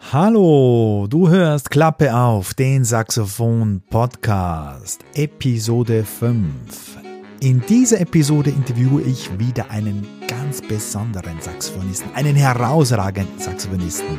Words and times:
Hallo, 0.00 1.06
du 1.10 1.28
hörst 1.28 1.70
Klappe 1.70 2.14
auf, 2.14 2.54
den 2.54 2.84
Saxophon 2.84 3.82
Podcast, 3.90 5.04
Episode 5.14 6.02
5. 6.04 6.96
In 7.40 7.60
dieser 7.68 8.00
Episode 8.00 8.48
interviewe 8.48 9.02
ich 9.02 9.28
wieder 9.38 9.70
einen 9.70 10.06
ganz 10.26 10.62
besonderen 10.62 11.38
Saxophonisten, 11.40 12.14
einen 12.14 12.36
herausragenden 12.36 13.38
Saxophonisten. 13.38 14.18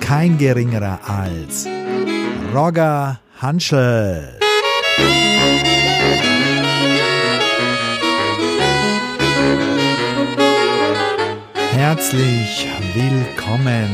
Kein 0.00 0.36
geringerer 0.36 0.98
als 1.08 1.66
Roger 2.52 3.18
Hanschel. 3.40 4.38
Herzlich 11.88 12.66
willkommen 12.94 13.88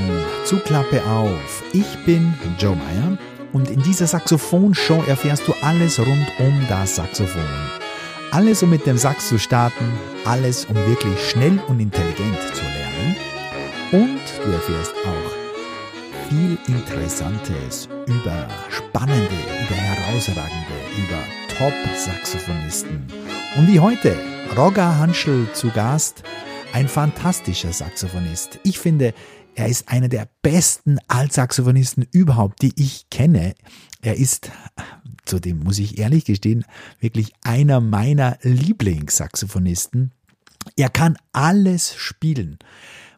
zu 0.46 0.56
Klappe 0.60 1.04
auf. 1.04 1.62
Ich 1.74 1.98
bin 2.06 2.32
Joe 2.58 2.74
Meyer 2.74 3.18
und 3.52 3.68
in 3.68 3.82
dieser 3.82 4.06
Saxophon-Show 4.06 5.04
erfährst 5.06 5.46
du 5.46 5.52
alles 5.60 5.98
rund 5.98 6.26
um 6.38 6.66
das 6.70 6.96
Saxophon. 6.96 7.42
Alles, 8.30 8.62
um 8.62 8.70
mit 8.70 8.86
dem 8.86 8.96
Sax 8.96 9.28
zu 9.28 9.38
starten, 9.38 9.92
alles, 10.24 10.64
um 10.64 10.76
wirklich 10.86 11.20
schnell 11.28 11.60
und 11.68 11.80
intelligent 11.80 12.38
zu 12.54 12.62
lernen. 12.62 13.16
Und 13.92 14.22
du 14.42 14.52
erfährst 14.52 14.94
auch 15.04 16.30
viel 16.30 16.56
Interessantes 16.68 17.90
über 18.06 18.48
spannende, 18.70 19.36
über 19.66 19.76
herausragende, 19.76 20.78
über 20.96 21.18
Top-Saxophonisten. 21.58 23.06
Und 23.58 23.68
wie 23.68 23.80
heute, 23.80 24.16
Roger 24.56 24.96
Hanschel 24.96 25.46
zu 25.52 25.68
Gast 25.68 26.22
ein 26.72 26.88
fantastischer 26.88 27.72
Saxophonist. 27.72 28.58
Ich 28.64 28.78
finde, 28.78 29.12
er 29.54 29.68
ist 29.68 29.88
einer 29.88 30.08
der 30.08 30.28
besten 30.40 30.98
Altsaxophonisten 31.06 32.06
überhaupt, 32.12 32.62
die 32.62 32.72
ich 32.76 33.10
kenne. 33.10 33.54
Er 34.00 34.16
ist, 34.16 34.50
zudem 35.26 35.60
muss 35.60 35.78
ich 35.78 35.98
ehrlich 35.98 36.24
gestehen, 36.24 36.64
wirklich 36.98 37.32
einer 37.42 37.80
meiner 37.80 38.38
Lieblingssaxophonisten. 38.42 40.12
Er 40.76 40.88
kann 40.88 41.18
alles 41.32 41.94
spielen 41.94 42.58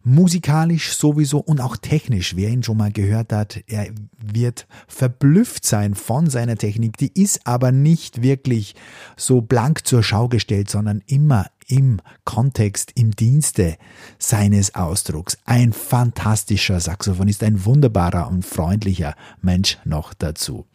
musikalisch 0.05 0.95
sowieso 0.95 1.39
und 1.39 1.61
auch 1.61 1.77
technisch. 1.77 2.37
Wer 2.37 2.51
ihn 2.51 2.63
schon 2.63 2.77
mal 2.77 2.93
gehört 2.93 3.33
hat, 3.33 3.65
er 3.67 3.89
wird 4.23 4.67
verblüfft 4.87 5.65
sein 5.65 5.95
von 5.95 6.29
seiner 6.29 6.57
Technik. 6.57 6.99
Die 6.99 7.11
ist 7.21 7.47
aber 7.47 7.73
nicht 7.73 8.23
wirklich 8.23 8.75
so 9.17 9.41
blank 9.41 9.87
zur 9.87 10.03
Schau 10.03 10.29
gestellt, 10.29 10.71
sondern 10.71 11.03
immer 11.07 11.47
im 11.69 12.01
Kontext, 12.25 12.93
im 12.95 13.13
Dienste 13.13 13.77
seines 14.19 14.75
Ausdrucks. 14.75 15.39
Ein 15.45 15.73
fantastischer 15.73 16.81
Saxophonist, 16.81 17.43
ein 17.43 17.65
wunderbarer 17.65 18.29
und 18.29 18.45
freundlicher 18.45 19.15
Mensch 19.41 19.79
noch 19.85 20.15
dazu. 20.15 20.67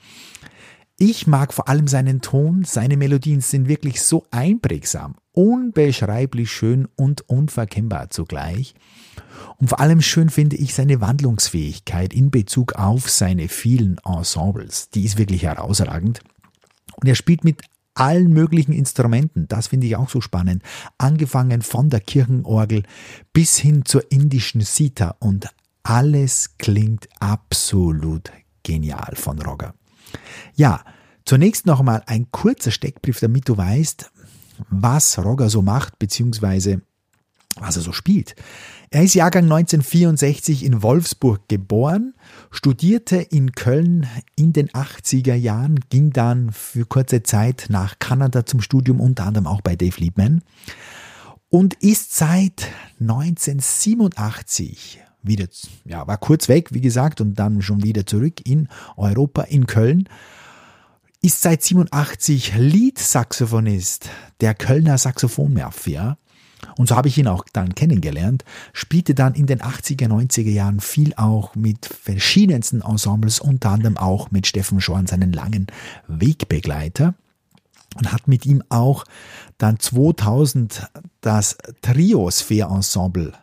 Ich 1.02 1.28
mag 1.28 1.54
vor 1.54 1.70
allem 1.70 1.88
seinen 1.88 2.20
Ton, 2.20 2.66
seine 2.66 2.98
Melodien 2.98 3.40
sind 3.40 3.70
wirklich 3.70 4.02
so 4.02 4.26
einprägsam, 4.32 5.16
unbeschreiblich 5.32 6.52
schön 6.52 6.90
und 6.98 7.22
unverkennbar 7.22 8.10
zugleich. 8.10 8.74
Und 9.58 9.70
vor 9.70 9.80
allem 9.80 10.02
schön 10.02 10.30
finde 10.30 10.58
ich 10.58 10.74
seine 10.74 11.00
Wandlungsfähigkeit 11.00 12.14
in 12.14 12.32
Bezug 12.32 12.74
auf 12.74 13.10
seine 13.10 13.48
vielen 13.48 13.98
Ensembles. 14.04 14.90
Die 14.90 15.06
ist 15.06 15.18
wirklich 15.18 15.44
herausragend. 15.44 16.20
Und 16.98 17.08
er 17.08 17.16
spielt 17.16 17.46
mit 17.46 17.62
allen 18.00 18.32
möglichen 18.32 18.72
Instrumenten. 18.74 19.48
Das 19.48 19.68
finde 19.68 19.88
ich 19.88 19.96
auch 19.96 20.10
so 20.10 20.22
spannend. 20.22 20.64
Angefangen 20.98 21.62
von 21.62 21.90
der 21.90 22.00
Kirchenorgel 22.00 22.84
bis 23.34 23.58
hin 23.58 23.86
zur 23.86 24.12
indischen 24.12 24.62
Sita 24.62 25.16
und 25.20 25.50
alles 25.84 26.58
klingt 26.58 27.08
absolut 27.20 28.32
genial 28.64 29.16
von 29.16 29.42
Roger. 29.42 29.74
Ja, 30.56 30.84
zunächst 31.26 31.66
noch 31.66 31.80
einmal 31.80 32.04
ein 32.06 32.32
kurzer 32.32 32.72
Steckbrief, 32.72 33.20
damit 33.20 33.50
du 33.50 33.58
weißt, 33.58 34.12
was 34.70 35.18
Roger 35.20 35.50
so 35.50 35.62
macht, 35.62 36.00
beziehungsweise 36.00 36.82
was 37.60 37.76
er 37.76 37.82
so 37.82 37.92
spielt. 37.92 38.36
Er 38.92 39.04
ist 39.04 39.14
Jahrgang 39.14 39.44
1964 39.44 40.66
in 40.66 40.82
Wolfsburg 40.82 41.48
geboren, 41.48 42.16
studierte 42.50 43.18
in 43.18 43.52
Köln 43.52 44.08
in 44.36 44.52
den 44.52 44.70
80er 44.70 45.36
Jahren, 45.36 45.80
ging 45.90 46.12
dann 46.12 46.52
für 46.52 46.86
kurze 46.86 47.22
Zeit 47.22 47.68
nach 47.70 48.00
Kanada 48.00 48.48
zum 48.48 48.62
Studium, 48.62 49.00
unter 49.00 49.26
anderem 49.26 49.46
auch 49.46 49.62
bei 49.62 49.76
Dave 49.76 50.00
Liebman 50.00 50.42
und 51.50 51.76
ist 51.76 52.16
seit 52.16 52.68
1987 53.00 55.02
wieder, 55.22 55.48
ja, 55.86 56.08
war 56.08 56.18
kurz 56.18 56.48
weg, 56.48 56.70
wie 56.72 56.82
gesagt, 56.82 57.22
und 57.22 57.36
dann 57.36 57.62
schon 57.62 57.84
wieder 57.84 58.06
zurück 58.06 58.48
in 58.48 58.70
Europa, 58.96 59.42
in 59.44 59.68
Köln. 59.68 60.08
Ist 61.22 61.42
seit 61.42 61.62
87 61.62 62.56
Lead-Saxophonist 62.56 64.10
der 64.40 64.56
Kölner 64.56 64.98
Saxophonmafia. 64.98 66.18
Und 66.78 66.88
so 66.88 66.96
habe 66.96 67.08
ich 67.08 67.18
ihn 67.18 67.28
auch 67.28 67.46
dann 67.54 67.76
kennengelernt, 67.76 68.44
spielte 68.74 69.16
dann 69.16 69.34
in 69.34 69.46
den 69.46 69.60
80er, 69.60 70.08
90er 70.08 70.50
Jahren 70.50 70.80
viel 70.80 71.14
auch 71.16 71.56
mit 71.56 71.86
verschiedensten 71.86 72.82
Ensembles, 72.82 73.40
unter 73.40 73.72
anderem 73.72 73.98
auch 73.98 74.32
mit 74.32 74.48
Steffen 74.48 74.82
Schorn, 74.82 75.08
seinen 75.08 75.34
langen 75.34 75.68
Wegbegleiter 76.08 77.14
und 77.96 78.12
hat 78.12 78.28
mit 78.28 78.46
ihm 78.46 78.64
auch 78.70 79.06
dann 79.58 79.80
2000 79.80 80.88
das 81.22 81.58
Triosphere 81.82 82.70
Ensemble 82.70 83.34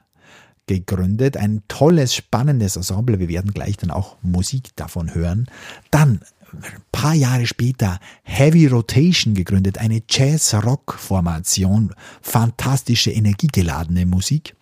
gegründet. 0.67 1.37
Ein 1.37 1.63
tolles, 1.69 2.15
spannendes 2.15 2.77
Ensemble. 2.77 3.19
Wir 3.19 3.29
werden 3.29 3.53
gleich 3.53 3.77
dann 3.77 3.91
auch 3.91 4.17
Musik 4.23 4.75
davon 4.77 5.15
hören. 5.15 5.47
Dann 5.91 6.21
ein 6.63 6.83
paar 6.93 7.15
Jahre 7.15 7.47
später 7.47 7.99
Heavy 8.23 8.67
Rotation 8.67 9.35
gegründet, 9.35 9.79
eine 9.79 10.03
Jazz-Rock-Formation, 10.09 11.95
fantastische, 12.23 13.11
energiegeladene 13.11 14.07
Musik. 14.07 14.55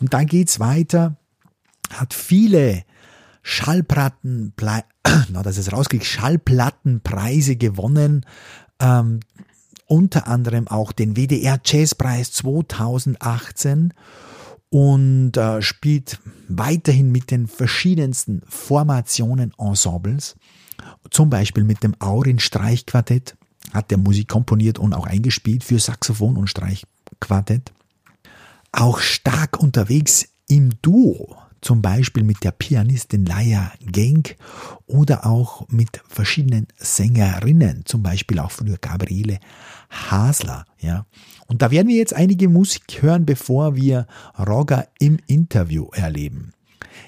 Und 0.00 0.14
dann 0.14 0.26
geht's 0.26 0.60
weiter, 0.60 1.16
hat 1.92 2.14
viele 2.14 2.84
Schallplatten, 3.42 4.52
na, 5.28 5.42
dass 5.42 5.56
es 5.56 5.72
rauskriegt, 5.72 6.04
Schallplattenpreise 6.04 7.56
gewonnen, 7.56 8.24
ähm, 8.80 9.20
unter 9.86 10.28
anderem 10.28 10.68
auch 10.68 10.92
den 10.92 11.16
WDR 11.16 11.60
Jazzpreis 11.64 12.32
2018 12.32 13.92
und 14.70 15.36
äh, 15.36 15.60
spielt 15.62 16.20
weiterhin 16.48 17.10
mit 17.10 17.30
den 17.30 17.48
verschiedensten 17.48 18.42
Formationen, 18.46 19.52
Ensembles, 19.58 20.36
zum 21.10 21.30
Beispiel 21.30 21.64
mit 21.64 21.82
dem 21.82 21.94
Aurin 22.00 22.38
Streichquartett, 22.38 23.36
hat 23.72 23.90
der 23.90 23.98
Musik 23.98 24.28
komponiert 24.28 24.78
und 24.78 24.94
auch 24.94 25.06
eingespielt 25.06 25.64
für 25.64 25.78
Saxophon 25.78 26.36
und 26.36 26.48
Streichquartett. 26.48 27.72
Auch 28.72 29.00
stark 29.00 29.58
unterwegs 29.60 30.28
im 30.48 30.70
Duo, 30.82 31.36
zum 31.60 31.82
Beispiel 31.82 32.24
mit 32.24 32.42
der 32.42 32.52
Pianistin 32.52 33.26
Laia 33.26 33.72
Genk 33.80 34.36
oder 34.86 35.26
auch 35.26 35.68
mit 35.68 36.00
verschiedenen 36.08 36.66
Sängerinnen, 36.76 37.84
zum 37.84 38.02
Beispiel 38.02 38.38
auch 38.38 38.50
früher 38.50 38.78
Gabriele 38.78 39.38
Hasler, 39.90 40.64
ja. 40.78 41.06
Und 41.46 41.62
da 41.62 41.70
werden 41.70 41.88
wir 41.88 41.96
jetzt 41.96 42.14
einige 42.14 42.48
Musik 42.48 43.02
hören, 43.02 43.26
bevor 43.26 43.76
wir 43.76 44.06
Roger 44.38 44.86
im 44.98 45.18
Interview 45.26 45.88
erleben. 45.92 46.52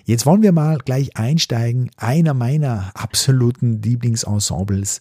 Jetzt 0.05 0.27
wollen 0.27 0.43
wir 0.43 0.53
mal 0.53 0.79
gleich 0.79 1.17
einsteigen. 1.17 1.91
Einer 1.97 2.35
meiner 2.35 2.91
absoluten 2.95 3.81
Lieblingsensembles 3.83 5.01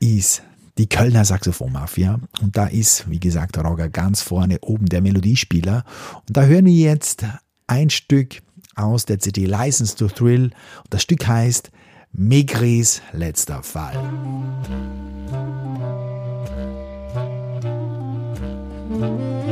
ist 0.00 0.42
die 0.78 0.88
Kölner 0.88 1.24
Saxophonmafia. 1.24 2.18
Und 2.40 2.56
da 2.56 2.66
ist, 2.66 3.08
wie 3.08 3.20
gesagt, 3.20 3.56
Roger 3.58 3.88
ganz 3.88 4.22
vorne 4.22 4.58
oben 4.60 4.86
der 4.86 5.00
Melodiespieler. 5.00 5.84
Und 6.26 6.36
da 6.36 6.44
hören 6.44 6.66
wir 6.66 6.72
jetzt 6.72 7.24
ein 7.66 7.90
Stück 7.90 8.42
aus 8.74 9.06
der 9.06 9.18
CD 9.18 9.46
License 9.46 9.96
to 9.96 10.08
Thrill. 10.08 10.44
Und 10.44 10.52
das 10.90 11.02
Stück 11.02 11.26
heißt 11.26 11.70
Megris 12.12 13.00
letzter 13.12 13.62
Fall. 13.62 13.96
Musik 18.88 19.51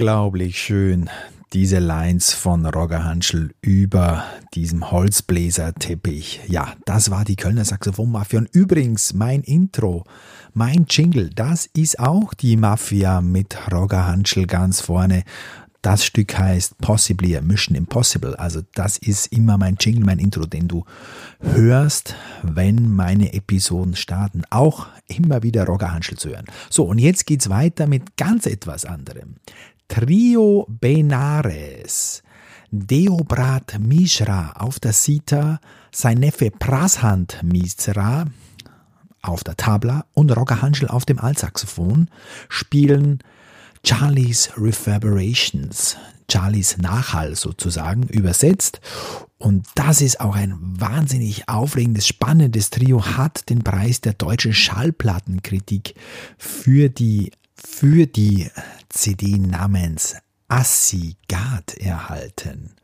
unglaublich 0.00 0.58
schön, 0.58 1.10
diese 1.52 1.78
Lines 1.78 2.32
von 2.32 2.64
Roger 2.64 3.04
Hanschel 3.04 3.52
über 3.60 4.24
diesem 4.54 4.90
Holzbläserteppich. 4.90 6.40
Ja, 6.48 6.72
das 6.86 7.10
war 7.10 7.26
die 7.26 7.36
Kölner 7.36 7.66
Saxophonmafia. 7.66 8.38
Und 8.38 8.48
übrigens, 8.54 9.12
mein 9.12 9.42
Intro, 9.42 10.04
mein 10.54 10.86
Jingle, 10.88 11.28
das 11.28 11.66
ist 11.74 12.00
auch 12.00 12.32
die 12.32 12.56
Mafia 12.56 13.20
mit 13.20 13.58
Roger 13.70 14.06
Hanschel 14.06 14.46
ganz 14.46 14.80
vorne. 14.80 15.22
Das 15.82 16.04
Stück 16.04 16.38
heißt 16.38 16.78
Possibly 16.78 17.36
a 17.38 17.40
Mission 17.40 17.74
Impossible. 17.74 18.34
Also 18.36 18.60
das 18.74 18.98
ist 18.98 19.32
immer 19.32 19.56
mein 19.56 19.76
Jingle, 19.80 20.04
mein 20.04 20.18
Intro, 20.18 20.44
den 20.44 20.68
du 20.68 20.84
hörst, 21.40 22.14
wenn 22.42 22.90
meine 22.90 23.32
Episoden 23.32 23.96
starten. 23.96 24.42
Auch 24.50 24.88
immer 25.08 25.42
wieder 25.42 25.64
Roger 25.64 25.92
Hanschel 25.92 26.18
zu 26.18 26.28
hören. 26.28 26.44
So, 26.68 26.84
und 26.84 26.98
jetzt 26.98 27.26
geht's 27.26 27.48
weiter 27.48 27.86
mit 27.86 28.16
ganz 28.18 28.44
etwas 28.44 28.84
anderem. 28.84 29.36
Trio 29.90 30.66
Benares. 30.68 32.22
Deobrat 32.70 33.76
Mishra 33.80 34.52
auf 34.52 34.78
der 34.78 34.92
Sita, 34.92 35.58
sein 35.90 36.18
Neffe 36.18 36.52
Prashant 36.52 37.40
Mishra 37.42 38.26
auf 39.20 39.42
der 39.42 39.56
Tabla 39.56 40.06
und 40.14 40.30
Roger 40.30 40.62
Hanschel 40.62 40.86
auf 40.86 41.06
dem 41.06 41.18
Altsaxophon 41.18 42.08
spielen 42.48 43.18
Charlie's 43.84 44.50
Reverberations, 44.56 45.96
Charlies 46.30 46.78
Nachhall 46.78 47.34
sozusagen 47.34 48.04
übersetzt. 48.04 48.80
Und 49.38 49.66
das 49.74 50.02
ist 50.02 50.20
auch 50.20 50.36
ein 50.36 50.56
wahnsinnig 50.60 51.48
aufregendes, 51.48 52.06
spannendes 52.06 52.70
Trio, 52.70 53.04
hat 53.04 53.50
den 53.50 53.64
Preis 53.64 54.00
der 54.00 54.12
deutschen 54.12 54.52
Schallplattenkritik 54.52 55.96
für 56.38 56.88
die, 56.90 57.32
für 57.56 58.06
die 58.06 58.48
CD 58.90 59.38
namens 59.38 60.16
Assigat 60.48 61.74
erhalten. 61.78 62.74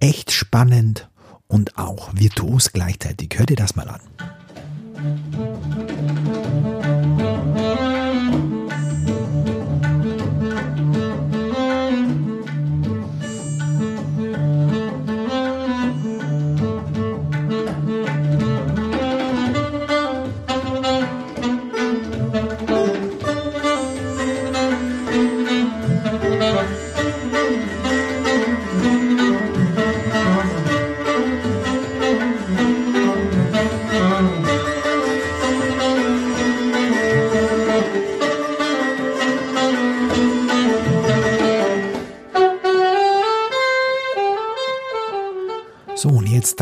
Echt 0.00 0.32
spannend 0.32 1.08
und 1.46 1.78
auch 1.78 2.14
virtuos 2.14 2.72
gleichzeitig. 2.72 3.38
Hört 3.38 3.50
ihr 3.50 3.56
das 3.56 3.76
mal 3.76 3.88
an. 3.88 4.00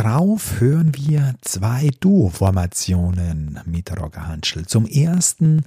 Drauf 0.02 0.60
hören 0.60 0.92
wir 0.94 1.34
zwei 1.42 1.90
Duo-Formationen 2.00 3.60
mit 3.66 3.90
Roger 4.00 4.28
Hanschel. 4.28 4.64
Zum 4.64 4.86
ersten 4.86 5.64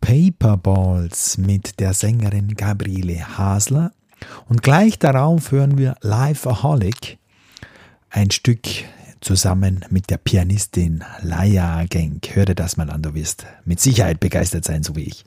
Paperballs 0.00 1.38
mit 1.38 1.78
der 1.78 1.94
Sängerin 1.94 2.56
Gabriele 2.56 3.38
Hasler 3.38 3.92
und 4.48 4.64
gleich 4.64 4.98
darauf 4.98 5.52
hören 5.52 5.78
wir 5.78 5.94
Lifeaholic, 6.00 7.18
ein 8.10 8.32
Stück 8.32 8.66
zusammen 9.20 9.84
mit 9.88 10.10
der 10.10 10.18
Pianistin 10.18 11.04
Laia 11.22 11.84
Genk. 11.84 12.34
Hör 12.34 12.44
dir 12.44 12.56
das 12.56 12.76
mal 12.76 12.90
an, 12.90 13.02
du 13.02 13.14
wirst 13.14 13.46
mit 13.64 13.78
Sicherheit 13.78 14.18
begeistert 14.18 14.64
sein, 14.64 14.82
so 14.82 14.96
wie 14.96 15.04
ich. 15.04 15.24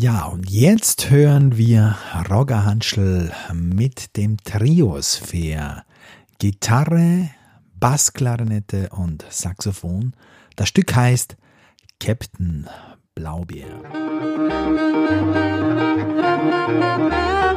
Jetzt 0.00 1.10
hören 1.10 1.56
wir 1.56 1.96
Roger 2.30 2.64
Hanschel 2.64 3.32
mit 3.52 4.16
dem 4.16 4.36
Triosphere. 4.36 5.82
Gitarre, 6.38 7.30
Bassklarinette 7.74 8.90
und 8.90 9.24
Saxophon. 9.28 10.12
Das 10.54 10.68
Stück 10.68 10.94
heißt 10.94 11.36
Captain 11.98 12.68
Blaubeer. 13.16 13.66
Dirk 17.10 17.47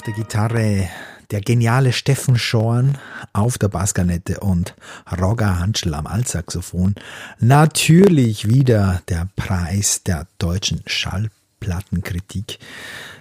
auf 0.00 0.04
der 0.06 0.14
Gitarre, 0.14 0.88
der 1.30 1.42
geniale 1.42 1.92
Steffen 1.92 2.38
Schorn 2.38 2.96
auf 3.34 3.58
der 3.58 3.68
Basskanette 3.68 4.40
und 4.40 4.74
Roger 5.20 5.58
Hanschel 5.58 5.92
am 5.92 6.06
Altsaxophon. 6.06 6.94
Natürlich 7.38 8.48
wieder 8.48 9.02
der 9.10 9.28
Preis 9.36 10.02
der 10.02 10.26
deutschen 10.38 10.80
Schallplattenkritik. 10.86 12.58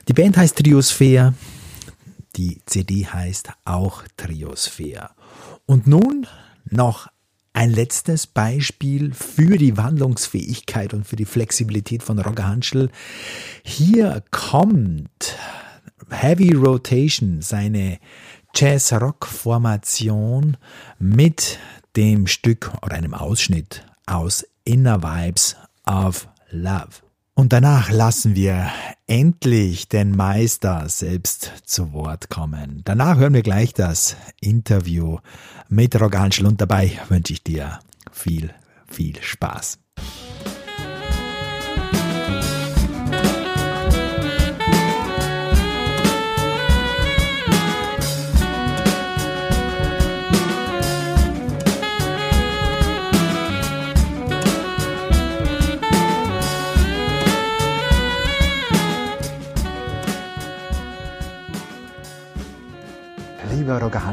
Die 0.08 0.14
Band 0.14 0.38
heißt 0.38 0.56
Triosphere, 0.56 1.34
die 2.38 2.62
CD 2.66 3.06
heißt 3.06 3.50
auch 3.66 4.04
Triosphere. 4.16 5.10
Und 5.66 5.86
nun 5.86 6.28
noch 6.64 7.10
ein 7.52 7.72
letztes 7.72 8.26
Beispiel 8.26 9.14
für 9.14 9.58
die 9.58 9.76
Wandlungsfähigkeit 9.76 10.94
und 10.94 11.06
für 11.06 11.18
die 11.18 11.26
Flexibilität 11.26 12.04
von 12.04 12.20
Roger 12.20 12.48
Hanschel. 12.48 12.90
Hier 13.64 14.24
kommt 14.32 15.36
Heavy 16.10 16.54
Rotation, 16.54 17.42
seine 17.42 18.00
Jazz-Rock-Formation 18.56 20.58
mit 20.98 21.60
dem 21.96 22.28
Stück 22.28 22.72
oder 22.84 22.96
einem 22.96 23.14
Ausschnitt 23.14 23.86
aus 24.06 24.46
Inner 24.64 25.04
Vibes 25.04 25.56
of 25.86 26.28
Love. 26.52 26.90
Und 27.36 27.54
danach 27.54 27.90
lassen 27.90 28.36
wir 28.36 28.70
endlich 29.08 29.88
den 29.88 30.12
Meister 30.12 30.90
selbst 30.90 31.54
zu 31.64 31.94
Wort 31.94 32.30
kommen. 32.30 32.82
Danach 32.84 33.18
hören 33.18 33.34
wir 33.34 33.44
gleich 33.44 33.74
das 33.74 34.18
Interview 34.42 35.20
mit 35.70 36.00
Roganschl 36.00 36.46
und 36.46 36.60
dabei 36.60 37.00
wünsche 37.08 37.34
ich 37.34 37.44
dir 37.44 37.80
viel, 38.12 38.54
viel 38.88 39.22
Spaß. 39.22 39.80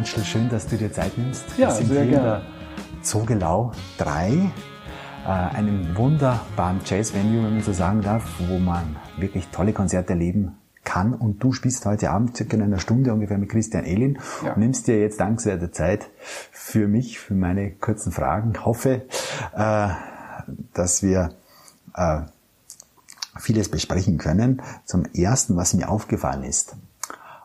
Hanschel, 0.07 0.25
schön, 0.25 0.49
dass 0.49 0.69
du 0.69 0.77
dir 0.77 0.93
Zeit 0.93 1.19
nimmst. 1.19 1.43
Ja, 1.59 1.69
sehr 1.69 2.07
gerne. 2.07 2.43
Zogelau 3.03 3.73
3, 3.99 4.31
äh, 4.31 5.29
einem 5.29 5.97
wunderbaren 5.97 6.81
Jazz-Venue, 6.85 7.43
wenn 7.43 7.55
man 7.55 7.63
so 7.65 7.73
sagen 7.73 8.03
darf, 8.03 8.23
wo 8.47 8.61
man 8.61 8.95
wirklich 9.17 9.49
tolle 9.49 9.73
Konzerte 9.73 10.11
erleben 10.11 10.59
kann. 10.85 11.13
Und 11.13 11.43
du 11.43 11.53
spielst 11.53 11.85
heute 11.87 12.11
Abend 12.11 12.37
circa 12.37 12.57
in 12.57 12.63
einer 12.63 12.79
Stunde 12.79 13.13
ungefähr 13.13 13.37
mit 13.37 13.49
Christian 13.49 13.85
Elin 13.85 14.21
ja. 14.45 14.53
und 14.53 14.59
nimmst 14.59 14.87
dir 14.87 15.01
jetzt 15.01 15.19
dank 15.19 15.43
der 15.43 15.73
Zeit 15.73 16.09
für 16.53 16.87
mich, 16.87 17.19
für 17.19 17.35
meine 17.35 17.73
kurzen 17.73 18.13
Fragen. 18.13 18.53
Ich 18.55 18.65
hoffe, 18.65 19.07
äh, 19.57 19.89
dass 20.73 21.03
wir 21.03 21.31
äh, 21.95 22.21
vieles 23.41 23.69
besprechen 23.73 24.19
können. 24.19 24.63
Zum 24.85 25.05
Ersten, 25.07 25.57
was 25.57 25.75
mir 25.75 25.89
aufgefallen 25.89 26.45
ist. 26.45 26.77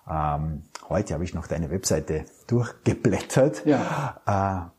Ähm, 0.08 0.62
heute 0.91 1.13
habe 1.13 1.24
ich 1.24 1.33
noch 1.33 1.48
deine 1.48 1.71
Webseite 1.71 2.25
durchgeblättert. 2.48 3.65
Ja. 3.65 4.21
Äh, 4.25 4.69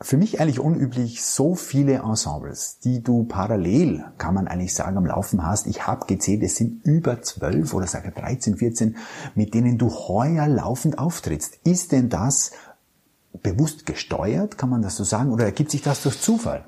für 0.00 0.16
mich 0.16 0.40
eigentlich 0.40 0.60
unüblich, 0.60 1.22
so 1.22 1.54
viele 1.54 1.96
Ensembles, 1.96 2.78
die 2.78 3.02
du 3.02 3.24
parallel, 3.24 4.04
kann 4.16 4.34
man 4.34 4.48
eigentlich 4.48 4.74
sagen, 4.74 4.96
am 4.96 5.04
Laufen 5.04 5.46
hast. 5.46 5.66
Ich 5.66 5.86
habe 5.86 6.06
gezählt, 6.06 6.42
es 6.42 6.56
sind 6.56 6.84
über 6.86 7.20
zwölf 7.20 7.74
oder 7.74 7.86
sage 7.86 8.10
13, 8.10 8.56
14, 8.56 8.96
mit 9.34 9.52
denen 9.52 9.76
du 9.76 9.90
heuer 9.90 10.48
laufend 10.48 10.98
auftrittst. 10.98 11.58
Ist 11.64 11.92
denn 11.92 12.08
das 12.08 12.52
bewusst 13.42 13.84
gesteuert, 13.84 14.56
kann 14.56 14.70
man 14.70 14.80
das 14.80 14.96
so 14.96 15.04
sagen, 15.04 15.32
oder 15.32 15.44
ergibt 15.44 15.70
sich 15.70 15.82
das 15.82 16.02
durch 16.02 16.20
Zufall? 16.20 16.64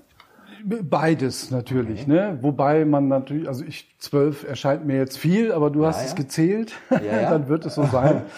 Beides 0.64 1.52
natürlich, 1.52 2.02
okay. 2.02 2.10
ne? 2.10 2.38
Wobei 2.42 2.84
man 2.84 3.06
natürlich, 3.06 3.46
also 3.46 3.64
ich 3.64 3.94
zwölf 3.98 4.42
erscheint 4.42 4.84
mir 4.84 4.96
jetzt 4.96 5.16
viel, 5.16 5.52
aber 5.52 5.70
du 5.70 5.82
ja, 5.82 5.88
hast 5.88 6.00
ja. 6.00 6.06
es 6.06 6.14
gezählt, 6.16 6.74
ja, 6.90 7.30
dann 7.30 7.48
wird 7.48 7.64
es 7.66 7.76
so 7.76 7.86
sein. 7.86 8.22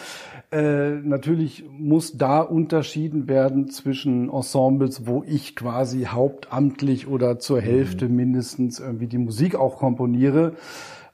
Äh, 0.50 1.00
natürlich 1.02 1.64
muss 1.70 2.16
da 2.16 2.40
unterschieden 2.40 3.28
werden 3.28 3.68
zwischen 3.68 4.30
Ensembles, 4.30 5.06
wo 5.06 5.22
ich 5.26 5.54
quasi 5.54 6.04
hauptamtlich 6.04 7.06
oder 7.06 7.38
zur 7.38 7.60
Hälfte 7.60 8.08
mhm. 8.08 8.16
mindestens 8.16 8.80
irgendwie 8.80 9.08
die 9.08 9.18
Musik 9.18 9.56
auch 9.56 9.76
komponiere 9.76 10.54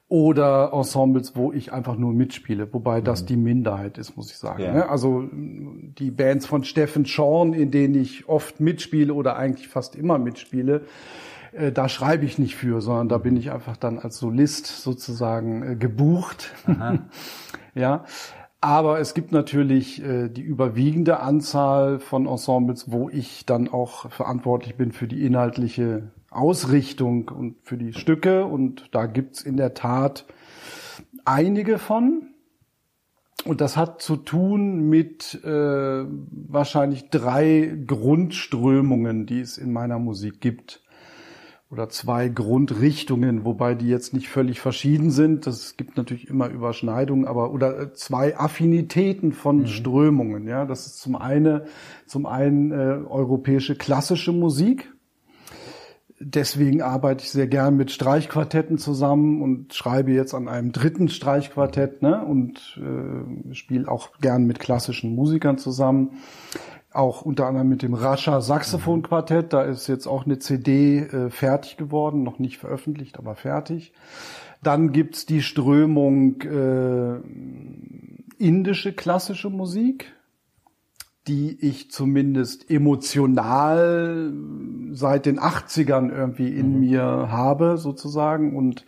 oder 0.07 0.71
Ensembles, 0.71 1.35
wo 1.35 1.51
ich 1.51 1.73
einfach 1.73 1.97
nur 1.97 2.13
mitspiele, 2.13 2.71
wobei 2.71 3.01
das 3.01 3.23
mhm. 3.23 3.27
die 3.27 3.37
Minderheit 3.37 3.97
ist, 3.97 4.15
muss 4.15 4.31
ich 4.31 4.37
sagen. 4.37 4.63
Ja. 4.63 4.73
Ne? 4.73 4.89
Also 4.89 5.27
die 5.31 6.11
Bands 6.11 6.45
von 6.45 6.63
Steffen 6.63 7.05
Schorn, 7.05 7.51
in 7.51 7.71
denen 7.71 7.95
ich 7.95 8.29
oft 8.29 8.61
mitspiele 8.61 9.13
oder 9.13 9.35
eigentlich 9.35 9.67
fast 9.67 9.95
immer 9.95 10.17
mitspiele, 10.17 10.83
äh, 11.51 11.73
da 11.73 11.89
schreibe 11.89 12.23
ich 12.23 12.37
nicht 12.37 12.55
für, 12.55 12.81
sondern 12.81 13.09
da 13.09 13.17
bin 13.17 13.35
ich 13.35 13.51
einfach 13.51 13.75
dann 13.75 13.99
als 13.99 14.17
Solist 14.17 14.67
sozusagen 14.67 15.71
äh, 15.71 15.75
gebucht. 15.75 16.53
ja. 17.75 18.05
Aber 18.65 18.99
es 18.99 19.13
gibt 19.13 19.31
natürlich 19.31 20.03
äh, 20.03 20.27
die 20.27 20.41
überwiegende 20.41 21.19
Anzahl 21.19 21.99
von 21.99 22.25
Ensembles, 22.25 22.89
wo 22.91 23.09
ich 23.09 23.45
dann 23.45 23.67
auch 23.67 24.09
verantwortlich 24.09 24.75
bin 24.75 24.91
für 24.91 25.07
die 25.07 25.23
inhaltliche 25.23 26.09
Ausrichtung 26.31 27.29
und 27.29 27.57
für 27.61 27.77
die 27.77 27.93
Stücke. 27.93 28.43
Und 28.45 28.89
da 28.91 29.05
gibt's 29.05 29.43
in 29.43 29.55
der 29.57 29.75
Tat 29.75 30.25
einige 31.25 31.77
von. 31.77 32.29
Und 33.45 33.61
das 33.61 33.77
hat 33.77 34.01
zu 34.01 34.15
tun 34.15 34.89
mit 34.89 35.39
äh, 35.43 35.47
wahrscheinlich 35.47 37.11
drei 37.11 37.71
Grundströmungen, 37.85 39.27
die 39.27 39.41
es 39.41 39.59
in 39.59 39.73
meiner 39.73 39.99
Musik 39.99 40.41
gibt 40.41 40.81
oder 41.71 41.89
zwei 41.89 42.29
Grundrichtungen, 42.29 43.43
wobei 43.43 43.73
die 43.73 43.87
jetzt 43.87 44.13
nicht 44.13 44.29
völlig 44.29 44.59
verschieden 44.59 45.09
sind. 45.09 45.47
Das 45.47 45.77
gibt 45.77 45.97
natürlich 45.97 46.29
immer 46.29 46.47
Überschneidungen, 46.49 47.25
aber 47.25 47.51
oder 47.51 47.79
äh, 47.79 47.93
zwei 47.93 48.37
Affinitäten 48.37 49.31
von 49.31 49.59
mhm. 49.59 49.67
Strömungen. 49.67 50.47
Ja, 50.47 50.65
das 50.65 50.85
ist 50.85 50.99
zum 50.99 51.15
einen 51.15 51.61
zum 52.05 52.25
einen 52.25 52.71
äh, 52.71 52.75
europäische 53.09 53.75
klassische 53.75 54.31
Musik. 54.31 54.91
Deswegen 56.19 56.81
arbeite 56.81 57.25
ich 57.25 57.31
sehr 57.31 57.47
gern 57.47 57.75
mit 57.75 57.91
Streichquartetten 57.91 58.77
zusammen 58.77 59.41
und 59.41 59.73
schreibe 59.73 60.13
jetzt 60.13 60.33
an 60.33 60.47
einem 60.47 60.71
dritten 60.71 61.09
Streichquartett 61.09 62.01
ne, 62.01 62.23
und 62.23 62.79
äh, 62.81 63.53
spiele 63.53 63.89
auch 63.89 64.17
gern 64.21 64.45
mit 64.45 64.59
klassischen 64.59 65.13
Musikern 65.13 65.57
zusammen 65.57 66.11
auch 66.95 67.21
unter 67.21 67.47
anderem 67.47 67.69
mit 67.69 67.81
dem 67.81 67.93
Rascha 67.93 68.41
Saxophonquartett. 68.41 69.53
Da 69.53 69.63
ist 69.63 69.87
jetzt 69.87 70.07
auch 70.07 70.25
eine 70.25 70.39
CD 70.39 70.99
äh, 70.99 71.29
fertig 71.29 71.77
geworden, 71.77 72.23
noch 72.23 72.39
nicht 72.39 72.57
veröffentlicht, 72.57 73.17
aber 73.17 73.35
fertig. 73.35 73.93
Dann 74.63 74.91
gibt's 74.91 75.25
die 75.25 75.41
Strömung 75.41 76.41
äh, 76.41 77.19
indische 78.37 78.93
klassische 78.93 79.49
Musik, 79.49 80.13
die 81.27 81.57
ich 81.59 81.91
zumindest 81.91 82.69
emotional 82.69 84.31
seit 84.91 85.25
den 85.25 85.39
80ern 85.39 86.11
irgendwie 86.11 86.49
in 86.49 86.73
mhm. 86.73 86.79
mir 86.79 87.01
habe, 87.03 87.77
sozusagen. 87.77 88.55
Und 88.55 88.85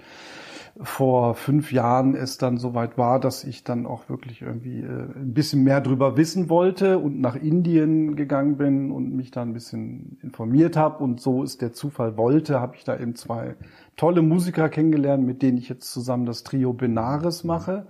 vor 0.81 1.33
fünf 1.33 1.71
Jahren 1.71 2.15
es 2.15 2.37
dann 2.37 2.57
soweit 2.57 2.97
war, 2.97 3.19
dass 3.19 3.43
ich 3.43 3.63
dann 3.63 3.85
auch 3.85 4.09
wirklich 4.09 4.41
irgendwie 4.41 4.81
äh, 4.81 5.07
ein 5.15 5.33
bisschen 5.33 5.63
mehr 5.63 5.81
drüber 5.81 6.17
wissen 6.17 6.49
wollte 6.49 6.99
und 6.99 7.19
nach 7.19 7.35
Indien 7.35 8.15
gegangen 8.15 8.57
bin 8.57 8.91
und 8.91 9.15
mich 9.15 9.31
da 9.31 9.41
ein 9.41 9.53
bisschen 9.53 10.17
informiert 10.21 10.77
habe. 10.77 11.03
Und 11.03 11.19
so 11.19 11.43
ist 11.43 11.61
der 11.61 11.73
Zufall 11.73 12.17
wollte, 12.17 12.59
habe 12.59 12.75
ich 12.75 12.83
da 12.83 12.97
eben 12.97 13.15
zwei 13.15 13.55
tolle 13.95 14.21
Musiker 14.21 14.69
kennengelernt, 14.69 15.25
mit 15.25 15.41
denen 15.41 15.57
ich 15.57 15.69
jetzt 15.69 15.91
zusammen 15.91 16.25
das 16.25 16.43
Trio 16.43 16.73
Benares 16.73 17.43
mache. 17.43 17.87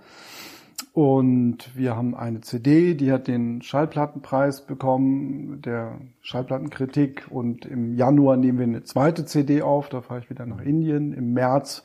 Und 0.94 1.76
wir 1.76 1.94
haben 1.94 2.14
eine 2.14 2.40
CD, 2.40 2.94
die 2.94 3.12
hat 3.12 3.28
den 3.28 3.62
Schallplattenpreis 3.62 4.66
bekommen, 4.66 5.60
der 5.62 5.98
Schallplattenkritik. 6.22 7.26
Und 7.30 7.66
im 7.66 7.94
Januar 7.94 8.36
nehmen 8.36 8.58
wir 8.58 8.66
eine 8.66 8.82
zweite 8.82 9.26
CD 9.26 9.62
auf, 9.62 9.90
da 9.90 10.00
fahre 10.00 10.20
ich 10.20 10.30
wieder 10.30 10.46
nach 10.46 10.60
Indien. 10.60 11.12
Im 11.12 11.34
März 11.34 11.82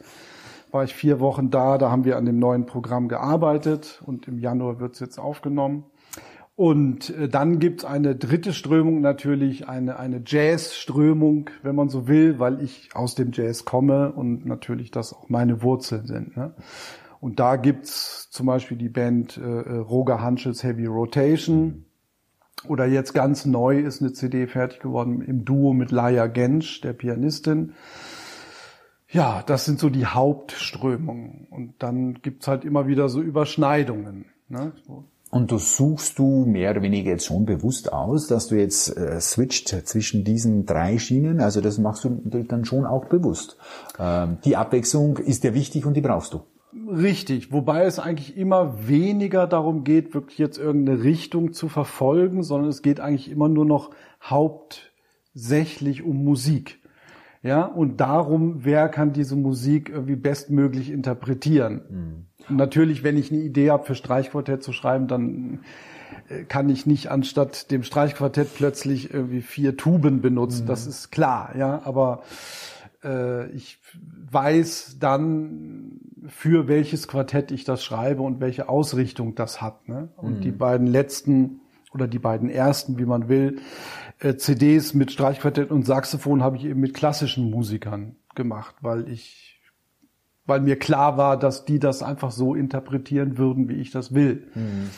war 0.73 0.83
ich 0.83 0.93
vier 0.95 1.19
Wochen 1.19 1.49
da, 1.49 1.77
da 1.77 1.91
haben 1.91 2.03
wir 2.03 2.17
an 2.17 2.25
dem 2.25 2.39
neuen 2.39 2.65
Programm 2.65 3.07
gearbeitet 3.07 4.01
und 4.05 4.27
im 4.27 4.39
Januar 4.39 4.79
wird 4.79 4.93
es 4.93 4.99
jetzt 4.99 5.19
aufgenommen. 5.19 5.85
Und 6.55 7.09
äh, 7.17 7.27
dann 7.29 7.59
gibt's 7.59 7.83
eine 7.83 8.15
dritte 8.15 8.53
Strömung 8.53 9.01
natürlich, 9.01 9.67
eine, 9.67 9.97
eine 9.97 10.21
Jazz-Strömung, 10.25 11.49
wenn 11.63 11.75
man 11.75 11.89
so 11.89 12.07
will, 12.07 12.37
weil 12.39 12.61
ich 12.61 12.89
aus 12.93 13.15
dem 13.15 13.31
Jazz 13.31 13.65
komme 13.65 14.11
und 14.11 14.45
natürlich 14.45 14.91
das 14.91 15.13
auch 15.13 15.29
meine 15.29 15.63
Wurzeln 15.63 16.05
sind. 16.05 16.37
Ne? 16.37 16.53
Und 17.19 17.39
da 17.39 17.55
gibt's 17.55 18.29
zum 18.29 18.45
Beispiel 18.45 18.77
die 18.77 18.89
Band 18.89 19.37
äh, 19.37 19.41
äh 19.41 19.77
Roger 19.77 20.21
Hanschels 20.21 20.63
Heavy 20.63 20.85
Rotation. 20.85 21.85
Oder 22.67 22.85
jetzt 22.85 23.13
ganz 23.13 23.45
neu 23.45 23.79
ist 23.79 24.01
eine 24.01 24.13
CD 24.13 24.47
fertig 24.47 24.79
geworden 24.79 25.21
im 25.21 25.43
Duo 25.43 25.73
mit 25.73 25.91
Laia 25.91 26.27
Gensch, 26.27 26.81
der 26.81 26.93
Pianistin. 26.93 27.73
Ja, 29.13 29.43
das 29.46 29.65
sind 29.65 29.79
so 29.79 29.89
die 29.89 30.08
Hauptströmungen. 30.08 31.48
Und 31.51 31.75
dann 31.79 32.15
gibt's 32.22 32.48
halt 32.48 32.65
immer 32.65 32.88
wieder 32.88 33.10
so 33.10 33.22
Überschneidungen. 33.22 34.25
Ne? 34.50 34.74
So. 34.88 35.05
Und 35.29 35.51
du 35.51 35.58
suchst 35.58 36.20
du 36.20 36.46
mehr 36.46 36.72
oder 36.72 36.82
weniger 36.82 37.12
jetzt 37.12 37.25
schon 37.25 37.46
bewusst 37.46 37.91
aus, 37.91 38.27
dass 38.27 38.48
du 38.48 38.55
jetzt 38.55 38.96
äh, 38.96 39.20
switcht 39.20 39.70
zwischen 39.88 40.24
diesen 40.24 40.65
drei 40.65 41.00
Schienen. 41.00 41.41
Also 41.41 41.62
das 41.62 41.77
machst 41.79 42.03
du 42.03 42.22
dann 42.25 42.65
schon 42.65 42.86
auch 42.86 43.05
bewusst. 43.05 43.58
Ähm, 44.00 44.38
die 44.46 44.55
Abwechslung 44.55 45.17
ist 45.17 45.43
dir 45.43 45.55
wichtig 45.55 45.86
und 45.86 45.96
die 45.96 46.01
brauchst 46.01 46.34
du. 46.34 46.41
Richtig, 46.88 47.51
wobei 47.51 47.86
es 47.86 48.00
eigentlich 48.00 48.36
immer 48.36 48.88
weniger 48.88 49.48
darum 49.48 49.84
geht, 49.84 50.13
wirklich 50.13 50.38
jetzt 50.38 50.58
irgendeine 50.58 51.03
Richtung 51.03 51.53
zu 51.53 51.70
verfolgen, 51.70 52.43
sondern 52.43 52.70
es 52.70 52.82
geht 52.82 53.00
eigentlich 53.00 53.29
immer 53.29 53.48
nur 53.48 53.65
noch 53.65 53.91
hauptsächlich 54.22 56.03
um 56.03 56.24
Musik. 56.24 56.82
Ja, 57.43 57.65
und 57.65 58.00
darum, 58.00 58.63
wer 58.63 58.88
kann 58.88 59.12
diese 59.12 59.35
Musik 59.35 59.89
irgendwie 59.89 60.15
bestmöglich 60.15 60.89
interpretieren. 60.89 62.25
Mhm. 62.50 62.57
natürlich, 62.57 63.03
wenn 63.03 63.17
ich 63.17 63.31
eine 63.31 63.41
Idee 63.41 63.69
habe, 63.69 63.83
für 63.83 63.95
Streichquartett 63.95 64.63
zu 64.63 64.71
schreiben, 64.71 65.07
dann 65.07 65.59
äh, 66.29 66.43
kann 66.43 66.69
ich 66.69 66.85
nicht 66.85 67.12
anstatt 67.12 67.69
dem 67.69 67.83
Streichquartett 67.83 68.55
plötzlich 68.55 69.13
irgendwie 69.13 69.41
vier 69.41 69.75
Tuben 69.75 70.21
benutzen. 70.21 70.63
Mhm. 70.63 70.67
Das 70.67 70.88
ist 70.88 71.12
klar, 71.12 71.53
ja, 71.57 71.81
aber 71.83 72.23
äh, 73.03 73.50
ich 73.51 73.79
weiß 74.31 74.97
dann, 75.00 76.00
für 76.27 76.69
welches 76.69 77.09
Quartett 77.09 77.51
ich 77.51 77.65
das 77.65 77.83
schreibe 77.83 78.21
und 78.21 78.39
welche 78.39 78.69
Ausrichtung 78.69 79.35
das 79.35 79.62
hat. 79.62 79.89
Ne? 79.89 80.09
Und 80.15 80.38
mhm. 80.38 80.41
die 80.41 80.51
beiden 80.51 80.88
letzten 80.88 81.59
oder 81.93 82.07
die 82.07 82.19
beiden 82.19 82.50
ersten, 82.50 82.97
wie 82.97 83.05
man 83.05 83.29
will, 83.29 83.59
CDs 84.37 84.93
mit 84.93 85.11
Streichquartett 85.11 85.71
und 85.71 85.85
Saxophon 85.85 86.41
habe 86.41 86.57
ich 86.57 86.65
eben 86.65 86.79
mit 86.79 86.93
klassischen 86.93 87.49
Musikern 87.49 88.15
gemacht, 88.35 88.75
weil 88.81 89.09
ich, 89.09 89.59
weil 90.45 90.61
mir 90.61 90.77
klar 90.77 91.17
war, 91.17 91.37
dass 91.37 91.65
die 91.65 91.79
das 91.79 92.01
einfach 92.01 92.31
so 92.31 92.55
interpretieren 92.55 93.37
würden, 93.37 93.67
wie 93.69 93.75
ich 93.75 93.91
das 93.91 94.13
will. 94.13 94.47
Mhm. 94.55 94.89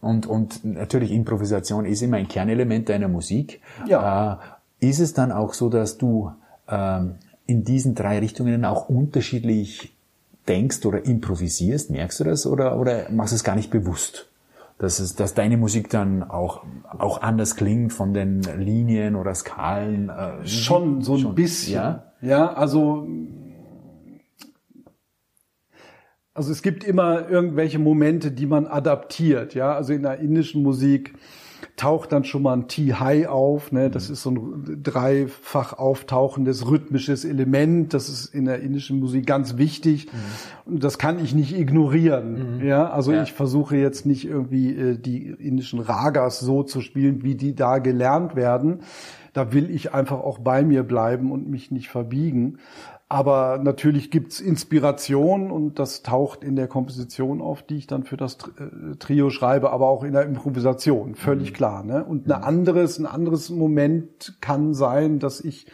Und, 0.00 0.26
und 0.26 0.64
natürlich 0.64 1.12
Improvisation 1.12 1.84
ist 1.84 2.02
immer 2.02 2.16
ein 2.16 2.26
Kernelement 2.26 2.88
deiner 2.88 3.08
Musik. 3.08 3.60
Ja. 3.86 4.40
Äh, 4.80 4.88
ist 4.88 4.98
es 4.98 5.14
dann 5.14 5.30
auch 5.30 5.54
so, 5.54 5.68
dass 5.68 5.96
du 5.96 6.32
ähm, 6.68 7.14
in 7.46 7.64
diesen 7.64 7.94
drei 7.94 8.18
Richtungen 8.18 8.64
auch 8.64 8.88
unterschiedlich 8.88 9.94
denkst 10.48 10.84
oder 10.86 11.04
improvisierst? 11.04 11.90
Merkst 11.90 12.18
du 12.18 12.24
das 12.24 12.46
oder, 12.46 12.78
oder 12.80 13.10
machst 13.10 13.32
du 13.32 13.36
es 13.36 13.44
gar 13.44 13.54
nicht 13.54 13.70
bewusst? 13.70 14.28
Dass, 14.82 14.98
es, 14.98 15.14
dass 15.14 15.32
deine 15.34 15.56
Musik 15.56 15.90
dann 15.90 16.24
auch, 16.24 16.64
auch 16.98 17.22
anders 17.22 17.54
klingt 17.54 17.92
von 17.92 18.12
den 18.12 18.42
Linien 18.42 19.14
oder 19.14 19.32
Skalen? 19.32 20.08
Äh, 20.08 20.44
schon, 20.44 21.02
so 21.02 21.14
ein 21.14 21.20
schon, 21.20 21.34
bisschen. 21.36 21.74
Ja? 21.74 22.12
ja, 22.20 22.52
also 22.52 23.06
also 26.34 26.50
es 26.50 26.62
gibt 26.62 26.82
immer 26.82 27.28
irgendwelche 27.28 27.78
Momente, 27.78 28.32
die 28.32 28.46
man 28.46 28.66
adaptiert, 28.66 29.54
ja. 29.54 29.72
Also 29.72 29.92
in 29.92 30.02
der 30.02 30.18
indischen 30.18 30.64
Musik 30.64 31.14
taucht 31.76 32.12
dann 32.12 32.24
schon 32.24 32.42
mal 32.42 32.54
ein 32.54 32.68
T-High 32.68 33.28
auf. 33.28 33.72
Ne? 33.72 33.90
Das 33.90 34.08
mhm. 34.08 34.12
ist 34.12 34.22
so 34.22 34.30
ein 34.30 34.80
dreifach 34.82 35.78
auftauchendes 35.78 36.68
rhythmisches 36.68 37.24
Element. 37.24 37.94
Das 37.94 38.08
ist 38.08 38.34
in 38.34 38.44
der 38.44 38.60
indischen 38.60 39.00
Musik 39.00 39.26
ganz 39.26 39.56
wichtig. 39.56 40.06
Mhm. 40.06 40.72
Und 40.72 40.84
das 40.84 40.98
kann 40.98 41.22
ich 41.22 41.34
nicht 41.34 41.56
ignorieren. 41.56 42.58
Mhm. 42.58 42.66
Ja, 42.66 42.90
also 42.90 43.12
ja. 43.12 43.22
ich 43.22 43.32
versuche 43.32 43.76
jetzt 43.76 44.06
nicht 44.06 44.26
irgendwie 44.26 44.74
äh, 44.74 44.98
die 44.98 45.26
indischen 45.26 45.80
Ragas 45.80 46.40
so 46.40 46.62
zu 46.62 46.80
spielen, 46.80 47.22
wie 47.22 47.34
die 47.34 47.54
da 47.54 47.78
gelernt 47.78 48.36
werden. 48.36 48.80
Da 49.32 49.52
will 49.52 49.70
ich 49.70 49.94
einfach 49.94 50.20
auch 50.20 50.38
bei 50.38 50.62
mir 50.62 50.82
bleiben 50.82 51.32
und 51.32 51.48
mich 51.48 51.70
nicht 51.70 51.88
verbiegen. 51.88 52.58
Aber 53.12 53.60
natürlich 53.62 54.10
gibt's 54.10 54.40
Inspiration 54.40 55.50
und 55.50 55.78
das 55.78 56.02
taucht 56.02 56.42
in 56.42 56.56
der 56.56 56.66
Komposition 56.66 57.42
auf, 57.42 57.62
die 57.62 57.76
ich 57.76 57.86
dann 57.86 58.04
für 58.04 58.16
das 58.16 58.38
äh, 58.58 58.96
Trio 58.98 59.28
schreibe, 59.28 59.70
aber 59.70 59.88
auch 59.88 60.02
in 60.02 60.14
der 60.14 60.22
Improvisation, 60.22 61.14
völlig 61.14 61.50
mhm. 61.50 61.54
klar. 61.54 61.84
Ne? 61.84 62.02
Und 62.02 62.26
ein 62.26 62.42
anderes, 62.42 62.98
ein 62.98 63.04
anderes 63.04 63.50
Moment 63.50 64.38
kann 64.40 64.72
sein, 64.72 65.18
dass 65.18 65.42
ich 65.42 65.66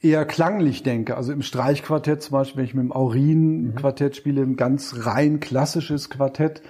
eher 0.00 0.24
klanglich 0.26 0.84
denke. 0.84 1.16
Also 1.16 1.32
im 1.32 1.42
Streichquartett 1.42 2.22
zum 2.22 2.34
Beispiel, 2.34 2.58
wenn 2.58 2.66
ich 2.66 2.74
mit 2.74 2.84
dem 2.84 2.92
Aurin-Quartett 2.92 4.14
spiele, 4.14 4.42
ein 4.42 4.54
ganz 4.54 5.06
rein 5.06 5.40
klassisches 5.40 6.08
Quartett, 6.08 6.62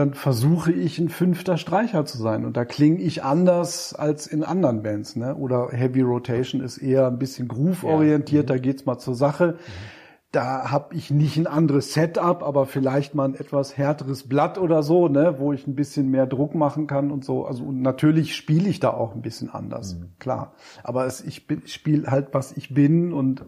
dann 0.00 0.14
versuche 0.14 0.72
ich 0.72 0.98
ein 0.98 1.10
fünfter 1.10 1.58
Streicher 1.58 2.06
zu 2.06 2.16
sein. 2.16 2.46
Und 2.46 2.56
da 2.56 2.64
klinge 2.64 3.00
ich 3.00 3.22
anders 3.22 3.94
als 3.94 4.26
in 4.26 4.42
anderen 4.42 4.82
Bands. 4.82 5.14
Ne? 5.14 5.34
Oder 5.34 5.68
Heavy 5.72 6.00
Rotation 6.00 6.62
ist 6.62 6.78
eher 6.78 7.06
ein 7.06 7.18
bisschen 7.18 7.48
groove-orientiert, 7.48 8.48
ja. 8.48 8.56
da 8.56 8.60
geht's 8.60 8.86
mal 8.86 8.98
zur 8.98 9.14
Sache. 9.14 9.58
Mhm. 9.58 9.90
Da 10.32 10.70
habe 10.70 10.94
ich 10.94 11.10
nicht 11.10 11.36
ein 11.36 11.46
anderes 11.46 11.92
Setup, 11.92 12.42
aber 12.42 12.64
vielleicht 12.64 13.14
mal 13.14 13.24
ein 13.24 13.34
etwas 13.34 13.76
härteres 13.76 14.28
Blatt 14.28 14.58
oder 14.58 14.82
so, 14.82 15.08
ne, 15.08 15.34
wo 15.38 15.52
ich 15.52 15.66
ein 15.66 15.74
bisschen 15.74 16.08
mehr 16.08 16.26
Druck 16.26 16.54
machen 16.54 16.86
kann 16.86 17.10
und 17.10 17.24
so. 17.24 17.44
Also 17.44 17.64
und 17.64 17.82
natürlich 17.82 18.34
spiele 18.34 18.68
ich 18.68 18.80
da 18.80 18.90
auch 18.90 19.14
ein 19.14 19.22
bisschen 19.22 19.50
anders, 19.50 19.96
mhm. 19.96 20.12
klar. 20.18 20.54
Aber 20.82 21.04
es, 21.04 21.20
ich 21.20 21.46
spiele 21.66 22.10
halt, 22.10 22.28
was 22.32 22.56
ich 22.56 22.72
bin 22.72 23.12
und 23.12 23.44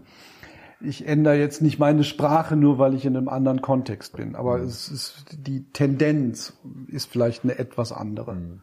ich 0.84 1.06
ändere 1.06 1.34
jetzt 1.34 1.62
nicht 1.62 1.78
meine 1.78 2.04
Sprache 2.04 2.56
nur, 2.56 2.78
weil 2.78 2.94
ich 2.94 3.04
in 3.04 3.16
einem 3.16 3.28
anderen 3.28 3.62
Kontext 3.62 4.16
bin. 4.16 4.34
Aber 4.34 4.58
mhm. 4.58 4.64
es 4.64 4.88
ist 4.88 5.25
die 5.32 5.64
Tendenz 5.73 6.54
ist 6.88 7.10
vielleicht 7.10 7.45
eine 7.45 7.58
etwas 7.58 7.92
andere. 7.92 8.34
Mhm. 8.34 8.60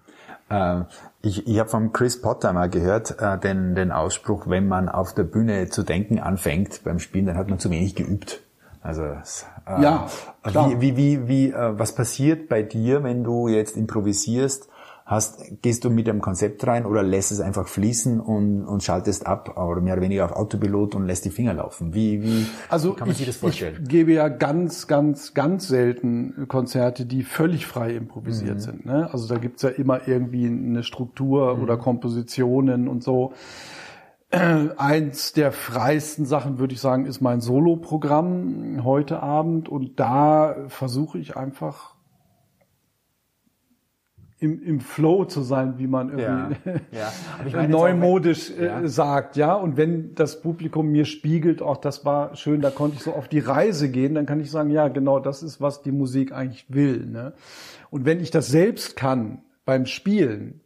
Äh, 0.50 0.84
ich 1.22 1.48
ich 1.48 1.60
habe 1.60 1.70
von 1.70 1.92
Chris 1.94 2.22
Potter 2.22 2.54
mal 2.54 2.70
gehört, 2.70 3.20
äh, 3.20 3.38
den, 3.38 3.76
den 3.76 3.92
Ausspruch, 3.92 4.48
wenn 4.48 4.68
man 4.68 4.90
auf 4.90 5.14
der 5.14 5.24
Bühne 5.24 5.70
zu 5.70 5.84
denken 5.84 6.20
anfängt 6.20 6.84
beim 6.84 7.00
Spielen, 7.00 7.26
dann 7.26 7.38
hat 7.38 7.50
man 7.50 7.60
zu 7.60 7.70
wenig 7.70 7.96
geübt. 7.96 8.42
Also 8.82 9.04
äh, 9.04 9.82
ja, 9.82 10.08
klar. 10.44 10.70
wie, 10.70 10.82
wie, 10.82 10.98
wie, 10.98 11.28
wie 11.28 11.52
äh, 11.52 11.78
was 11.78 11.96
passiert 11.96 12.48
bei 12.50 12.64
dir, 12.64 13.04
wenn 13.04 13.24
du 13.24 13.48
jetzt 13.48 13.76
improvisierst? 13.76 14.70
Hast, 15.10 15.62
gehst 15.64 15.84
du 15.84 15.90
mit 15.90 16.06
dem 16.06 16.22
Konzept 16.22 16.66
rein 16.68 16.86
oder 16.86 17.02
lässt 17.02 17.32
es 17.32 17.42
einfach 17.42 17.68
fließen 17.68 18.20
und, 18.20 18.64
und 18.64 18.84
schaltest 18.84 19.26
ab 19.26 19.58
oder 19.58 19.82
mehr 19.82 19.94
oder 19.94 20.04
weniger 20.04 20.24
auf 20.24 20.34
Autopilot 20.34 20.94
und 20.94 21.08
lässt 21.08 21.26
die 21.26 21.32
Finger 21.32 21.56
laufen? 21.56 21.96
Wie, 21.96 22.22
wie, 22.22 22.46
also 22.70 22.94
kann 22.94 23.08
man 23.08 23.14
ich, 23.14 23.18
sich 23.18 23.26
das 23.26 23.38
vorstellen? 23.38 23.80
Ich 23.82 23.90
gebe 23.90 24.14
ja 24.14 24.28
ganz, 24.28 24.86
ganz, 24.86 25.34
ganz 25.34 25.68
selten 25.68 26.48
Konzerte, 26.48 27.08
die 27.08 27.24
völlig 27.24 27.66
frei 27.66 27.96
improvisiert 27.96 28.58
mhm. 28.58 28.60
sind. 28.60 28.86
Ne? 28.86 29.10
Also 29.12 29.28
da 29.28 29.40
gibt's 29.40 29.64
ja 29.64 29.70
immer 29.70 30.08
irgendwie 30.08 30.46
eine 30.46 30.84
Struktur 30.84 31.56
mhm. 31.56 31.64
oder 31.64 31.78
Kompositionen 31.78 32.88
und 32.88 33.04
so. 33.04 33.34
Eins 34.30 35.34
der 35.34 35.52
freisten 35.52 36.26
Sachen, 36.26 36.60
würde 36.60 36.76
ich 36.76 36.80
sagen, 36.80 37.08
ist 37.08 37.20
mein 37.20 37.42
Solo-Programm 37.42 38.84
heute 38.84 39.24
Abend. 39.24 39.70
Und 39.70 40.00
da 40.00 40.56
versuche 40.68 41.18
ich 41.18 41.36
einfach 41.36 41.96
im, 44.40 44.64
im 44.64 44.80
Flow 44.80 45.26
zu 45.26 45.42
sein, 45.42 45.78
wie 45.78 45.88
man 45.88 46.18
irgendwie 46.18 46.76
ja, 46.92 47.12
ja. 47.52 47.68
neumodisch 47.68 48.52
äh, 48.52 48.66
ja. 48.66 48.88
sagt, 48.88 49.36
ja. 49.36 49.54
Und 49.54 49.76
wenn 49.76 50.16
das 50.16 50.42
Publikum 50.42 50.92
mir 50.92 51.06
spiegelt, 51.06 51.62
auch 51.62 51.78
das 51.78 52.06
war 52.06 52.36
schön, 52.36 52.62
da 52.62 52.70
konnte 52.70 52.98
ich 52.98 53.04
so 53.04 53.14
auf 53.14 53.28
die 53.28 53.40
Reise 53.40 53.90
gehen, 53.90 54.16
dann 54.16 54.26
kann 54.26 54.40
ich 54.40 54.50
sagen, 54.50 54.70
ja, 54.70 54.88
genau, 54.88 55.20
das 55.20 55.44
ist, 55.44 55.60
was 55.60 55.82
die 55.82 55.92
Musik 55.92 56.32
eigentlich 56.32 56.66
will. 56.70 57.06
Ne? 57.06 57.34
Und 57.90 58.06
wenn 58.06 58.22
ich 58.22 58.32
das 58.32 58.48
selbst 58.48 58.96
kann 58.96 59.42
beim 59.66 59.86
Spielen, 59.86 60.62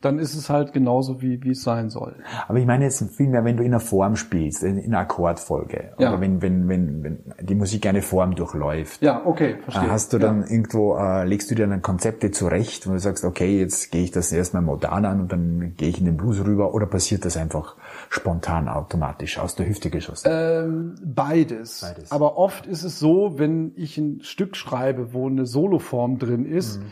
dann 0.00 0.20
ist 0.20 0.36
es 0.36 0.48
halt 0.48 0.72
genauso, 0.72 1.20
wie, 1.22 1.42
wie 1.42 1.50
es 1.50 1.62
sein 1.62 1.90
soll. 1.90 2.14
Aber 2.46 2.58
ich 2.58 2.66
meine 2.66 2.84
jetzt 2.84 3.02
vielmehr, 3.16 3.44
wenn 3.44 3.56
du 3.56 3.64
in 3.64 3.72
einer 3.72 3.80
Form 3.80 4.14
spielst, 4.14 4.62
in 4.62 4.78
einer 4.78 5.00
Akkordfolge, 5.00 5.92
ja. 5.98 6.10
oder 6.10 6.20
wenn, 6.20 6.40
wenn, 6.40 6.68
wenn, 6.68 7.02
wenn 7.02 7.18
die 7.40 7.56
Musik 7.56 7.84
eine 7.86 8.02
Form 8.02 8.36
durchläuft. 8.36 9.02
Ja, 9.02 9.26
okay, 9.26 9.56
verstehe. 9.62 9.90
Hast 9.90 10.12
du 10.12 10.18
dann 10.18 10.42
ja. 10.42 10.50
irgendwo, 10.50 10.96
äh, 10.96 11.24
legst 11.24 11.50
du 11.50 11.56
dir 11.56 11.66
dann 11.66 11.82
Konzepte 11.82 12.30
zurecht, 12.30 12.86
wo 12.86 12.92
du 12.92 13.00
sagst, 13.00 13.24
okay, 13.24 13.58
jetzt 13.58 13.90
gehe 13.90 14.04
ich 14.04 14.12
das 14.12 14.30
erstmal 14.30 14.62
modern 14.62 15.04
an 15.04 15.20
und 15.20 15.32
dann 15.32 15.74
gehe 15.76 15.88
ich 15.88 15.98
in 15.98 16.04
den 16.04 16.16
Blues 16.16 16.44
rüber, 16.44 16.74
oder 16.74 16.86
passiert 16.86 17.24
das 17.24 17.36
einfach 17.36 17.74
spontan, 18.08 18.68
automatisch, 18.68 19.38
aus 19.38 19.56
der 19.56 19.66
Hüfte 19.66 19.90
geschossen? 19.90 20.28
Ähm, 20.30 20.94
beides. 21.04 21.80
beides. 21.80 22.12
Aber 22.12 22.38
oft 22.38 22.66
ist 22.66 22.84
es 22.84 23.00
so, 23.00 23.38
wenn 23.38 23.72
ich 23.74 23.98
ein 23.98 24.20
Stück 24.22 24.54
schreibe, 24.54 25.12
wo 25.12 25.26
eine 25.26 25.44
Soloform 25.44 26.18
drin 26.18 26.46
ist, 26.46 26.80
mhm 26.80 26.86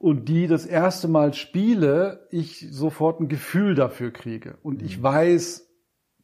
und 0.00 0.30
die 0.30 0.46
das 0.46 0.64
erste 0.64 1.08
Mal 1.08 1.34
spiele, 1.34 2.26
ich 2.30 2.66
sofort 2.70 3.20
ein 3.20 3.28
Gefühl 3.28 3.74
dafür 3.74 4.10
kriege. 4.10 4.56
Und 4.62 4.82
ich 4.82 4.98
mhm. 4.98 5.02
weiß, 5.02 5.68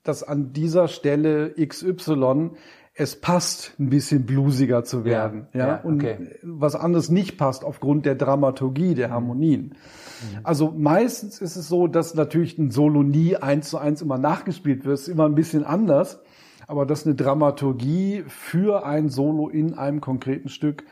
dass 0.02 0.22
an 0.22 0.54
dieser 0.54 0.88
Stelle 0.88 1.54
XY 1.54 2.52
es 2.94 3.20
passt, 3.20 3.74
ein 3.78 3.90
bisschen 3.90 4.24
bluesiger 4.24 4.82
zu 4.82 5.04
werden. 5.04 5.48
Ja, 5.52 5.60
ja? 5.60 5.66
ja 5.66 5.80
und 5.82 6.06
was 6.42 6.74
anderes 6.74 7.10
nicht 7.10 7.36
passt 7.36 7.64
aufgrund 7.64 8.06
der 8.06 8.14
Dramaturgie 8.14 8.94
der 8.94 9.10
Harmonien. 9.10 9.62
Mhm. 9.64 10.40
Also 10.42 10.72
meistens 10.74 11.42
ist 11.42 11.56
es 11.56 11.68
so, 11.68 11.86
dass 11.86 12.14
natürlich 12.14 12.56
ein 12.56 12.70
Solo 12.70 13.02
nie 13.02 13.36
eins 13.36 13.68
zu 13.68 13.76
eins 13.76 14.00
immer 14.00 14.16
nachgespielt 14.16 14.86
wird, 14.86 14.94
ist 14.98 15.08
immer 15.08 15.26
ein 15.26 15.34
bisschen 15.34 15.64
anders. 15.64 16.22
Aber 16.66 16.86
dass 16.86 17.04
eine 17.04 17.14
Dramaturgie 17.14 18.24
für 18.26 18.86
ein 18.86 19.10
Solo 19.10 19.50
in 19.50 19.74
einem 19.74 20.00
konkreten 20.00 20.48
Stück 20.48 20.84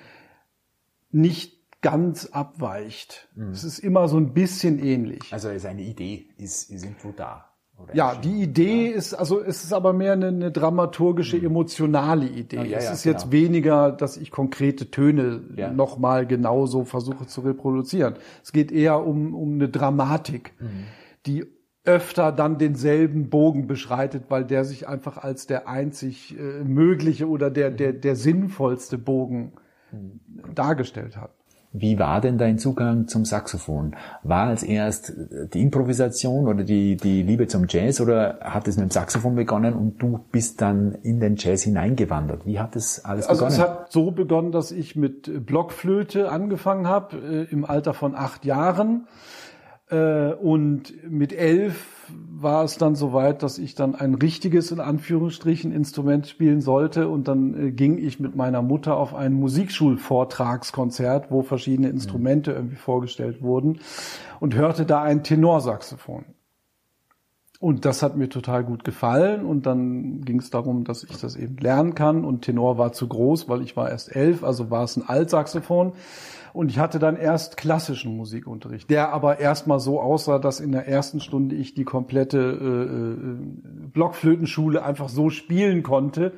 nicht 1.10 1.53
ganz 1.84 2.24
abweicht. 2.32 3.28
Mhm. 3.34 3.50
Es 3.50 3.62
ist 3.62 3.78
immer 3.78 4.08
so 4.08 4.16
ein 4.16 4.32
bisschen 4.32 4.82
ähnlich. 4.82 5.20
Also 5.30 5.50
ist 5.50 5.66
eine 5.66 5.82
Idee, 5.82 6.30
ist, 6.38 6.70
ist 6.70 6.82
irgendwo 6.82 7.12
da. 7.12 7.50
ja, 7.92 8.14
die 8.14 8.42
Idee 8.42 8.90
ja. 8.90 8.96
ist, 8.96 9.12
also 9.12 9.42
es 9.42 9.64
ist 9.64 9.72
aber 9.74 9.92
mehr 9.92 10.14
eine, 10.14 10.28
eine 10.28 10.50
dramaturgische, 10.50 11.36
mhm. 11.36 11.44
emotionale 11.44 12.26
Idee. 12.26 12.56
Ja, 12.56 12.64
ja, 12.64 12.78
es 12.78 12.90
ist 12.90 13.02
genau. 13.02 13.18
jetzt 13.18 13.32
weniger, 13.32 13.92
dass 13.92 14.16
ich 14.16 14.30
konkrete 14.30 14.90
Töne 14.90 15.42
ja. 15.56 15.70
nochmal 15.70 16.26
genauso 16.26 16.84
versuche 16.84 17.26
zu 17.26 17.42
reproduzieren. 17.42 18.14
Es 18.42 18.52
geht 18.52 18.72
eher 18.72 19.04
um, 19.04 19.34
um 19.34 19.52
eine 19.52 19.68
Dramatik, 19.68 20.54
mhm. 20.58 20.84
die 21.26 21.44
öfter 21.84 22.32
dann 22.32 22.56
denselben 22.56 23.28
Bogen 23.28 23.66
beschreitet, 23.66 24.24
weil 24.30 24.46
der 24.46 24.64
sich 24.64 24.88
einfach 24.88 25.18
als 25.18 25.46
der 25.46 25.68
einzig 25.68 26.34
äh, 26.38 26.64
mögliche 26.64 27.28
oder 27.28 27.50
der, 27.50 27.70
der, 27.70 27.92
mhm. 27.92 28.00
der 28.00 28.16
sinnvollste 28.16 28.96
Bogen 28.96 29.52
mhm. 29.92 30.54
dargestellt 30.54 31.18
hat. 31.18 31.34
Wie 31.76 31.98
war 31.98 32.20
denn 32.20 32.38
dein 32.38 32.58
Zugang 32.58 33.08
zum 33.08 33.24
Saxophon? 33.24 33.96
War 34.22 34.46
als 34.46 34.62
erst 34.62 35.12
die 35.52 35.60
Improvisation 35.60 36.46
oder 36.46 36.62
die, 36.62 36.96
die 36.96 37.24
Liebe 37.24 37.48
zum 37.48 37.66
Jazz 37.68 38.00
oder 38.00 38.38
hat 38.40 38.68
es 38.68 38.76
mit 38.76 38.84
dem 38.84 38.90
Saxophon 38.90 39.34
begonnen 39.34 39.74
und 39.74 40.00
du 40.00 40.20
bist 40.30 40.60
dann 40.60 40.92
in 41.02 41.18
den 41.18 41.34
Jazz 41.37 41.62
hineingewandert? 41.64 42.46
Wie 42.46 42.60
hat 42.60 42.76
es 42.76 43.04
alles 43.04 43.26
begonnen? 43.26 43.44
Also 43.44 43.62
es 43.62 43.68
hat 43.68 43.92
so 43.92 44.12
begonnen, 44.12 44.52
dass 44.52 44.70
ich 44.70 44.94
mit 44.94 45.44
Blockflöte 45.44 46.30
angefangen 46.30 46.87
habe, 46.87 47.16
äh, 47.16 47.52
im 47.52 47.64
Alter 47.64 47.92
von 47.92 48.14
acht 48.14 48.44
Jahren 48.44 49.08
Äh, 49.90 50.32
und 50.32 50.94
mit 51.10 51.34
elf 51.34 51.93
war 52.08 52.64
es 52.64 52.76
dann 52.76 52.94
soweit, 52.94 53.42
dass 53.42 53.58
ich 53.58 53.74
dann 53.74 53.94
ein 53.94 54.14
richtiges, 54.14 54.70
in 54.70 54.80
Anführungsstrichen, 54.80 55.72
Instrument 55.72 56.26
spielen 56.26 56.60
sollte. 56.60 57.08
Und 57.08 57.28
dann 57.28 57.68
äh, 57.68 57.70
ging 57.72 57.98
ich 57.98 58.20
mit 58.20 58.36
meiner 58.36 58.62
Mutter 58.62 58.96
auf 58.96 59.14
ein 59.14 59.32
Musikschulvortragskonzert, 59.34 61.30
wo 61.30 61.42
verschiedene 61.42 61.88
Instrumente 61.88 62.52
irgendwie 62.52 62.76
vorgestellt 62.76 63.42
wurden 63.42 63.80
und 64.40 64.54
hörte 64.54 64.84
da 64.86 65.02
ein 65.02 65.22
Tenorsaxophon. 65.22 66.24
Und 67.60 67.86
das 67.86 68.02
hat 68.02 68.14
mir 68.16 68.28
total 68.28 68.62
gut 68.62 68.84
gefallen. 68.84 69.46
Und 69.46 69.64
dann 69.64 70.20
ging 70.20 70.38
es 70.38 70.50
darum, 70.50 70.84
dass 70.84 71.02
ich 71.02 71.16
das 71.18 71.34
eben 71.34 71.56
lernen 71.56 71.94
kann. 71.94 72.24
Und 72.24 72.42
Tenor 72.42 72.76
war 72.76 72.92
zu 72.92 73.08
groß, 73.08 73.48
weil 73.48 73.62
ich 73.62 73.74
war 73.74 73.88
erst 73.88 74.14
elf, 74.14 74.44
also 74.44 74.70
war 74.70 74.84
es 74.84 74.98
ein 74.98 75.08
Altsaxophon. 75.08 75.92
Und 76.54 76.70
ich 76.70 76.78
hatte 76.78 77.00
dann 77.00 77.16
erst 77.16 77.56
klassischen 77.56 78.16
Musikunterricht, 78.16 78.88
der 78.88 79.12
aber 79.12 79.40
erstmal 79.40 79.80
so 79.80 80.00
aussah, 80.00 80.38
dass 80.38 80.60
in 80.60 80.70
der 80.70 80.86
ersten 80.86 81.18
Stunde 81.18 81.56
ich 81.56 81.74
die 81.74 81.82
komplette 81.82 82.38
äh, 82.38 83.12
äh 83.12 83.88
Blockflötenschule 83.92 84.84
einfach 84.84 85.08
so 85.08 85.30
spielen 85.30 85.82
konnte, 85.82 86.32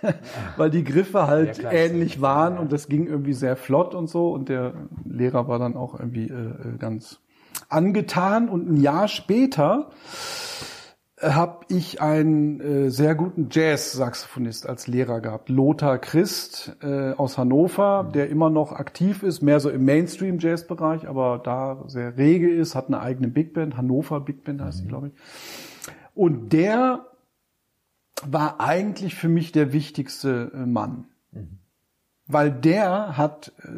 weil 0.56 0.70
die 0.70 0.84
Griffe 0.84 1.26
halt 1.26 1.62
ähnlich 1.70 2.22
waren 2.22 2.54
ja. 2.54 2.60
und 2.60 2.72
das 2.72 2.88
ging 2.88 3.06
irgendwie 3.06 3.34
sehr 3.34 3.56
flott 3.56 3.94
und 3.94 4.08
so. 4.08 4.32
Und 4.32 4.48
der 4.48 4.72
Lehrer 5.04 5.48
war 5.48 5.58
dann 5.58 5.76
auch 5.76 6.00
irgendwie 6.00 6.28
äh, 6.28 6.32
äh 6.32 6.78
ganz 6.78 7.20
angetan. 7.68 8.48
Und 8.48 8.70
ein 8.70 8.80
Jahr 8.80 9.06
später 9.06 9.90
habe 11.20 11.66
ich 11.68 12.00
einen 12.00 12.60
äh, 12.60 12.90
sehr 12.90 13.14
guten 13.14 13.48
Jazz-Saxophonist 13.50 14.68
als 14.68 14.86
Lehrer 14.86 15.20
gehabt, 15.20 15.48
Lothar 15.48 15.98
Christ 15.98 16.76
äh, 16.82 17.12
aus 17.12 17.38
Hannover, 17.38 18.04
mhm. 18.04 18.12
der 18.12 18.30
immer 18.30 18.50
noch 18.50 18.72
aktiv 18.72 19.22
ist, 19.22 19.42
mehr 19.42 19.60
so 19.60 19.70
im 19.70 19.84
Mainstream-Jazz-Bereich, 19.84 21.08
aber 21.08 21.40
da 21.42 21.82
sehr 21.86 22.16
rege 22.16 22.50
ist, 22.50 22.74
hat 22.74 22.86
eine 22.88 23.00
eigene 23.00 23.28
Big 23.28 23.52
Band, 23.52 23.76
Hannover 23.76 24.20
Big 24.20 24.44
Band 24.44 24.60
heißt 24.60 24.80
mhm. 24.80 24.82
die, 24.82 24.88
glaube 24.88 25.06
ich. 25.08 25.12
Und 26.14 26.52
der 26.52 27.06
war 28.26 28.60
eigentlich 28.60 29.14
für 29.14 29.28
mich 29.28 29.52
der 29.52 29.72
wichtigste 29.72 30.52
äh, 30.54 30.66
Mann. 30.66 31.06
Mhm. 31.32 31.58
Weil 32.26 32.52
der 32.52 33.16
hat 33.16 33.52
äh, 33.64 33.68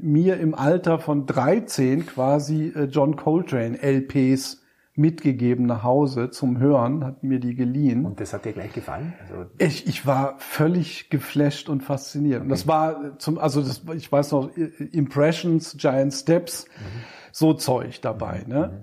mir 0.00 0.38
im 0.38 0.54
Alter 0.54 0.98
von 0.98 1.26
13 1.26 2.06
quasi 2.06 2.72
äh, 2.74 2.84
John 2.84 3.16
Coltrane 3.16 3.78
LPs 3.80 4.62
mitgegeben 4.98 5.66
nach 5.66 5.82
Hause 5.82 6.30
zum 6.30 6.58
Hören, 6.58 7.04
hat 7.04 7.22
mir 7.22 7.38
die 7.38 7.54
geliehen. 7.54 8.04
Und 8.04 8.20
das 8.20 8.32
hat 8.32 8.44
dir 8.44 8.52
gleich 8.52 8.72
gefallen? 8.72 9.14
Also 9.20 9.46
ich, 9.58 9.86
ich 9.86 10.06
war 10.06 10.34
völlig 10.38 11.08
geflasht 11.08 11.68
und 11.68 11.82
fasziniert. 11.82 12.42
Und 12.42 12.48
das 12.48 12.66
war 12.66 13.18
zum, 13.18 13.38
also 13.38 13.62
das, 13.62 13.82
ich 13.96 14.10
weiß 14.10 14.32
noch, 14.32 14.50
Impressions, 14.56 15.76
Giant 15.78 16.12
Steps, 16.12 16.66
mhm. 16.66 17.00
so 17.32 17.54
Zeug 17.54 18.00
dabei. 18.00 18.42
Mhm. 18.44 18.52
Ne? 18.52 18.82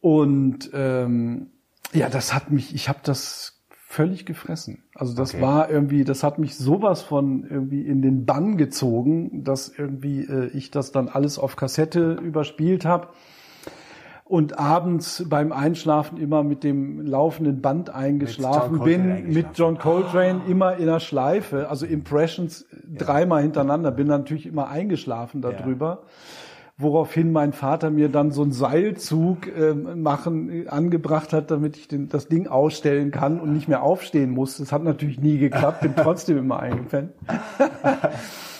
Und 0.00 0.70
ähm, 0.74 1.50
ja, 1.92 2.08
das 2.08 2.34
hat 2.34 2.50
mich, 2.50 2.74
ich 2.74 2.88
habe 2.88 3.00
das 3.02 3.64
völlig 3.70 4.24
gefressen. 4.24 4.84
Also 4.94 5.14
das 5.14 5.34
okay. 5.34 5.42
war 5.42 5.70
irgendwie, 5.70 6.04
das 6.04 6.22
hat 6.22 6.38
mich 6.38 6.56
sowas 6.56 7.02
von 7.02 7.44
irgendwie 7.44 7.82
in 7.82 8.00
den 8.00 8.24
Bann 8.24 8.56
gezogen, 8.56 9.44
dass 9.44 9.68
irgendwie 9.68 10.24
äh, 10.24 10.46
ich 10.54 10.70
das 10.70 10.92
dann 10.92 11.08
alles 11.08 11.38
auf 11.38 11.56
Kassette 11.56 12.14
überspielt 12.14 12.84
habe 12.84 13.08
und 14.32 14.58
abends 14.58 15.26
beim 15.28 15.52
Einschlafen 15.52 16.16
immer 16.16 16.42
mit 16.42 16.64
dem 16.64 17.04
laufenden 17.04 17.60
Band 17.60 17.90
eingeschlafen 17.90 18.76
mit 18.76 18.84
bin, 18.84 19.00
eingeschlafen. 19.02 19.34
mit 19.34 19.46
John 19.58 19.78
Coltrane 19.78 20.40
oh. 20.46 20.50
immer 20.50 20.76
in 20.78 20.86
der 20.86 21.00
Schleife, 21.00 21.68
also 21.68 21.84
Impressions 21.84 22.64
ja. 22.70 22.78
dreimal 22.96 23.42
hintereinander, 23.42 23.90
bin 23.90 24.06
natürlich 24.06 24.46
immer 24.46 24.68
eingeschlafen 24.68 25.42
darüber. 25.42 25.86
Ja. 25.86 26.08
Woraufhin 26.78 27.30
mein 27.30 27.52
Vater 27.52 27.90
mir 27.90 28.08
dann 28.08 28.30
so 28.30 28.40
einen 28.40 28.52
Seilzug 28.52 29.48
äh, 29.48 29.74
machen 29.74 30.66
angebracht 30.66 31.34
hat, 31.34 31.50
damit 31.50 31.76
ich 31.76 31.86
den, 31.86 32.08
das 32.08 32.28
Ding 32.28 32.46
ausstellen 32.46 33.10
kann 33.10 33.38
und 33.38 33.52
nicht 33.52 33.68
mehr 33.68 33.82
aufstehen 33.82 34.30
muss. 34.30 34.56
Das 34.56 34.72
hat 34.72 34.82
natürlich 34.82 35.20
nie 35.20 35.36
geklappt, 35.36 35.82
bin 35.82 35.92
trotzdem 35.96 36.38
immer 36.38 36.58
eingepennt. 36.58 37.12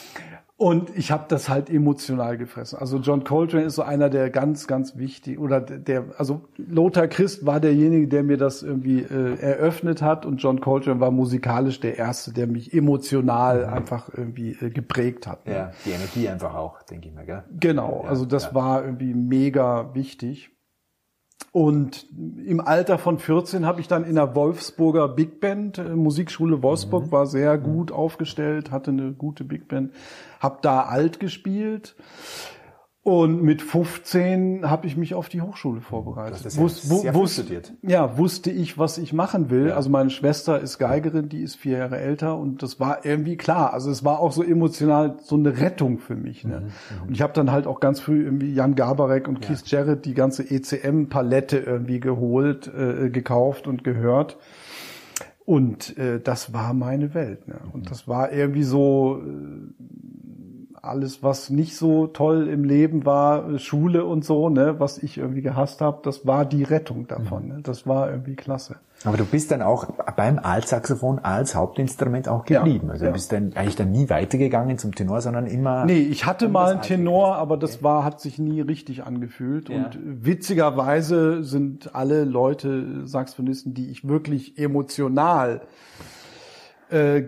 Und 0.63 0.97
ich 0.97 1.11
habe 1.11 1.25
das 1.27 1.49
halt 1.49 1.69
emotional 1.69 2.39
gefressen. 2.39 2.79
Also 2.79 2.99
John 2.99 3.25
Coltrane 3.25 3.65
ist 3.65 3.75
so 3.75 3.83
einer 3.83 4.09
der 4.09 4.31
ganz, 4.31 4.69
ganz 4.69 4.97
wichtig 4.97 5.41
oder 5.41 5.61
der, 5.61 6.05
also 6.19 6.43
Lothar 6.57 7.09
Christ 7.09 7.45
war 7.45 7.59
derjenige, 7.59 8.07
der 8.07 8.23
mir 8.23 8.37
das 8.37 8.63
irgendwie 8.63 9.01
äh, 9.01 9.41
eröffnet 9.41 10.03
hat 10.03 10.25
und 10.25 10.37
John 10.37 10.61
Coltrane 10.61 11.01
war 11.01 11.11
musikalisch 11.11 11.81
der 11.81 11.99
erste, 11.99 12.33
der 12.33 12.47
mich 12.47 12.73
emotional 12.73 13.67
mhm. 13.67 13.73
einfach 13.73 14.09
irgendwie 14.17 14.53
äh, 14.53 14.71
geprägt 14.71 15.27
hat. 15.27 15.47
Ne? 15.47 15.53
Ja, 15.53 15.73
die 15.85 15.91
Energie 15.91 16.29
einfach 16.29 16.55
auch, 16.55 16.81
denke 16.85 17.09
ich 17.09 17.15
mal, 17.17 17.27
gell? 17.27 17.43
Genau, 17.59 18.05
also 18.07 18.25
das 18.25 18.45
ja. 18.45 18.55
war 18.55 18.85
irgendwie 18.85 19.15
mega 19.15 19.93
wichtig. 19.97 20.53
Und 21.53 22.07
im 22.47 22.61
Alter 22.61 22.97
von 22.97 23.19
14 23.19 23.67
habe 23.67 23.83
ich 23.83 23.87
dann 23.87 24.05
in 24.05 24.15
der 24.15 24.35
Wolfsburger 24.35 25.07
Big 25.07 25.39
Band, 25.39 25.77
äh, 25.77 25.91
Musikschule 25.91 26.63
Wolfsburg, 26.63 27.07
mhm. 27.07 27.13
war 27.13 27.27
sehr 27.27 27.59
gut 27.59 27.93
aufgestellt, 27.93 28.71
hatte 28.71 28.91
eine 28.91 29.13
gute 29.13 29.45
Big 29.45 29.69
Band, 29.69 29.93
habe 30.41 30.59
da 30.63 30.85
alt 30.85 31.21
gespielt 31.21 31.95
und 33.05 33.43
mit 33.43 33.63
15 33.63 34.71
habe 34.71 34.87
ich 34.87 34.97
mich 34.97 35.15
auf 35.15 35.29
die 35.29 35.41
Hochschule 35.41 35.81
vorbereitet. 35.81 36.45
Das 36.45 36.47
ist 36.47 36.57
ja, 36.57 36.63
Wus, 36.63 36.89
wus 36.89 37.03
ja, 37.83 38.17
wusste 38.17 38.53
ich, 38.53 38.79
was 38.79 38.97
ich 38.97 39.13
machen 39.13 39.51
will. 39.51 39.69
Ja. 39.69 39.75
Also 39.75 39.91
meine 39.91 40.11
Schwester 40.11 40.61
ist 40.61 40.79
Geigerin, 40.79 41.29
die 41.29 41.43
ist 41.43 41.57
vier 41.57 41.79
Jahre 41.79 41.99
älter 41.99 42.39
und 42.39 42.63
das 42.63 42.79
war 42.79 43.05
irgendwie 43.05 43.37
klar. 43.37 43.73
Also 43.73 43.91
es 43.91 44.05
war 44.05 44.21
auch 44.21 44.31
so 44.31 44.45
emotional 44.45 45.17
so 45.21 45.35
eine 45.35 45.59
Rettung 45.59 45.99
für 45.99 46.15
mich. 46.15 46.45
Ne? 46.45 46.61
Mhm, 46.61 46.67
mhm. 46.67 47.03
und 47.09 47.15
ich 47.15 47.23
habe 47.23 47.33
dann 47.33 47.51
halt 47.51 47.67
auch 47.67 47.81
ganz 47.81 47.99
früh 47.99 48.23
irgendwie 48.23 48.55
Jan 48.55 48.77
Gabarek 48.77 49.27
und 49.27 49.43
ja. 49.43 49.49
Keith 49.49 49.67
Jarrett 49.67 50.05
die 50.05 50.15
ganze 50.15 50.49
ECM-Palette 50.49 51.59
irgendwie 51.59 51.99
geholt, 51.99 52.69
äh, 52.73 53.11
gekauft 53.11 53.67
und 53.67 53.83
gehört. 53.83 54.39
Und 55.45 55.99
äh, 55.99 56.21
das 56.21 56.53
war 56.55 56.73
meine 56.73 57.15
Welt. 57.15 57.49
Ne? 57.49 57.59
Und 57.73 57.81
mhm. 57.81 57.89
das 57.89 58.07
war 58.07 58.31
irgendwie 58.31 58.63
so... 58.63 59.21
Äh, 59.27 59.73
alles, 60.83 61.23
was 61.23 61.49
nicht 61.49 61.77
so 61.77 62.09
toll 62.09 62.49
im 62.49 62.65
Leben 62.65 63.07
war, 63.07 63.57
Schule 63.61 64.05
und 64.05 64.25
so, 64.25 64.49
ne, 64.49 64.81
was 64.81 64.99
ich 64.99 65.17
irgendwie 65.17 65.41
gehasst 65.41 65.81
habe, 65.81 66.01
das 66.03 66.27
war 66.27 66.45
die 66.45 66.65
Rettung 66.65 67.07
davon. 67.07 67.47
Ne? 67.49 67.61
Das 67.63 67.87
war 67.87 68.11
irgendwie 68.11 68.35
klasse. 68.35 68.77
Aber 69.05 69.17
du 69.17 69.25
bist 69.25 69.53
dann 69.53 69.63
auch 69.63 69.87
beim 70.17 70.41
Altsaxophon 70.41 71.21
als 71.21 71.55
Hauptinstrument 71.55 72.29
auch 72.29 72.45
geblieben. 72.45 72.87
Ja, 72.89 72.93
also 72.95 73.07
du 73.07 73.13
bist 73.13 73.33
dann 73.33 73.53
eigentlich 73.55 73.77
dann 73.77 73.93
nie 73.93 74.11
weitergegangen 74.11 74.77
zum 74.79 74.93
Tenor, 74.93 75.21
sondern 75.21 75.47
immer. 75.47 75.85
Nee, 75.85 76.01
ich 76.01 76.27
hatte 76.27 76.49
mal 76.49 76.73
einen 76.73 76.83
Tenor, 76.83 77.37
aber 77.37 77.57
das 77.57 77.85
war, 77.85 78.05
hat 78.05 78.21
sich 78.21 78.39
nie 78.39 78.61
richtig 78.61 79.05
angefühlt. 79.05 79.69
Ja. 79.69 79.85
Und 79.85 79.99
witzigerweise 80.03 81.45
sind 81.45 81.95
alle 81.95 82.25
Leute 82.25 83.07
Saxophonisten, 83.07 83.73
die 83.73 83.89
ich 83.91 84.09
wirklich 84.09 84.59
emotional 84.59 85.63
äh, 86.91 87.23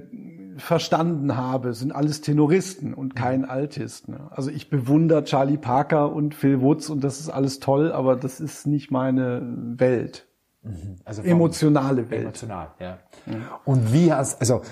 verstanden 0.56 1.36
habe, 1.36 1.74
sind 1.74 1.94
alles 1.94 2.20
Tenoristen 2.20 2.94
und 2.94 3.16
kein 3.16 3.44
Altist. 3.44 4.08
Ne? 4.08 4.28
Also 4.30 4.50
ich 4.50 4.70
bewundere 4.70 5.24
Charlie 5.24 5.56
Parker 5.56 6.12
und 6.12 6.34
Phil 6.34 6.60
Woods 6.60 6.90
und 6.90 7.02
das 7.02 7.20
ist 7.20 7.28
alles 7.28 7.60
toll, 7.60 7.92
aber 7.92 8.16
das 8.16 8.40
ist 8.40 8.66
nicht 8.66 8.90
meine 8.90 9.42
Welt. 9.76 10.26
Mhm. 10.64 10.96
Also 11.04 11.22
emotionale 11.22 12.10
Welt. 12.10 12.22
Emotional, 12.22 12.68
ja. 12.80 12.98
ja. 13.26 13.34
Und 13.66 13.92
wie 13.92 14.12
hast, 14.12 14.40
also 14.40 14.62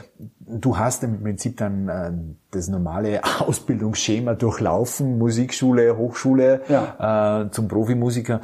du 0.40 0.78
hast 0.78 1.04
im 1.04 1.22
Prinzip 1.22 1.58
dann 1.58 1.88
äh, 1.88 2.12
das 2.50 2.68
normale 2.68 3.20
Ausbildungsschema 3.40 4.34
durchlaufen, 4.34 5.18
Musikschule, 5.18 5.96
Hochschule 5.96 6.62
ja. 6.68 7.42
äh, 7.42 7.50
zum 7.50 7.68
Profimusiker. 7.68 8.40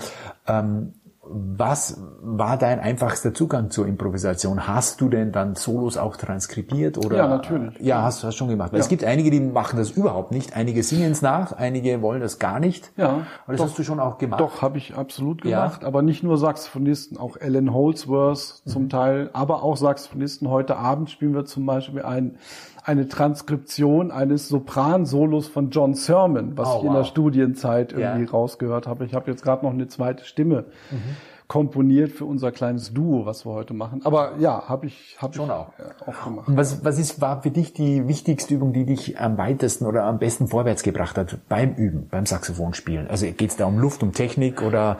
Ähm, 0.46 0.92
was 1.30 2.00
war 2.22 2.56
dein 2.56 2.80
einfachster 2.80 3.34
Zugang 3.34 3.70
zur 3.70 3.86
Improvisation? 3.86 4.66
Hast 4.66 5.00
du 5.00 5.08
denn 5.08 5.32
dann 5.32 5.54
Solos 5.54 5.96
auch 5.96 6.16
transkribiert 6.16 6.98
oder? 6.98 7.16
Ja, 7.16 7.28
natürlich. 7.28 7.78
Ja, 7.80 8.02
hast 8.02 8.22
du 8.22 8.32
schon 8.32 8.48
gemacht. 8.48 8.72
Ja. 8.72 8.78
es 8.78 8.88
gibt 8.88 9.04
einige, 9.04 9.30
die 9.30 9.40
machen 9.40 9.78
das 9.78 9.90
überhaupt 9.90 10.32
nicht. 10.32 10.56
Einige 10.56 10.82
singen 10.82 11.12
es 11.12 11.22
nach, 11.22 11.52
einige 11.52 12.00
wollen 12.02 12.20
das 12.20 12.38
gar 12.38 12.60
nicht. 12.60 12.90
Ja. 12.96 13.08
Aber 13.08 13.22
das 13.48 13.58
doch, 13.58 13.66
hast 13.66 13.78
du 13.78 13.82
schon 13.82 14.00
auch 14.00 14.18
gemacht. 14.18 14.40
Doch, 14.40 14.62
habe 14.62 14.78
ich 14.78 14.94
absolut 14.96 15.42
gemacht. 15.42 15.82
Ja. 15.82 15.88
Aber 15.88 16.02
nicht 16.02 16.22
nur 16.22 16.38
Saxophonisten, 16.38 17.18
auch 17.18 17.36
Alan 17.40 17.72
Holdsworth 17.72 18.62
zum 18.64 18.84
mhm. 18.84 18.88
Teil, 18.88 19.30
aber 19.32 19.62
auch 19.62 19.76
Saxophonisten. 19.76 20.48
Heute 20.48 20.76
Abend 20.76 21.10
spielen 21.10 21.34
wir 21.34 21.44
zum 21.44 21.66
Beispiel 21.66 22.02
ein 22.02 22.38
eine 22.84 23.06
Transkription 23.06 24.10
eines 24.10 24.48
Sopran-Solos 24.48 25.46
von 25.46 25.68
John 25.68 25.92
Sermon, 25.92 26.56
was 26.56 26.68
oh, 26.68 26.78
ich 26.78 26.84
in 26.86 26.94
der 26.94 27.04
Studienzeit 27.04 27.92
irgendwie 27.92 28.24
ja. 28.24 28.30
rausgehört 28.30 28.86
habe. 28.86 29.04
Ich 29.04 29.12
habe 29.12 29.30
jetzt 29.30 29.42
gerade 29.42 29.66
noch 29.66 29.74
eine 29.74 29.88
zweite 29.88 30.24
Stimme. 30.24 30.64
Mhm 30.90 31.16
komponiert 31.48 32.12
für 32.12 32.26
unser 32.26 32.52
kleines 32.52 32.92
Duo, 32.92 33.24
was 33.24 33.46
wir 33.46 33.52
heute 33.52 33.72
machen. 33.72 34.02
Aber 34.04 34.36
ja, 34.38 34.68
habe 34.68 34.86
ich, 34.86 35.16
hab 35.18 35.34
Schon 35.34 35.46
ich 35.46 35.50
auch. 35.50 35.72
auch 36.06 36.24
gemacht. 36.24 36.46
Und 36.46 36.58
was, 36.58 36.84
was 36.84 36.98
ist, 36.98 37.22
war 37.22 37.40
für 37.40 37.50
dich 37.50 37.72
die 37.72 38.06
wichtigste 38.06 38.54
Übung, 38.54 38.74
die 38.74 38.84
dich 38.84 39.18
am 39.18 39.38
weitesten 39.38 39.86
oder 39.86 40.04
am 40.04 40.18
besten 40.18 40.48
vorwärts 40.48 40.82
gebracht 40.82 41.16
hat 41.16 41.38
beim 41.48 41.74
Üben, 41.74 42.06
beim 42.10 42.26
Saxophonspielen? 42.26 43.08
Also 43.08 43.24
geht 43.26 43.48
es 43.50 43.56
da 43.56 43.64
um 43.64 43.78
Luft, 43.78 44.02
um 44.02 44.12
Technik 44.12 44.60
oder 44.60 44.98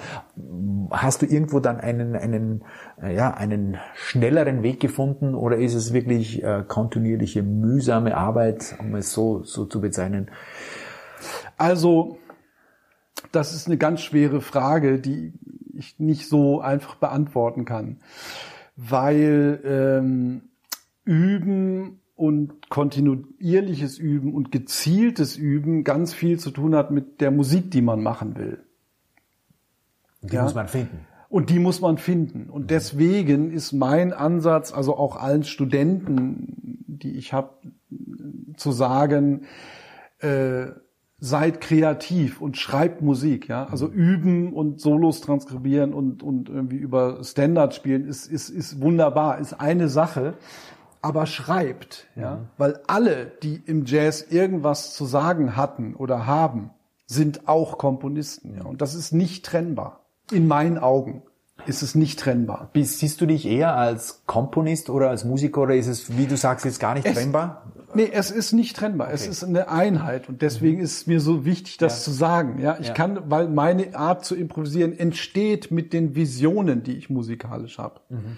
hast 0.91 1.21
du 1.21 1.27
irgendwo 1.27 1.61
dann 1.61 1.81
einen, 1.81 2.17
einen, 2.17 2.65
ja, 3.03 3.35
einen 3.35 3.77
schnelleren 3.95 4.63
Weg 4.63 4.81
gefunden 4.81 5.35
oder 5.35 5.59
ist 5.59 5.75
es 5.75 5.93
wirklich 5.93 6.43
äh, 6.43 6.65
kontinuierliche, 6.67 7.43
mühsame 7.43 8.17
Arbeit, 8.17 8.75
um 8.81 8.95
es 8.95 9.13
so, 9.13 9.43
so 9.43 9.67
zu 9.67 9.83
bezeichnen? 9.83 10.31
Also, 11.59 12.17
das 13.33 13.55
ist 13.55 13.67
eine 13.67 13.77
ganz 13.77 14.01
schwere 14.03 14.41
Frage, 14.41 14.99
die 14.99 15.33
ich 15.75 15.99
nicht 15.99 16.29
so 16.29 16.61
einfach 16.61 16.97
beantworten 16.97 17.65
kann, 17.65 17.99
weil 18.77 19.61
ähm, 19.65 20.43
Üben 21.05 22.01
und 22.17 22.69
kontinuierliches 22.69 23.97
Üben 23.99 24.35
und 24.35 24.51
gezieltes 24.51 25.37
Üben 25.37 25.85
ganz 25.85 26.13
viel 26.15 26.39
zu 26.39 26.51
tun 26.51 26.75
hat 26.75 26.91
mit 26.91 27.21
der 27.21 27.31
Musik, 27.31 27.71
die 27.71 27.81
man 27.81 28.03
machen 28.03 28.37
will. 28.37 28.59
Die 30.23 30.35
ja? 30.35 30.43
muss 30.43 30.55
man 30.55 30.69
finden. 30.69 31.07
Und 31.29 31.51
die 31.51 31.59
muss 31.59 31.81
man 31.81 31.99
finden. 31.99 32.49
Und 32.51 32.71
deswegen 32.71 33.53
ist 33.53 33.73
mein 33.73 34.13
Ansatz, 34.13 34.73
also 34.73 34.97
auch 34.97 35.17
allen 35.17 35.45
Studenten, 35.45 36.85
die 36.87 37.17
ich 37.17 37.33
habe, 37.33 37.51
zu 38.57 38.73
sagen, 38.73 39.43
äh, 40.19 40.69
seid 41.21 41.61
kreativ 41.61 42.41
und 42.41 42.57
schreibt 42.57 43.03
Musik, 43.03 43.49
ja. 43.49 43.67
Also 43.67 43.89
üben 43.89 44.53
und 44.53 44.81
Solos 44.81 45.21
transkribieren 45.21 45.93
und, 45.93 46.23
und 46.23 46.49
irgendwie 46.49 46.77
über 46.77 47.23
Standard 47.25 47.75
spielen 47.75 48.07
ist, 48.07 48.27
ist, 48.27 48.51
ist 48.51 48.81
wunderbar, 48.81 49.39
ist 49.39 49.55
eine 49.55 49.89
Sache. 49.89 50.35
Aber 51.01 51.27
schreibt, 51.27 52.07
ja. 52.17 52.37
Mhm. 52.37 52.49
Weil 52.57 52.81
alle, 52.87 53.33
die 53.43 53.61
im 53.67 53.85
Jazz 53.85 54.23
irgendwas 54.31 54.95
zu 54.95 55.05
sagen 55.05 55.57
hatten 55.57 55.95
oder 55.95 56.27
haben, 56.27 56.71
sind 57.07 57.49
auch 57.49 57.79
Komponisten, 57.79 58.57
ja. 58.57 58.65
Und 58.65 58.81
das 58.81 58.95
ist 58.95 59.13
nicht 59.13 59.45
trennbar. 59.45 60.05
In 60.31 60.47
meinen 60.47 60.79
Augen 60.79 61.23
ist 61.67 61.83
es 61.83 61.95
nicht 61.95 62.19
trennbar. 62.19 62.71
Siehst 62.75 63.21
du 63.21 63.27
dich 63.27 63.47
eher 63.47 63.77
als 63.77 64.23
Komponist 64.27 64.91
oder 64.91 65.11
als 65.11 65.25
Musiker 65.25 65.63
oder 65.63 65.75
ist 65.75 65.87
es, 65.87 66.17
wie 66.17 66.27
du 66.27 66.37
sagst, 66.37 66.65
jetzt 66.65 66.81
gar 66.81 66.95
nicht 66.95 67.07
es, 67.07 67.15
trennbar? 67.15 67.73
Nee, 67.95 68.11
es 68.13 68.31
ist 68.31 68.53
nicht 68.53 68.77
trennbar. 68.77 69.09
Okay. 69.09 69.17
Es 69.17 69.27
ist 69.27 69.45
eine 69.45 69.69
Einheit 69.69 70.29
und 70.29 70.43
deswegen 70.43 70.79
mhm. 70.79 70.85
ist 70.85 70.93
es 70.93 71.07
mir 71.07 71.21
so 71.21 71.45
wichtig, 71.45 71.79
das 71.79 71.99
ja. 71.99 72.05
zu 72.05 72.11
sagen. 72.17 72.59
Ja, 72.61 72.79
ich 72.81 72.89
ja. 72.89 72.95
kann, 72.95 73.31
weil 73.31 73.49
meine 73.49 73.97
Art 73.97 74.25
zu 74.25 74.35
improvisieren 74.35 74.99
entsteht 74.99 75.71
mit 75.71 75.93
den 75.93 76.15
Visionen, 76.15 76.83
die 76.83 76.97
ich 76.97 77.11
musikalisch 77.11 77.79
habe. 77.79 78.01
Mhm. 78.09 78.37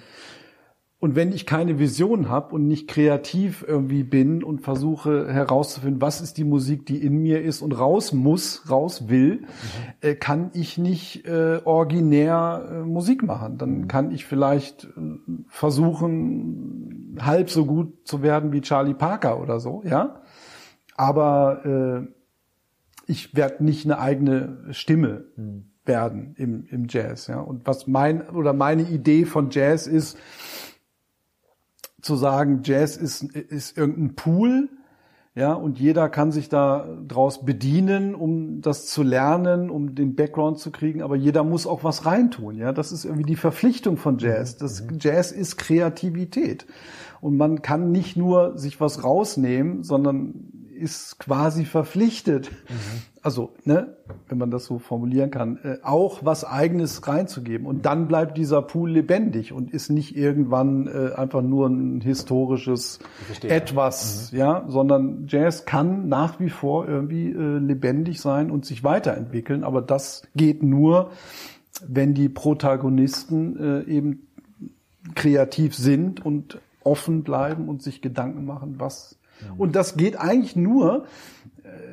Und 1.00 1.16
wenn 1.16 1.32
ich 1.32 1.46
keine 1.46 1.78
Vision 1.78 2.28
habe 2.28 2.54
und 2.54 2.68
nicht 2.68 2.86
kreativ 2.86 3.64
irgendwie 3.66 4.04
bin 4.04 4.44
und 4.44 4.60
versuche 4.60 5.32
herauszufinden, 5.32 6.02
was 6.02 6.20
ist 6.20 6.36
die 6.36 6.44
Musik, 6.44 6.84
die 6.84 7.02
in 7.02 7.22
mir 7.22 7.40
ist 7.40 7.62
und 7.62 7.72
raus 7.72 8.12
muss, 8.12 8.68
raus 8.70 9.08
will, 9.08 9.36
mhm. 9.36 9.46
äh, 10.02 10.14
kann 10.14 10.50
ich 10.52 10.76
nicht 10.76 11.26
äh, 11.26 11.62
originär 11.64 12.68
äh, 12.70 12.78
Musik 12.84 13.22
machen. 13.22 13.56
Dann 13.56 13.78
mhm. 13.78 13.88
kann 13.88 14.10
ich 14.10 14.26
vielleicht 14.26 14.84
äh, 14.84 14.90
versuchen, 15.48 17.16
halb 17.18 17.48
so 17.48 17.64
gut 17.64 18.06
zu 18.06 18.22
werden 18.22 18.52
wie 18.52 18.60
Charlie 18.60 18.92
Parker 18.92 19.40
oder 19.40 19.58
so, 19.58 19.82
ja. 19.86 20.20
Aber 20.96 21.64
äh, 21.64 22.08
ich 23.06 23.34
werde 23.34 23.64
nicht 23.64 23.86
eine 23.86 23.98
eigene 24.00 24.66
Stimme 24.72 25.24
mhm. 25.34 25.70
werden 25.86 26.34
im, 26.36 26.66
im 26.70 26.88
Jazz, 26.90 27.26
ja. 27.26 27.40
Und 27.40 27.66
was 27.66 27.86
mein 27.86 28.28
oder 28.28 28.52
meine 28.52 28.82
Idee 28.82 29.24
von 29.24 29.48
Jazz 29.48 29.86
ist, 29.86 30.18
zu 32.02 32.16
sagen, 32.16 32.60
Jazz 32.64 32.96
ist, 32.96 33.22
ist 33.22 33.76
irgendein 33.76 34.14
Pool, 34.14 34.68
ja, 35.36 35.52
und 35.52 35.78
jeder 35.78 36.08
kann 36.08 36.32
sich 36.32 36.48
da 36.48 36.88
draus 37.06 37.44
bedienen, 37.44 38.16
um 38.16 38.60
das 38.62 38.86
zu 38.86 39.04
lernen, 39.04 39.70
um 39.70 39.94
den 39.94 40.16
Background 40.16 40.58
zu 40.58 40.72
kriegen, 40.72 41.02
aber 41.02 41.14
jeder 41.14 41.44
muss 41.44 41.68
auch 41.68 41.84
was 41.84 42.04
reintun, 42.04 42.56
ja. 42.56 42.72
Das 42.72 42.90
ist 42.90 43.04
irgendwie 43.04 43.24
die 43.24 43.36
Verpflichtung 43.36 43.96
von 43.96 44.18
Jazz. 44.18 44.56
Das 44.56 44.82
mhm. 44.82 44.98
Jazz 45.00 45.30
ist 45.30 45.56
Kreativität. 45.56 46.66
Und 47.20 47.36
man 47.36 47.62
kann 47.62 47.92
nicht 47.92 48.16
nur 48.16 48.58
sich 48.58 48.80
was 48.80 49.04
rausnehmen, 49.04 49.84
sondern 49.84 50.50
ist 50.74 51.18
quasi 51.18 51.64
verpflichtet, 51.64 52.50
mhm. 52.50 53.02
Also 53.22 53.52
ne, 53.64 53.96
wenn 54.28 54.38
man 54.38 54.50
das 54.50 54.64
so 54.64 54.78
formulieren 54.78 55.30
kann, 55.30 55.58
äh, 55.62 55.76
auch 55.82 56.24
was 56.24 56.44
Eigenes 56.44 57.06
reinzugeben. 57.06 57.66
Und 57.66 57.84
dann 57.84 58.08
bleibt 58.08 58.38
dieser 58.38 58.62
Pool 58.62 58.90
lebendig 58.90 59.52
und 59.52 59.72
ist 59.72 59.90
nicht 59.90 60.16
irgendwann 60.16 60.86
äh, 60.86 61.14
einfach 61.14 61.42
nur 61.42 61.68
ein 61.68 62.00
historisches 62.00 62.98
etwas, 63.42 64.32
mhm. 64.32 64.38
ja, 64.38 64.64
sondern 64.68 65.26
Jazz 65.28 65.66
kann 65.66 66.08
nach 66.08 66.40
wie 66.40 66.48
vor 66.48 66.88
irgendwie 66.88 67.30
äh, 67.30 67.58
lebendig 67.58 68.20
sein 68.20 68.50
und 68.50 68.64
sich 68.64 68.84
weiterentwickeln. 68.84 69.64
Aber 69.64 69.82
das 69.82 70.22
geht 70.34 70.62
nur, 70.62 71.10
wenn 71.86 72.14
die 72.14 72.28
Protagonisten 72.28 73.58
äh, 73.58 73.90
eben 73.90 74.28
kreativ 75.14 75.74
sind 75.74 76.24
und 76.24 76.58
offen 76.84 77.22
bleiben 77.22 77.68
und 77.68 77.82
sich 77.82 78.00
Gedanken 78.00 78.46
machen, 78.46 78.76
was 78.78 79.20
und 79.56 79.76
das 79.76 79.96
geht 79.96 80.18
eigentlich 80.18 80.56
nur, 80.56 81.04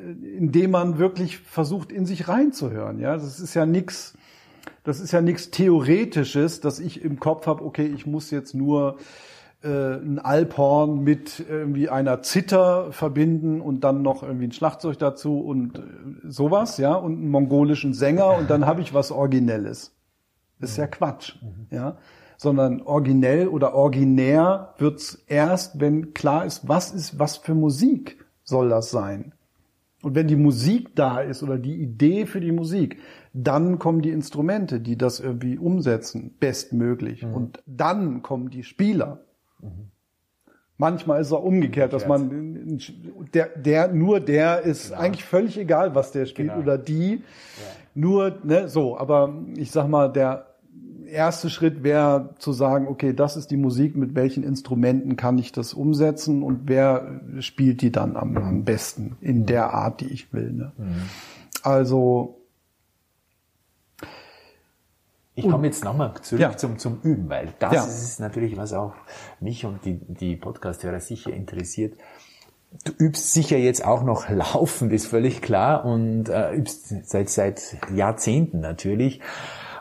indem 0.08 0.72
man 0.72 0.98
wirklich 0.98 1.38
versucht, 1.40 1.92
in 1.92 2.06
sich 2.06 2.28
reinzuhören. 2.28 3.00
Ja, 3.00 3.14
das 3.14 3.40
ist 3.40 3.54
ja 3.54 3.66
nichts, 3.66 4.18
das 4.84 5.00
ist 5.00 5.12
ja 5.12 5.22
nichts 5.22 5.52
Theoretisches, 5.52 6.62
dass 6.62 6.80
ich 6.80 7.04
im 7.04 7.20
Kopf 7.20 7.48
habe, 7.48 7.64
okay, 7.64 7.86
ich 7.86 8.06
muss 8.06 8.32
jetzt 8.32 8.54
nur 8.54 8.98
äh, 9.64 9.68
ein 9.68 10.20
Alphorn 10.20 11.04
mit 11.04 11.44
irgendwie 11.48 11.90
einer 11.90 12.22
Zither 12.22 12.92
verbinden 12.92 13.62
und 13.62 13.82
dann 13.82 14.02
noch 14.02 14.24
irgendwie 14.24 14.48
ein 14.48 14.52
Schlagzeug 14.52 14.98
dazu 14.98 15.40
und 15.40 15.80
äh, 15.80 15.82
sowas, 16.28 16.78
ja, 16.78 16.94
und 16.94 17.14
einen 17.14 17.30
mongolischen 17.30 17.94
Sänger 17.94 18.38
und 18.38 18.50
dann 18.50 18.66
habe 18.66 18.82
ich 18.82 18.94
was 18.94 19.12
Originelles. 19.12 19.94
Das 20.60 20.72
ist 20.72 20.78
ja 20.78 20.88
Quatsch, 20.88 21.36
ja 21.70 21.98
sondern 22.38 22.84
originell 22.84 23.48
oder 23.48 23.74
originär 23.74 24.74
wird's 24.78 25.16
erst, 25.28 25.80
wenn 25.82 26.14
klar 26.14 26.46
ist, 26.46 26.68
was 26.68 26.92
ist, 26.92 27.20
was 27.20 27.38
für 27.38 27.56
Musik 27.56 28.24
soll 28.44 28.70
das 28.70 28.92
sein. 28.92 29.34
Und 30.08 30.16
wenn 30.16 30.28
die 30.28 30.38
Musik 30.38 30.96
da 30.96 31.20
ist 31.20 31.44
oder 31.44 31.58
die 31.58 31.76
Idee 31.82 32.26
für 32.26 32.40
die 32.40 32.54
Musik, 32.54 32.98
dann 33.34 33.78
kommen 33.78 34.02
die 34.02 34.12
Instrumente, 34.12 34.80
die 34.80 34.98
das 34.98 35.20
irgendwie 35.20 35.58
umsetzen, 35.58 36.34
bestmöglich. 36.40 37.24
Mhm. 37.24 37.34
Und 37.34 37.64
dann 37.66 38.22
kommen 38.22 38.50
die 38.50 38.64
Spieler. 38.64 39.20
Mhm. 39.60 39.92
Manchmal 40.78 41.20
ist 41.20 41.28
es 41.28 41.34
auch 41.34 41.44
umgekehrt, 41.44 41.92
dass 41.92 42.08
man 42.08 42.80
der, 43.34 43.50
der 43.58 43.92
nur 43.92 44.22
der 44.22 44.62
ist 44.62 44.92
genau. 44.92 45.02
eigentlich 45.02 45.26
völlig 45.26 45.58
egal, 45.58 45.94
was 45.94 46.14
der 46.14 46.26
spielt 46.26 46.52
genau. 46.52 46.62
oder 46.62 46.78
die. 46.78 47.16
Ja. 47.16 47.22
Nur 47.94 48.38
ne, 48.46 48.70
so, 48.70 48.98
aber 48.98 49.34
ich 49.58 49.72
sag 49.72 49.90
mal, 49.90 50.08
der 50.08 50.47
erste 51.08 51.50
Schritt 51.50 51.84
wäre 51.84 52.36
zu 52.40 52.54
sagen, 52.54 52.88
okay, 52.88 53.14
das 53.14 53.38
ist 53.38 53.52
die 53.52 53.58
Musik, 53.58 53.96
mit 53.96 54.16
welchen 54.16 54.44
Instrumenten 54.44 55.16
kann 55.16 55.38
ich 55.38 55.52
das 55.52 55.74
umsetzen 55.74 56.44
und 56.44 56.62
wer 56.66 57.22
spielt 57.40 57.82
die 57.82 57.92
dann 57.92 58.16
am, 58.16 58.38
am 58.38 58.64
besten 58.64 59.18
in 59.22 59.46
der 59.46 59.74
Art, 59.74 60.02
die 60.02 60.08
ich 60.08 60.34
will. 60.34 60.52
Ne? 60.52 60.72
Mhm. 60.78 61.02
Also 61.64 62.38
ich 65.38 65.48
komme 65.48 65.68
jetzt 65.68 65.84
nochmal 65.84 66.14
zurück 66.24 66.42
ja. 66.42 66.58
zum, 66.58 66.80
zum 66.80 67.00
Üben, 67.04 67.30
weil 67.30 67.54
das 67.60 67.74
ja. 67.74 67.84
ist 67.86 68.20
natürlich, 68.20 68.58
was 68.58 68.74
auch 68.74 68.94
mich 69.40 69.66
und 69.66 69.86
die, 69.86 70.00
die 70.00 70.36
Podcast-Hörer 70.36 71.00
sicher 71.00 71.32
interessiert. 71.32 71.94
Du 72.84 72.92
übst 72.92 73.34
sicher 73.34 73.58
jetzt 73.58 73.86
auch 73.86 74.04
noch 74.04 74.30
laufend, 74.32 74.92
ist 74.92 75.06
völlig 75.06 75.44
klar, 75.44 75.86
und 75.86 76.28
äh, 76.30 76.54
übst 76.54 76.88
seit, 77.08 77.30
seit 77.30 77.78
Jahrzehnten 77.94 78.62
natürlich. 78.62 79.22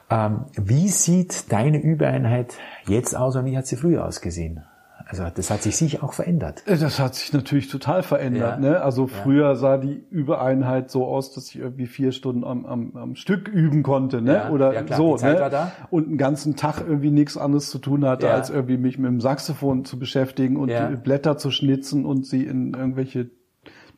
Ähm, 0.09 0.45
wie 0.57 0.89
sieht 0.89 1.53
deine 1.53 1.81
Übereinheit 1.81 2.55
jetzt 2.87 3.17
aus 3.17 3.37
und 3.37 3.45
wie 3.45 3.57
hat 3.57 3.67
sie 3.67 3.77
früher 3.77 4.05
ausgesehen? 4.05 4.65
Also 5.09 5.25
das 5.33 5.53
hat 5.53 5.63
sich 5.63 5.77
sicher 5.77 6.03
auch 6.03 6.13
verändert. 6.13 6.65
Äh, 6.67 6.77
das 6.77 6.99
hat 6.99 7.15
sich 7.15 7.33
natürlich 7.33 7.69
total 7.69 8.03
verändert. 8.03 8.61
Ja. 8.61 8.71
Ne? 8.71 8.81
Also 8.81 9.07
früher 9.07 9.49
ja. 9.49 9.55
sah 9.55 9.79
die 9.79 10.05
Übereinheit 10.11 10.91
so 10.91 11.07
aus, 11.07 11.33
dass 11.33 11.49
ich 11.49 11.59
irgendwie 11.61 11.87
vier 11.87 12.11
Stunden 12.11 12.43
am, 12.43 12.67
am, 12.67 12.97
am 12.97 13.15
Stück 13.15 13.47
üben 13.47 13.85
konnte, 13.85 14.21
ne? 14.21 14.35
Ja. 14.35 14.51
Oder 14.51 14.83
klar, 14.83 14.97
so, 14.97 15.17
ne? 15.17 15.71
Und 15.91 16.09
einen 16.09 16.19
ganzen 16.19 16.57
Tag 16.57 16.83
irgendwie 16.85 17.13
nichts 17.13 17.37
anderes 17.37 17.71
zu 17.71 17.79
tun 17.79 18.05
hatte, 18.05 18.31
als 18.31 18.51
irgendwie 18.51 18.79
mich 18.79 18.99
mit 18.99 19.09
dem 19.09 19.21
Saxophon 19.21 19.85
zu 19.85 19.97
beschäftigen 19.99 20.57
und 20.57 20.73
Blätter 21.05 21.39
zu 21.39 21.53
schnitzen 21.53 22.05
und 22.05 22.27
sie 22.27 22.43
in 22.43 22.75
irgendwelche 22.75 23.31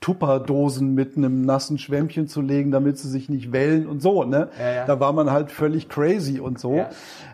Tupperdosen 0.01 0.95
mit 0.95 1.17
einem 1.17 1.43
nassen 1.43 1.79
Schwämmchen 1.79 2.29
zu 2.29 2.41
legen, 2.41 2.71
damit 2.71 2.99
sie 2.99 3.09
sich 3.09 3.29
nicht 3.29 3.53
wellen 3.53 3.87
und 3.87 4.01
so. 4.01 4.25
Ne? 4.25 4.49
Ja, 4.59 4.71
ja. 4.71 4.87
Da 4.87 5.01
war 5.01 5.13
man 5.13 5.31
halt 5.31 5.51
völlig 5.51 5.89
crazy 5.89 6.41
und 6.41 6.59
so. 6.59 6.77
Ja. 6.77 6.91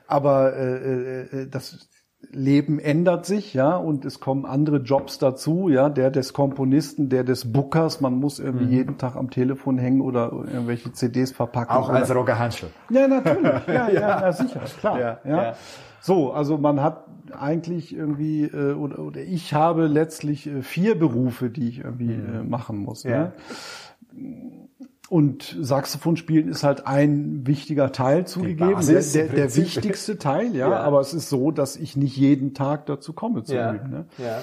Aber 0.07 0.57
äh, 0.57 0.75
äh, 0.75 1.43
äh, 1.43 1.49
das 1.49 1.89
Leben 2.35 2.79
ändert 2.79 3.27
sich, 3.27 3.55
ja, 3.55 3.77
und 3.77 4.05
es 4.05 4.21
kommen 4.21 4.45
andere 4.45 4.79
Jobs 4.79 5.19
dazu, 5.19 5.69
ja, 5.69 5.89
der 5.89 6.11
des 6.11 6.33
Komponisten, 6.33 7.09
der 7.09 7.25
des 7.25 7.53
Bookers, 7.53 8.01
man 8.01 8.15
muss 8.15 8.39
irgendwie 8.39 8.67
mhm. 8.67 8.73
jeden 8.73 8.99
Tag 8.99 9.17
am 9.17 9.31
Telefon 9.31 9.79
hängen 9.79 10.01
oder 10.01 10.33
irgendwelche 10.33 10.93
CDs 10.93 11.33
verpacken. 11.33 11.77
Auch 11.77 11.89
als 11.89 12.15
Roger 12.15 12.39
Hanschel. 12.39 12.71
Ja, 12.91 13.09
natürlich, 13.09 13.45
ja, 13.67 13.89
ja, 13.89 14.21
ja, 14.21 14.33
sicher, 14.33 14.61
klar, 14.79 15.01
ja. 15.01 15.19
ja. 15.25 15.55
So, 16.01 16.33
also 16.33 16.59
man 16.59 16.83
hat 16.83 17.05
eigentlich 17.33 17.97
irgendwie 17.97 18.45
äh, 18.45 18.75
oder, 18.75 18.99
oder 18.99 19.21
ich 19.23 19.55
habe 19.55 19.87
letztlich 19.87 20.47
äh, 20.47 20.63
vier 20.63 20.99
Berufe, 20.99 21.49
die 21.49 21.69
ich 21.69 21.79
irgendwie 21.79 22.15
mhm. 22.15 22.35
äh, 22.35 22.43
machen 22.43 22.77
muss. 22.77 23.05
Ja. 23.05 23.33
Ne? 24.13 24.64
Und 25.11 25.57
Saxophon 25.61 26.17
spielen 26.17 26.49
ist 26.49 26.65
halt 26.65 26.87
ein 26.87 27.47
wichtiger 27.47 27.93
Teil 27.93 28.27
zugegeben, 28.27 28.73
Basis, 28.73 29.13
der, 29.13 29.27
der, 29.27 29.35
der 29.35 29.57
wichtigste 29.57 30.19
Teil, 30.19 30.57
ja, 30.57 30.69
ja, 30.71 30.81
Aber 30.81 31.01
es 31.01 31.13
ist 31.13 31.29
so, 31.29 31.51
dass 31.51 31.77
ich 31.77 31.97
nicht 31.97 32.17
jeden 32.17 32.55
Tag 32.55 32.87
dazu 32.87 33.13
komme 33.13 33.45
zu 33.45 33.55
ja. 33.55 33.75
üben. 33.75 33.91
Ne? 33.91 34.07
Ja. 34.17 34.41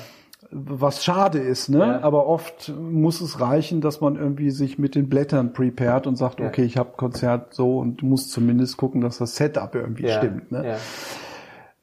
was 0.52 1.04
schade 1.04 1.39
ist, 1.39 1.69
ne? 1.69 1.80
Ja. 1.80 2.02
Aber 2.02 2.28
oft 2.28 2.71
muss 2.80 3.21
es 3.21 3.39
reichen, 3.39 3.82
dass 3.82 4.02
man 4.02 4.17
irgendwie 4.17 4.52
sich 4.52 4.78
mit 4.78 4.93
den 4.93 5.10
Blättern 5.10 5.52
prepared 5.54 6.06
und 6.06 6.15
sagt, 6.15 6.39
ja. 6.39 6.47
okay, 6.47 6.63
ich 6.63 6.78
habe 6.78 6.91
Konzert 6.95 7.56
so 7.56 7.80
und 7.80 8.02
du 8.02 8.06
musst 8.06 8.32
zumindest 8.32 8.78
gucken, 8.78 9.02
dass 9.02 9.17
das 9.17 9.36
Setup 9.36 9.74
irgendwie 9.74 10.06
ja. 10.06 10.19
stimmt. 10.19 10.52
Ne? 10.52 10.78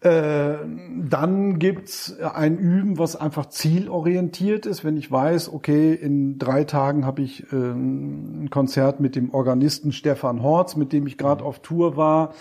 Äh, 0.01 0.59
dann 1.09 1.59
gibt's 1.59 2.17
ein 2.21 2.59
Üben, 2.59 2.99
was 2.99 3.17
einfach 3.17 3.47
zielorientiert 3.47 4.65
ist. 4.65 4.85
Wenn 4.85 4.97
ich 4.97 5.11
weiß, 5.11 5.53
okay, 5.53 5.93
in 5.93 6.39
drei 6.39 6.65
Tagen 6.65 7.05
habe 7.05 7.23
ich 7.23 7.53
äh, 7.53 7.57
ein 7.57 8.49
Konzert 8.51 9.01
mit 9.01 9.17
dem 9.17 9.35
Organisten 9.35 9.91
Stefan 9.91 10.43
Horz, 10.43 10.77
mit 10.77 10.93
dem 10.93 11.07
ich 11.07 11.19
gerade 11.19 11.45
auf 11.45 11.61
Tour 11.61 11.97
war 11.97 12.35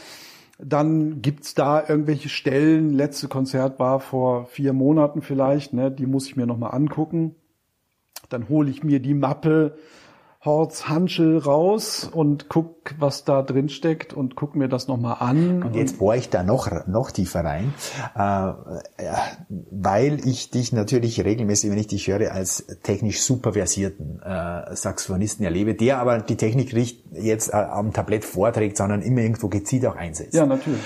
dann 0.60 1.22
gibt's 1.22 1.54
da 1.54 1.84
irgendwelche 1.88 2.30
Stellen. 2.30 2.92
Letzte 2.92 3.28
Konzert 3.28 3.80
war 3.80 4.00
vor 4.00 4.48
vier 4.48 4.74
Monaten 4.74 5.22
vielleicht. 5.22 5.74
Ne? 5.74 5.92
Die 5.92 6.08
muss 6.08 6.28
ich 6.28 6.36
mir 6.36 6.48
nochmal 6.48 6.74
angucken. 6.74 7.36
Dann 8.30 8.50
hole 8.50 8.70
ich 8.70 8.84
mir 8.84 9.00
die 9.00 9.14
Mappe 9.14 9.78
Horts 10.48 10.90
Hanschel 10.90 11.38
raus 11.38 12.10
und 12.12 12.50
guck, 12.50 12.96
was 12.98 13.26
da 13.26 13.44
drin 13.44 13.70
steckt 13.70 14.14
und 14.14 14.36
guck 14.36 14.56
mir 14.56 14.68
das 14.68 14.88
nochmal 14.88 15.18
an. 15.20 15.62
Und 15.62 15.76
jetzt 15.76 16.00
bohre 16.00 16.18
ich 16.18 16.30
da 16.30 16.42
noch, 16.42 16.88
noch 16.88 17.12
tiefer 17.12 17.42
rein, 17.42 17.74
äh, 18.16 18.54
weil 19.70 20.26
ich 20.26 20.50
dich 20.50 20.72
natürlich 20.72 21.24
regelmäßig, 21.24 21.70
wenn 21.70 21.78
ich 21.78 21.88
dich 21.88 22.08
höre, 22.08 22.32
als 22.32 22.66
technisch 22.82 23.22
super 23.22 23.54
versierten 23.54 24.20
äh, 24.24 24.76
Saxophonisten 24.76 25.46
erlebe, 25.46 25.76
der 25.76 26.00
aber 26.00 26.20
die 26.20 26.38
Technik 26.38 26.74
nicht 26.74 27.06
jetzt 27.12 27.50
äh, 27.50 27.58
am 27.58 27.94
Tablett 27.94 28.26
vorträgt, 28.26 28.78
sondern 28.78 29.02
immer 29.04 29.22
irgendwo 29.22 29.50
gezielt 29.50 29.86
auch 29.86 29.96
einsetzt. 29.96 30.34
Ja, 30.34 30.46
natürlich. 30.46 30.82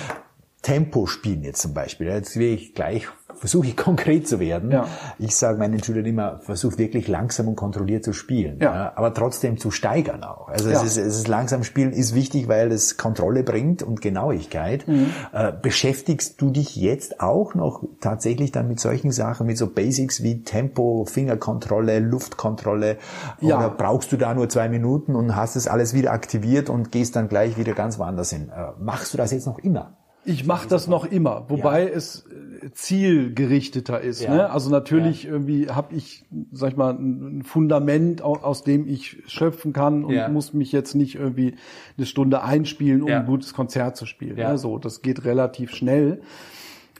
Tempo 0.61 1.07
spielen 1.07 1.43
jetzt 1.43 1.61
zum 1.61 1.73
Beispiel. 1.73 2.07
Jetzt 2.07 2.35
will 2.35 2.53
ich 2.53 2.75
gleich, 2.75 3.07
versuche 3.41 3.67
ich 3.67 3.75
konkret 3.91 4.27
zu 4.27 4.39
werden. 4.39 4.71
Ja. 4.71 4.87
Ich 5.17 5.35
sage 5.35 5.57
meinen 5.57 5.83
Schülern 5.83 6.05
immer, 6.05 6.39
versuch 6.41 6.77
wirklich 6.77 7.07
langsam 7.07 7.47
und 7.47 7.55
kontrolliert 7.55 8.03
zu 8.03 8.13
spielen. 8.13 8.59
Ja. 8.61 8.93
aber 8.95 9.13
trotzdem 9.13 9.57
zu 9.57 9.71
steigern 9.71 10.23
auch. 10.23 10.47
Also 10.47 10.69
ja. 10.69 10.77
es, 10.77 10.83
ist, 10.83 10.97
es 10.97 11.17
ist 11.17 11.27
langsam 11.27 11.63
spielen 11.63 11.91
ist 11.91 12.13
wichtig, 12.13 12.47
weil 12.47 12.71
es 12.71 12.97
Kontrolle 12.97 13.43
bringt 13.43 13.81
und 13.81 13.99
Genauigkeit. 13.99 14.87
Mhm. 14.87 15.07
Äh, 15.33 15.51
beschäftigst 15.59 16.39
du 16.39 16.51
dich 16.51 16.75
jetzt 16.75 17.19
auch 17.19 17.55
noch 17.55 17.83
tatsächlich 17.99 18.51
dann 18.51 18.67
mit 18.67 18.79
solchen 18.79 19.11
Sachen, 19.11 19.47
mit 19.47 19.57
so 19.57 19.67
Basics 19.67 20.21
wie 20.21 20.43
Tempo, 20.43 21.05
Fingerkontrolle, 21.09 21.99
Luftkontrolle? 21.99 22.97
Ja. 23.39 23.57
Oder 23.57 23.69
brauchst 23.71 24.11
du 24.11 24.17
da 24.17 24.35
nur 24.35 24.49
zwei 24.49 24.69
Minuten 24.69 25.15
und 25.15 25.35
hast 25.35 25.55
es 25.55 25.67
alles 25.67 25.95
wieder 25.95 26.11
aktiviert 26.11 26.69
und 26.69 26.91
gehst 26.91 27.15
dann 27.15 27.27
gleich 27.27 27.57
wieder 27.57 27.73
ganz 27.73 27.97
woanders 27.97 28.29
hin? 28.29 28.51
Äh, 28.55 28.79
machst 28.79 29.15
du 29.15 29.17
das 29.17 29.31
jetzt 29.31 29.47
noch 29.47 29.57
immer? 29.57 29.97
Ich 30.23 30.45
mache 30.45 30.67
das 30.67 30.87
noch 30.87 31.05
immer, 31.05 31.45
wobei 31.49 31.87
ja. 31.87 31.95
es 31.95 32.25
zielgerichteter 32.73 34.01
ist. 34.01 34.21
Ja. 34.21 34.33
Ne? 34.33 34.49
Also 34.49 34.69
natürlich 34.69 35.23
ja. 35.23 35.31
irgendwie 35.31 35.69
habe 35.69 35.95
ich, 35.95 36.23
sag 36.51 36.71
ich 36.71 36.77
mal, 36.77 36.93
ein 36.93 37.43
Fundament, 37.43 38.21
aus 38.21 38.63
dem 38.63 38.87
ich 38.87 39.17
schöpfen 39.27 39.73
kann 39.73 40.03
und 40.03 40.31
muss 40.31 40.53
mich 40.53 40.71
jetzt 40.71 40.95
nicht 40.95 41.15
irgendwie 41.15 41.55
eine 41.97 42.05
Stunde 42.05 42.43
einspielen, 42.43 43.01
um 43.01 43.09
ein 43.09 43.25
gutes 43.25 43.53
Konzert 43.53 43.97
zu 43.97 44.05
spielen. 44.05 44.35
Ne? 44.35 44.57
So, 44.57 44.77
das 44.77 45.01
geht 45.01 45.25
relativ 45.25 45.71
schnell. 45.71 46.21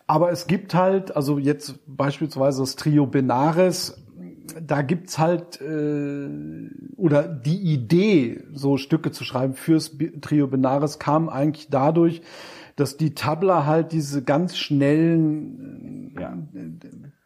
Aber 0.08 0.32
es 0.32 0.48
gibt 0.48 0.74
halt, 0.74 1.16
also 1.16 1.38
jetzt 1.38 1.80
beispielsweise 1.88 2.62
das 2.62 2.76
Trio 2.76 3.06
Benares, 3.06 3.98
da 4.60 4.82
gibt's 4.82 5.20
halt 5.20 5.62
äh, 5.62 6.28
oder 6.98 7.24
die 7.24 7.58
Idee, 7.58 8.44
so 8.54 8.78
Stücke 8.78 9.12
zu 9.12 9.24
schreiben 9.24 9.54
fürs 9.54 9.96
Trio 10.22 10.48
Benares 10.48 11.00
kam 11.00 11.30
eigentlich 11.30 11.70
dadurch, 11.70 12.22
dass 12.82 12.98
die 12.98 13.14
Tabla 13.14 13.68
halt 13.68 13.92
diese 13.92 14.24
ganz 14.24 14.58
schnellen 14.58 16.16
ja. 16.20 16.36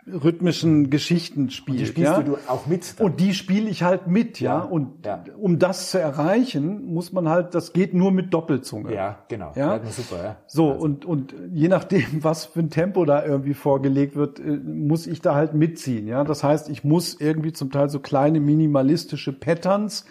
rhythmischen 0.05 0.89
Geschichten 0.89 1.49
spielt. 1.49 1.77
Und 1.77 1.79
die 1.79 1.85
spielst 1.85 2.11
ja? 2.11 2.21
du 2.23 2.37
auch 2.49 2.67
mit. 2.67 2.99
Dann. 2.99 3.05
Und 3.05 3.21
die 3.21 3.33
spiele 3.33 3.69
ich 3.69 3.81
halt 3.81 4.05
mit, 4.07 4.41
ja. 4.41 4.59
ja. 4.59 4.63
Und 4.65 5.09
um 5.39 5.57
das 5.57 5.91
zu 5.91 5.99
erreichen, 5.99 6.93
muss 6.93 7.13
man 7.13 7.29
halt, 7.29 7.55
das 7.55 7.71
geht 7.71 7.93
nur 7.93 8.11
mit 8.11 8.33
Doppelzunge. 8.33 8.93
Ja, 8.93 9.19
genau. 9.29 9.53
Ja, 9.55 9.79
super, 9.85 10.21
ja. 10.21 10.35
So, 10.45 10.73
also. 10.73 10.83
und, 10.83 11.05
und 11.05 11.33
je 11.53 11.69
nachdem, 11.69 12.05
was 12.21 12.43
für 12.43 12.59
ein 12.59 12.69
Tempo 12.69 13.05
da 13.05 13.25
irgendwie 13.25 13.53
vorgelegt 13.53 14.17
wird, 14.17 14.41
äh, 14.41 14.57
muss 14.57 15.07
ich 15.07 15.21
da 15.21 15.35
halt 15.35 15.53
mitziehen, 15.53 16.05
ja. 16.05 16.25
Das 16.25 16.43
heißt, 16.43 16.67
ich 16.67 16.83
muss 16.83 17.15
irgendwie 17.17 17.53
zum 17.53 17.71
Teil 17.71 17.87
so 17.87 18.01
kleine 18.01 18.41
minimalistische 18.41 19.31
Patterns 19.31 20.03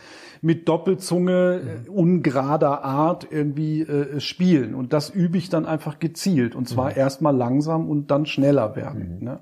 mit 0.45 0.69
Doppelzunge 0.69 1.85
äh, 1.87 1.89
ungerader 1.89 2.85
Art 2.85 3.27
irgendwie 3.31 3.81
äh, 3.81 4.21
spielen. 4.21 4.75
Und 4.75 4.93
das 4.93 5.09
übe 5.09 5.39
ich 5.39 5.49
dann 5.49 5.65
einfach 5.65 5.99
gezielt. 5.99 6.55
Und 6.55 6.69
zwar 6.69 6.91
mhm. 6.91 6.99
erstmal 6.99 7.35
langsam 7.35 7.89
und 7.89 8.11
dann 8.11 8.27
schneller 8.27 8.77
werden. 8.77 9.17
Mhm. 9.21 9.25
Ne? 9.25 9.41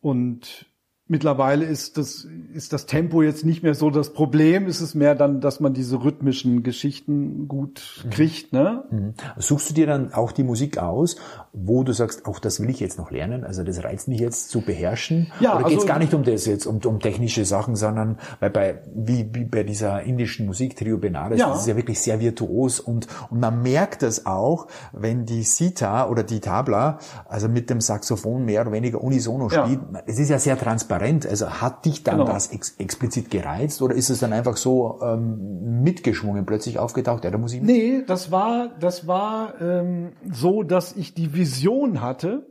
Und 0.00 0.66
Mittlerweile 1.10 1.64
ist 1.64 1.96
das, 1.96 2.28
ist 2.52 2.74
das 2.74 2.84
Tempo 2.84 3.22
jetzt 3.22 3.42
nicht 3.42 3.62
mehr 3.62 3.74
so 3.74 3.88
das 3.88 4.12
Problem, 4.12 4.66
ist 4.66 4.82
es 4.82 4.94
mehr 4.94 5.14
dann, 5.14 5.40
dass 5.40 5.58
man 5.58 5.72
diese 5.72 6.04
rhythmischen 6.04 6.62
Geschichten 6.62 7.48
gut 7.48 8.04
mhm. 8.04 8.10
kriegt. 8.10 8.52
Ne? 8.52 8.84
Mhm. 8.90 9.14
Suchst 9.38 9.70
du 9.70 9.74
dir 9.74 9.86
dann 9.86 10.12
auch 10.12 10.32
die 10.32 10.42
Musik 10.42 10.76
aus, 10.76 11.16
wo 11.54 11.82
du 11.82 11.94
sagst, 11.94 12.26
auch 12.26 12.38
das 12.38 12.60
will 12.60 12.68
ich 12.68 12.78
jetzt 12.78 12.98
noch 12.98 13.10
lernen, 13.10 13.44
also 13.44 13.64
das 13.64 13.82
reizt 13.82 14.08
mich 14.08 14.20
jetzt 14.20 14.50
zu 14.50 14.60
beherrschen? 14.60 15.32
Ja, 15.40 15.52
Oder 15.52 15.64
also, 15.64 15.68
geht 15.70 15.78
es 15.78 15.86
gar 15.86 15.98
nicht 15.98 16.12
um 16.12 16.24
das 16.24 16.44
jetzt, 16.44 16.66
um, 16.66 16.78
um 16.84 17.00
technische 17.00 17.46
Sachen, 17.46 17.74
sondern 17.74 18.18
weil 18.40 18.50
bei, 18.50 18.82
wie, 18.94 19.30
wie 19.32 19.44
bei 19.44 19.62
dieser 19.62 20.02
indischen 20.02 20.44
Musik, 20.44 20.76
Trio 20.76 20.98
Benares, 20.98 21.40
ja. 21.40 21.48
das 21.48 21.60
ist 21.60 21.68
ja 21.68 21.76
wirklich 21.76 22.00
sehr 22.00 22.20
virtuos 22.20 22.80
und, 22.80 23.06
und 23.30 23.40
man 23.40 23.62
merkt 23.62 24.02
das 24.02 24.26
auch, 24.26 24.66
wenn 24.92 25.24
die 25.24 25.42
Sita 25.42 26.06
oder 26.06 26.22
die 26.22 26.40
Tabla, 26.40 26.98
also 27.26 27.48
mit 27.48 27.70
dem 27.70 27.80
Saxophon 27.80 28.44
mehr 28.44 28.60
oder 28.60 28.72
weniger 28.72 29.02
unisono 29.02 29.48
spielt, 29.48 29.80
ja. 29.90 30.02
es 30.04 30.18
ist 30.18 30.28
ja 30.28 30.38
sehr 30.38 30.58
transparent 30.58 30.97
transparent. 30.98 31.26
Also 31.26 31.60
hat 31.60 31.84
dich 31.84 32.02
dann 32.02 32.18
genau. 32.18 32.32
das 32.32 32.52
ex 32.52 32.76
explizit 32.78 33.30
gereizt 33.30 33.82
oder 33.82 33.94
ist 33.94 34.10
es 34.10 34.20
dann 34.20 34.32
einfach 34.32 34.56
so 34.56 35.00
ähm, 35.02 35.82
mitgeschwungen, 35.82 36.46
plötzlich 36.46 36.78
aufgetaucht? 36.78 37.24
Ja, 37.24 37.30
da 37.30 37.38
muss 37.38 37.52
ich 37.52 37.62
nee, 37.62 38.02
das 38.06 38.30
war, 38.30 38.68
das 38.80 39.06
war 39.06 39.60
ähm, 39.60 40.12
so, 40.30 40.62
dass 40.62 40.96
ich 40.96 41.14
die 41.14 41.34
Vision 41.34 42.00
hatte, 42.00 42.46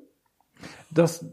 dass 0.91 1.25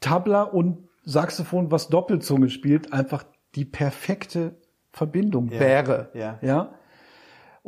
Tabla 0.00 0.42
und 0.42 0.88
Saxophon, 1.04 1.70
was 1.70 1.88
Doppelzunge 1.88 2.50
spielt, 2.50 2.92
einfach 2.92 3.24
die 3.54 3.64
perfekte 3.64 4.56
Verbindung 4.92 5.50
ja. 5.50 5.60
wäre. 5.60 6.10
Ja. 6.14 6.38
ja. 6.42 6.74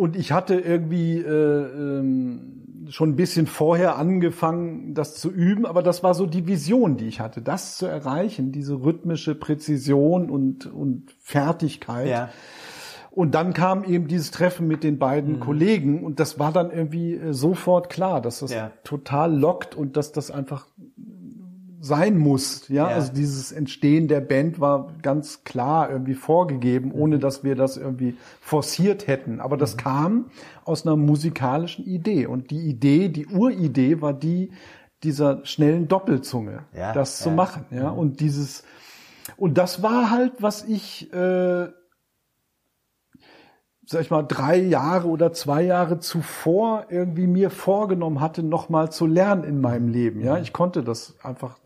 Und 0.01 0.17
ich 0.17 0.33
hatte 0.33 0.55
irgendwie 0.55 1.19
äh, 1.19 1.29
ähm, 1.29 2.87
schon 2.89 3.11
ein 3.11 3.17
bisschen 3.17 3.47
vorher 3.47 3.99
angefangen, 3.99 4.95
das 4.95 5.17
zu 5.17 5.31
üben, 5.31 5.67
aber 5.67 5.83
das 5.83 6.03
war 6.03 6.15
so 6.15 6.25
die 6.25 6.47
Vision, 6.47 6.97
die 6.97 7.07
ich 7.07 7.21
hatte, 7.21 7.43
das 7.43 7.77
zu 7.77 7.85
erreichen, 7.85 8.51
diese 8.51 8.83
rhythmische 8.83 9.35
Präzision 9.35 10.31
und, 10.31 10.65
und 10.65 11.15
Fertigkeit. 11.21 12.09
Ja. 12.09 12.31
Und 13.11 13.35
dann 13.35 13.53
kam 13.53 13.85
eben 13.85 14.09
dieses 14.09 14.31
Treffen 14.31 14.67
mit 14.67 14.85
den 14.85 14.99
beiden 14.99 15.35
mhm. 15.35 15.41
Kollegen 15.41 16.03
und 16.03 16.19
das 16.19 16.39
war 16.39 16.51
dann 16.51 16.71
irgendwie 16.71 17.17
äh, 17.17 17.35
sofort 17.35 17.91
klar, 17.91 18.23
dass 18.23 18.41
das 18.41 18.55
ja. 18.55 18.71
total 18.85 19.37
lockt 19.39 19.75
und 19.75 19.99
dass 19.99 20.13
das 20.13 20.31
einfach 20.31 20.67
sein 21.81 22.19
muss. 22.19 22.69
Ja? 22.69 22.88
ja? 22.88 22.95
also 22.95 23.12
dieses 23.12 23.53
Entstehen 23.53 24.07
der 24.07 24.21
Band 24.21 24.61
war 24.61 24.93
ganz 25.03 25.45
klar 25.45 25.90
irgendwie 25.90 26.14
vorgegeben, 26.14 26.93
ohne 26.93 27.16
mhm. 27.16 27.21
dass 27.21 27.43
wir 27.43 27.57
das 27.57 27.77
irgendwie 27.77 28.16
forciert 28.40 29.07
hätten. 29.07 29.40
Aber 29.40 29.57
das 29.57 29.75
mhm. 29.75 29.79
kam 29.79 30.25
aus 30.64 30.87
einer 30.87 30.97
musikalischen 30.97 31.87
Idee. 31.87 32.27
Und 32.27 32.51
die 32.51 32.69
Idee, 32.69 33.09
die 33.09 33.27
Uridee 33.27 34.01
war 34.01 34.12
die 34.12 34.51
dieser 35.03 35.45
schnellen 35.47 35.88
Doppelzunge, 35.88 36.64
ja, 36.77 36.93
das 36.93 37.21
ja. 37.21 37.25
zu 37.25 37.31
machen. 37.31 37.64
Ja? 37.71 37.93
Mhm. 37.93 37.99
Und 37.99 38.21
dieses, 38.21 38.64
und 39.37 39.57
das 39.57 39.83
war 39.83 40.11
halt, 40.11 40.35
was 40.40 40.64
ich 40.64 41.11
äh, 41.12 41.69
sag 43.90 44.03
ich 44.03 44.11
mal, 44.11 44.22
drei 44.22 44.57
Jahre 44.57 45.09
oder 45.09 45.33
zwei 45.33 45.62
Jahre 45.62 45.98
zuvor 45.98 46.87
irgendwie 46.90 47.26
mir 47.26 47.50
vorgenommen 47.50 48.20
hatte, 48.20 48.44
nochmal 48.44 48.92
zu 48.92 49.05
lernen 49.05 49.42
in 49.42 49.61
meinem 49.61 49.88
Leben. 49.88 50.20
Ja, 50.20 50.38
ich 50.38 50.53
konnte 50.53 50.85
das 50.85 51.16
einfach 51.24 51.59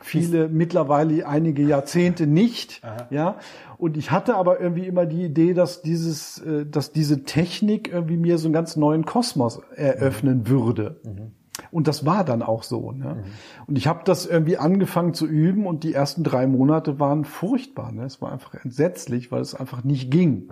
viele 0.00 0.48
mittlerweile 0.48 1.24
einige 1.28 1.62
Jahrzehnte 1.62 2.26
nicht. 2.26 2.82
Aha. 2.82 3.06
Ja, 3.10 3.36
und 3.78 3.96
ich 3.96 4.10
hatte 4.10 4.34
aber 4.34 4.60
irgendwie 4.60 4.88
immer 4.88 5.06
die 5.06 5.26
Idee, 5.26 5.54
dass 5.54 5.80
dieses, 5.80 6.38
äh, 6.40 6.66
dass 6.66 6.90
diese 6.90 7.22
Technik 7.22 7.92
irgendwie 7.92 8.16
mir 8.16 8.36
so 8.38 8.48
einen 8.48 8.54
ganz 8.54 8.74
neuen 8.74 9.04
Kosmos 9.04 9.60
eröffnen 9.76 10.38
mhm. 10.38 10.48
würde. 10.48 11.00
Mhm. 11.04 11.30
Und 11.70 11.86
das 11.86 12.04
war 12.04 12.24
dann 12.24 12.42
auch 12.42 12.64
so. 12.64 12.90
Ne? 12.90 13.14
Mhm. 13.14 13.24
Und 13.68 13.78
ich 13.78 13.86
habe 13.86 14.00
das 14.04 14.26
irgendwie 14.26 14.58
angefangen 14.58 15.14
zu 15.14 15.24
üben 15.24 15.68
und 15.68 15.84
die 15.84 15.94
ersten 15.94 16.24
drei 16.24 16.48
Monate 16.48 16.98
waren 16.98 17.24
furchtbar. 17.24 17.92
Ne? 17.92 18.06
Es 18.06 18.20
war 18.20 18.32
einfach 18.32 18.54
entsetzlich, 18.54 19.30
weil 19.30 19.40
es 19.40 19.54
einfach 19.54 19.84
nicht 19.84 20.10
ging. 20.10 20.50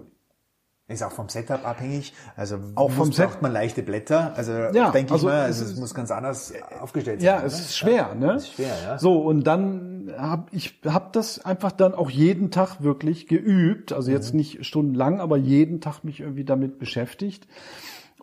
Ist 0.87 1.03
auch 1.03 1.13
vom 1.13 1.31
Setup 1.31 1.67
abhängig. 1.67 2.13
Also 2.37 2.59
auch 2.75 2.91
vom 2.91 3.11
Set 3.11 3.31
braucht 3.31 3.43
man 3.43 3.53
leichte 3.53 3.83
Blätter. 3.83 4.35
Also 4.37 4.53
ja, 4.53 4.91
denke 4.91 5.15
also 5.15 5.29
ich 5.29 5.33
mal, 5.33 5.43
also 5.43 5.65
es 5.65 5.77
muss 5.77 5.95
ganz 5.95 6.11
anders 6.11 6.53
aufgestellt 6.79 7.23
sein. 7.23 7.27
Ja, 7.27 7.43
es 7.43 7.59
ist 7.59 7.77
schwer, 7.77 8.11
ja. 8.13 8.15
ne? 8.15 8.33
Es 8.33 8.45
ist 8.45 8.53
schwer, 8.53 8.75
ja. 8.85 8.99
So 8.99 9.23
und 9.23 9.47
dann 9.47 10.13
habe 10.19 10.45
ich 10.53 10.81
hab 10.85 11.15
das 11.15 11.43
einfach 11.43 11.73
dann 11.73 11.95
auch 11.95 12.11
jeden 12.11 12.51
Tag 12.51 12.83
wirklich 12.83 13.29
geübt. 13.29 13.95
Also 13.95 14.11
jetzt 14.11 14.35
mhm. 14.35 14.39
nicht 14.39 14.67
stundenlang, 14.67 15.21
aber 15.21 15.39
jeden 15.39 15.81
Tag 15.81 16.05
mich 16.05 16.21
irgendwie 16.21 16.45
damit 16.45 16.79
beschäftigt. 16.79 17.47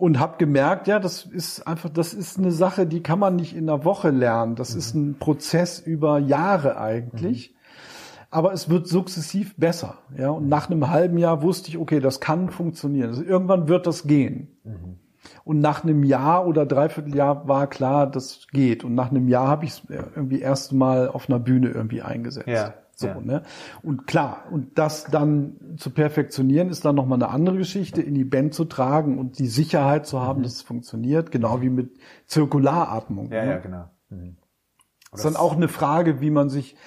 und 0.02 0.20
habe 0.20 0.38
gemerkt, 0.38 0.88
ja, 0.88 1.00
das 1.00 1.26
ist 1.26 1.68
einfach, 1.68 1.90
das 1.90 2.16
ist 2.16 2.40
eine 2.40 2.52
Sache, 2.52 2.88
die 2.88 3.04
kann 3.04 3.20
man 3.20 3.36
nicht 3.36 3.56
in 3.56 3.70
einer 3.70 3.86
Woche 3.86 4.10
lernen. 4.10 4.56
Das 4.56 4.74
mhm. 4.74 4.80
ist 4.80 4.96
ein 4.96 5.20
Prozess 5.20 5.80
über 5.80 6.18
Jahre 6.18 6.78
eigentlich. 6.78 7.52
Mhm. 7.52 7.61
Aber 8.32 8.54
es 8.54 8.70
wird 8.70 8.88
sukzessiv 8.88 9.56
besser, 9.58 9.98
ja. 10.18 10.30
Und 10.30 10.48
nach 10.48 10.70
einem 10.70 10.90
halben 10.90 11.18
Jahr 11.18 11.42
wusste 11.42 11.70
ich, 11.70 11.78
okay, 11.78 12.00
das 12.00 12.22
kann 12.22 12.50
funktionieren. 12.50 13.10
Also 13.10 13.24
irgendwann 13.24 13.68
wird 13.68 13.86
das 13.86 14.08
gehen. 14.08 14.58
Mhm. 14.64 15.00
Und 15.44 15.60
nach 15.60 15.84
einem 15.84 16.04
Jahr 16.04 16.48
oder 16.48 16.66
Dreivierteljahr 16.66 17.48
war 17.48 17.68
klar, 17.68 18.10
das 18.10 18.48
geht. 18.52 18.84
Und 18.84 18.96
nach 18.96 19.12
einem 19.12 19.28
Jahr 19.28 19.48
habe 19.48 19.66
ich 19.66 19.72
es 19.72 19.84
irgendwie 19.90 20.40
erst 20.40 20.72
mal 20.72 21.10
auf 21.10 21.30
einer 21.30 21.40
Bühne 21.40 21.70
irgendwie 21.70 22.02
eingesetzt. 22.02 22.48
Ja. 22.48 22.74
So, 22.96 23.08
ja. 23.08 23.20
ne? 23.20 23.44
Und 23.84 24.08
klar, 24.08 24.46
und 24.52 24.78
das 24.78 25.06
dann 25.06 25.76
zu 25.78 25.90
perfektionieren, 25.90 26.70
ist 26.70 26.86
dann 26.86 26.96
nochmal 26.96 27.18
eine 27.18 27.30
andere 27.30 27.58
Geschichte, 27.58 28.02
in 28.02 28.14
die 28.14 28.24
Band 28.24 28.54
zu 28.54 28.66
tragen 28.66 29.18
und 29.18 29.40
die 29.40 29.48
Sicherheit 29.48 30.06
zu 30.06 30.22
haben, 30.22 30.40
mhm. 30.40 30.44
dass 30.44 30.54
es 30.54 30.62
funktioniert, 30.62 31.32
genau 31.32 31.62
wie 31.62 31.70
mit 31.70 31.98
Zirkularatmung. 32.28 33.32
Ja, 33.32 33.44
ne? 33.44 33.52
ja, 33.52 33.58
genau. 33.58 33.90
Mhm. 34.10 34.38
Das 35.12 35.22
ist 35.22 35.26
dann 35.26 35.36
auch 35.36 35.56
eine 35.56 35.68
Frage, 35.68 36.22
wie 36.22 36.30
man 36.30 36.50
sich 36.50 36.78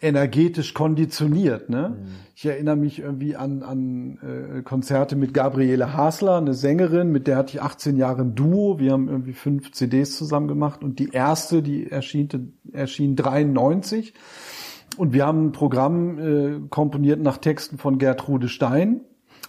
energetisch 0.00 0.74
konditioniert. 0.74 1.70
Ne? 1.70 1.96
Mhm. 1.98 2.06
Ich 2.34 2.44
erinnere 2.44 2.76
mich 2.76 2.98
irgendwie 2.98 3.34
an, 3.34 3.62
an 3.62 4.18
äh, 4.58 4.62
Konzerte 4.62 5.16
mit 5.16 5.32
Gabriele 5.32 5.94
Hasler, 5.94 6.36
eine 6.36 6.52
Sängerin, 6.52 7.10
mit 7.10 7.26
der 7.26 7.36
hatte 7.38 7.56
ich 7.56 7.62
18 7.62 7.96
Jahre 7.96 8.22
ein 8.22 8.34
Duo. 8.34 8.78
Wir 8.78 8.92
haben 8.92 9.08
irgendwie 9.08 9.32
fünf 9.32 9.72
CDs 9.72 10.16
zusammen 10.16 10.48
gemacht 10.48 10.84
und 10.84 10.98
die 10.98 11.10
erste, 11.10 11.62
die 11.62 11.90
erschien, 11.90 12.58
erschien 12.72 13.16
93. 13.16 14.12
Und 14.98 15.12
wir 15.12 15.26
haben 15.26 15.46
ein 15.46 15.52
Programm 15.52 16.18
äh, 16.18 16.60
komponiert 16.68 17.20
nach 17.20 17.38
Texten 17.38 17.78
von 17.78 17.98
Gertrude 17.98 18.48
Stein, 18.48 19.00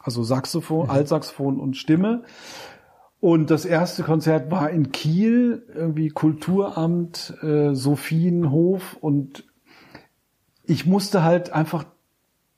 also 0.02 0.24
Saxophon, 0.24 0.86
mhm. 0.86 0.92
Altsaxophon 0.92 1.60
und 1.60 1.76
Stimme. 1.76 2.24
Und 3.20 3.50
das 3.50 3.66
erste 3.66 4.04
Konzert 4.04 4.52
war 4.52 4.70
in 4.70 4.92
Kiel, 4.92 5.66
irgendwie 5.74 6.10
Kulturamt, 6.10 7.34
äh, 7.42 7.74
Sophienhof 7.74 8.96
und 9.02 9.47
ich 10.68 10.86
musste 10.86 11.24
halt 11.24 11.52
einfach, 11.52 11.86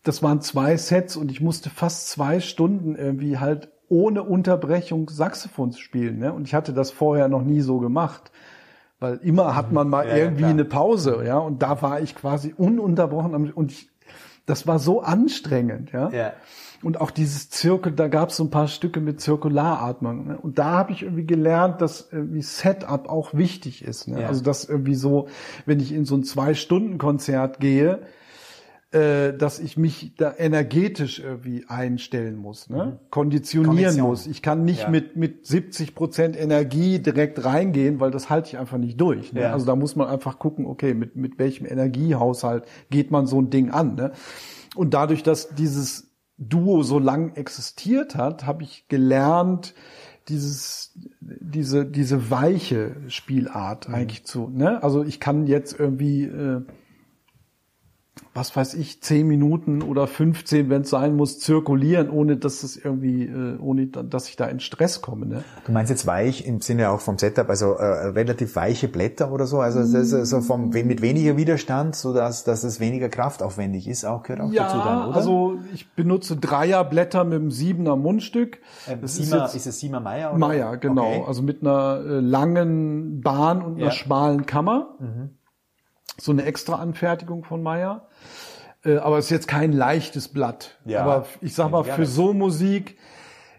das 0.03 0.21
waren 0.21 0.41
zwei 0.41 0.75
Sets 0.77 1.15
und 1.15 1.31
ich 1.31 1.41
musste 1.41 1.69
fast 1.69 2.09
zwei 2.09 2.39
Stunden 2.39 2.95
irgendwie 2.95 3.37
halt 3.37 3.69
ohne 3.87 4.23
Unterbrechung 4.23 5.09
Saxophon 5.09 5.73
spielen. 5.73 6.19
Ne? 6.19 6.33
Und 6.33 6.47
ich 6.47 6.53
hatte 6.53 6.73
das 6.73 6.91
vorher 6.91 7.27
noch 7.27 7.43
nie 7.43 7.61
so 7.61 7.79
gemacht. 7.79 8.31
Weil 8.99 9.15
immer 9.17 9.55
hat 9.55 9.71
man 9.71 9.87
mal 9.87 10.07
ja, 10.07 10.17
irgendwie 10.17 10.43
ja, 10.43 10.49
eine 10.49 10.65
Pause, 10.65 11.23
ja. 11.25 11.37
Und 11.37 11.61
da 11.61 11.81
war 11.81 12.01
ich 12.01 12.15
quasi 12.15 12.53
ununterbrochen 12.55 13.53
und 13.53 13.71
ich, 13.71 13.89
das 14.45 14.67
war 14.67 14.77
so 14.77 15.01
anstrengend, 15.01 15.93
ja. 15.93 16.09
ja. 16.09 16.33
Und 16.81 17.01
auch 17.01 17.11
dieses 17.11 17.49
Zirkel, 17.49 17.91
da 17.91 18.07
gab 18.07 18.29
es 18.29 18.37
so 18.37 18.43
ein 18.43 18.49
paar 18.49 18.67
Stücke 18.67 19.01
mit 19.01 19.19
Zirkularatmung. 19.19 20.27
Ne? 20.27 20.37
Und 20.37 20.59
da 20.59 20.71
habe 20.71 20.93
ich 20.93 21.03
irgendwie 21.03 21.25
gelernt, 21.25 21.81
dass 21.81 22.09
irgendwie 22.11 22.41
Setup 22.41 23.09
auch 23.09 23.33
wichtig 23.33 23.83
ist. 23.83 24.07
Ne? 24.07 24.21
Ja. 24.21 24.27
Also 24.27 24.43
dass 24.43 24.63
irgendwie 24.63 24.95
so, 24.95 25.27
wenn 25.65 25.79
ich 25.79 25.91
in 25.91 26.05
so 26.05 26.15
ein 26.15 26.23
Zwei-Stunden-Konzert 26.23 27.59
gehe, 27.59 27.99
äh, 28.91 29.33
dass 29.33 29.59
ich 29.59 29.77
mich 29.77 30.15
da 30.17 30.33
energetisch 30.35 31.19
irgendwie 31.19 31.63
einstellen 31.67 32.37
muss, 32.37 32.69
ne? 32.69 32.85
Mhm. 32.85 33.09
konditionieren 33.11 33.75
Kondition. 33.75 34.07
muss. 34.07 34.25
Ich 34.25 34.41
kann 34.41 34.65
nicht 34.65 34.83
ja. 34.83 34.89
mit 34.89 35.15
mit 35.15 35.45
70 35.45 35.93
Prozent 35.93 36.35
Energie 36.35 36.97
direkt 36.97 37.45
reingehen, 37.45 37.99
weil 37.99 38.09
das 38.09 38.31
halte 38.31 38.47
ich 38.47 38.57
einfach 38.57 38.79
nicht 38.79 38.99
durch. 38.99 39.31
Ne? 39.31 39.41
Ja. 39.41 39.53
Also 39.53 39.67
da 39.67 39.75
muss 39.75 39.95
man 39.95 40.07
einfach 40.07 40.39
gucken, 40.39 40.65
okay, 40.65 40.95
mit 40.95 41.15
mit 41.15 41.37
welchem 41.37 41.67
Energiehaushalt 41.67 42.63
geht 42.89 43.11
man 43.11 43.27
so 43.27 43.39
ein 43.39 43.51
Ding 43.51 43.69
an. 43.69 43.93
Ne? 43.93 44.11
Und 44.75 44.95
dadurch, 44.95 45.21
dass 45.21 45.49
dieses 45.53 46.08
Duo 46.39 46.83
so 46.83 46.99
lang 46.99 47.35
existiert 47.35 48.15
hat, 48.15 48.45
habe 48.45 48.63
ich 48.63 48.87
gelernt, 48.87 49.75
dieses 50.29 50.93
diese 51.19 51.85
diese 51.85 52.29
weiche 52.29 52.95
Spielart 53.07 53.89
mhm. 53.89 53.95
eigentlich 53.95 54.25
zu. 54.25 54.47
Ne? 54.47 54.81
Also 54.81 55.03
ich 55.03 55.19
kann 55.19 55.47
jetzt 55.47 55.77
irgendwie 55.77 56.23
äh, 56.23 56.61
was 58.39 58.55
weiß 58.55 58.73
ich, 58.75 59.01
zehn 59.01 59.27
Minuten 59.27 59.81
oder 59.81 60.07
15, 60.07 60.69
wenn 60.69 60.83
es 60.83 60.89
sein 60.89 61.15
muss, 61.15 61.39
zirkulieren, 61.39 62.09
ohne 62.09 62.37
dass 62.37 62.63
es 62.63 62.77
irgendwie, 62.77 63.25
äh, 63.25 63.57
ohne 63.59 63.87
dass 63.87 64.29
ich 64.29 64.37
da 64.37 64.45
in 64.45 64.61
Stress 64.61 65.01
komme. 65.01 65.25
Ne? 65.25 65.43
Du 65.65 65.73
meinst 65.73 65.89
jetzt 65.89 66.07
weich 66.07 66.45
im 66.47 66.61
Sinne 66.61 66.89
auch 66.89 67.01
vom 67.01 67.17
Setup, 67.17 67.49
also 67.49 67.73
äh, 67.73 68.07
relativ 68.07 68.55
weiche 68.55 68.87
Blätter 68.87 69.33
oder 69.33 69.45
so, 69.45 69.59
also 69.59 69.79
das 69.79 69.93
ist 69.93 70.13
also 70.13 70.39
vom 70.39 70.69
mit 70.69 71.01
weniger 71.01 71.35
Widerstand, 71.35 71.97
so 71.97 72.13
dass 72.13 72.45
dass 72.45 72.63
es 72.63 72.79
weniger 72.79 73.09
kraftaufwendig 73.09 73.89
ist, 73.89 74.05
auch 74.05 74.23
gehört 74.23 74.41
auch 74.41 74.51
ja, 74.53 74.63
dazu 74.63 74.77
dann, 74.77 75.07
oder? 75.09 75.15
also 75.17 75.59
ich 75.73 75.91
benutze 75.91 76.37
Dreierblätter 76.37 77.25
mit 77.25 77.39
einem 77.39 77.51
Siebener 77.51 77.97
Mundstück. 77.97 78.59
Ähm, 78.87 78.99
das 79.01 79.15
Siemer, 79.15 79.45
ist, 79.45 79.53
jetzt, 79.53 79.55
ist 79.55 79.67
es 79.67 79.79
Siemer 79.81 79.99
Meier? 79.99 80.29
Oder? 80.29 80.39
Meier, 80.39 80.77
genau. 80.77 81.09
Okay. 81.09 81.23
Also 81.27 81.41
mit 81.41 81.61
einer 81.61 82.01
äh, 82.05 82.19
langen 82.21 83.19
Bahn 83.19 83.61
und 83.61 83.75
einer 83.75 83.85
ja. 83.85 83.91
schmalen 83.91 84.45
Kammer. 84.45 84.95
Mhm 84.99 85.31
so 86.19 86.31
eine 86.31 86.43
extra 86.43 86.75
Anfertigung 86.75 87.43
von 87.43 87.63
Meyer. 87.63 88.07
Äh, 88.83 88.97
aber 88.97 89.17
es 89.17 89.25
ist 89.25 89.31
jetzt 89.31 89.47
kein 89.47 89.73
leichtes 89.73 90.29
Blatt. 90.29 90.77
Ja, 90.85 91.01
aber 91.01 91.25
ich 91.41 91.53
sag 91.53 91.71
mal, 91.71 91.83
für 91.83 92.05
so 92.05 92.33
Musik 92.33 92.97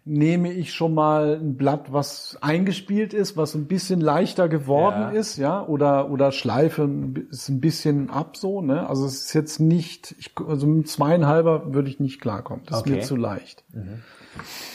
nehme 0.05 0.51
ich 0.51 0.73
schon 0.73 0.95
mal 0.95 1.39
ein 1.41 1.57
Blatt, 1.57 1.93
was 1.93 2.39
eingespielt 2.41 3.13
ist, 3.13 3.37
was 3.37 3.55
ein 3.55 3.67
bisschen 3.67 4.01
leichter 4.01 4.49
geworden 4.49 5.01
ja. 5.01 5.11
ist, 5.11 5.37
ja, 5.37 5.65
oder 5.65 6.11
oder 6.11 6.33
schleife 6.33 6.89
ist 7.31 7.49
ein 7.49 7.61
bisschen 7.61 8.11
ab 8.11 8.37
so, 8.37 8.63
ne? 8.63 8.89
Also 8.89 9.05
es 9.07 9.27
ist 9.27 9.35
jetzt 9.35 9.61
nicht, 9.61 10.15
ich, 10.19 10.33
also 10.47 10.67
mit 10.67 10.89
zweieinhalber 10.89 11.75
würde 11.75 11.91
ich 11.91 12.01
nicht 12.01 12.21
klarkommen. 12.21 12.65
Das 12.67 12.81
okay. 12.81 12.91
ist 12.91 12.97
mir 12.97 13.03
zu 13.03 13.17
leicht. 13.17 13.65
Mhm. 13.73 14.03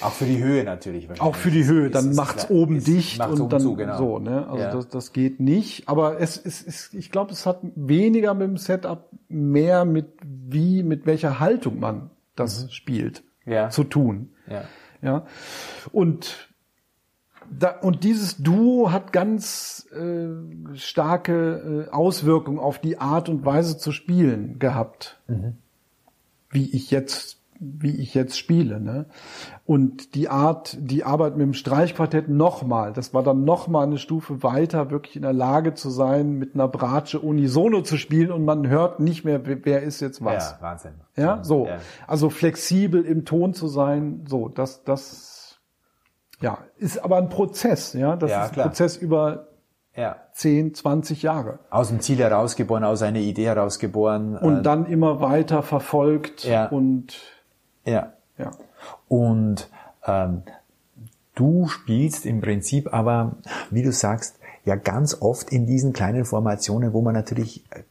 Auch 0.02 0.12
für 0.12 0.26
die 0.26 0.44
Höhe 0.44 0.64
natürlich. 0.64 1.10
Auch 1.22 1.36
für 1.36 1.52
die 1.52 1.66
Höhe, 1.66 1.90
dann 1.90 2.14
macht's 2.14 2.44
ist, 2.44 2.50
oben 2.52 2.78
ist, 2.78 2.88
dicht 2.88 3.18
macht's 3.20 3.34
und 3.34 3.42
oben 3.42 3.50
dann 3.50 3.62
zu, 3.62 3.76
genau. 3.76 3.98
so, 3.98 4.20
ne? 4.20 4.48
Also 4.48 4.64
ja. 4.64 4.72
das, 4.72 4.88
das 4.90 5.14
geht 5.14 5.40
nicht. 5.40 5.88
Aber 5.88 6.20
es 6.20 6.38
ist, 6.38 6.62
ist 6.62 6.94
ich 6.94 7.12
glaube, 7.12 7.32
es 7.32 7.46
hat 7.46 7.60
weniger 7.76 8.34
mit 8.34 8.48
dem 8.48 8.58
Setup, 8.58 9.10
mehr 9.28 9.86
mit 9.86 10.08
wie, 10.24 10.84
mit 10.84 11.06
welcher 11.06 11.40
Haltung 11.40 11.80
man 11.80 12.12
das 12.36 12.66
mhm. 12.66 12.70
spielt, 12.70 13.24
ja. 13.46 13.70
zu 13.70 13.86
tun. 13.86 14.32
Ja. 14.48 14.64
ja. 15.02 15.26
Und 15.92 16.50
da, 17.50 17.80
und 17.80 18.04
dieses 18.04 18.38
Duo 18.38 18.92
hat 18.92 19.14
ganz 19.14 19.88
äh, 19.92 20.76
starke 20.76 21.86
äh, 21.88 21.92
Auswirkungen 21.92 22.60
auf 22.60 22.80
die 22.80 23.00
Art 23.00 23.30
und 23.30 23.46
Weise 23.46 23.78
zu 23.78 23.92
spielen 23.92 24.60
gehabt, 24.60 25.22
mhm. 25.28 25.58
wie 26.50 26.76
ich 26.76 26.92
jetzt 26.92 27.40
wie 27.60 27.96
ich 27.98 28.14
jetzt 28.14 28.38
spiele. 28.38 28.80
Ne? 28.80 29.06
Und 29.66 30.16
die 30.16 30.30
Art, 30.30 30.78
die 30.80 31.04
Arbeit 31.04 31.38
mit 31.38 31.44
dem 31.44 31.54
Streichquartett 31.54 32.30
nochmal, 32.30 32.94
das 32.94 33.14
war 33.14 33.24
dann 33.24 33.44
nochmal 33.44 33.86
eine 33.86 33.98
Stufe 33.98 34.44
weiter, 34.44 34.92
wirklich 34.92 35.16
in 35.16 35.22
der 35.22 35.34
Lage 35.34 35.74
zu 35.74 35.90
sein, 35.90 36.34
mit 36.34 36.56
einer 36.56 36.68
Bratsche 36.68 37.20
unisono 37.20 37.82
zu 37.82 37.98
spielen 37.98 38.32
und 38.32 38.46
man 38.46 38.68
hört 38.68 39.00
nicht 39.00 39.26
mehr, 39.26 39.42
wer 39.46 39.84
ist 39.84 40.02
jetzt 40.02 40.24
was. 40.24 40.52
Ja, 40.52 40.58
Wahnsinn. 40.62 40.94
Ja, 41.16 41.44
so. 41.44 41.68
Ja. 41.68 41.78
Also 42.08 42.30
flexibel 42.30 43.04
im 43.04 43.26
Ton 43.26 43.54
zu 43.54 43.68
sein, 43.68 44.26
so, 44.28 44.50
das, 44.50 44.84
das, 44.84 45.60
ja, 46.42 46.58
ist 46.78 47.04
aber 47.04 47.18
ein 47.18 47.30
Prozess, 47.30 47.94
ja. 47.94 48.16
Das 48.16 48.32
ja, 48.32 48.44
ist 48.44 48.50
ein 48.50 48.54
klar. 48.54 48.68
Prozess 48.68 48.98
über 48.98 49.48
ja. 49.96 50.18
10, 50.34 50.74
20 50.74 51.24
Jahre. 51.24 51.60
Aus 51.70 51.88
dem 51.88 52.02
Ziel 52.02 52.18
herausgeboren, 52.18 52.84
aus 52.84 53.02
einer 53.02 53.20
Idee 53.20 53.46
herausgeboren. 53.46 54.38
Und 54.38 54.60
äh, 54.60 54.62
dann 54.62 54.86
immer 54.88 55.22
weiter 55.22 55.64
verfolgt 55.64 56.44
ja. 56.44 56.68
und 56.68 57.35
ja. 57.86 58.14
ja. 58.38 58.52
Und 59.08 59.70
ähm, 60.06 60.44
du 61.36 61.68
spielst 61.68 62.26
im 62.26 62.42
Prinzip 62.42 62.94
aber, 62.94 63.38
wie 63.70 63.84
du 63.84 63.92
sagst, 63.92 64.40
ja 64.66 64.76
ganz 64.76 65.22
oft 65.22 65.52
in 65.52 65.66
diesen 65.66 65.94
kleinen 65.94 66.26
Formationen, 66.26 66.94
wo 66.94 67.02
man 67.02 67.14
natürlich 67.14 67.64
äh, 67.72 67.84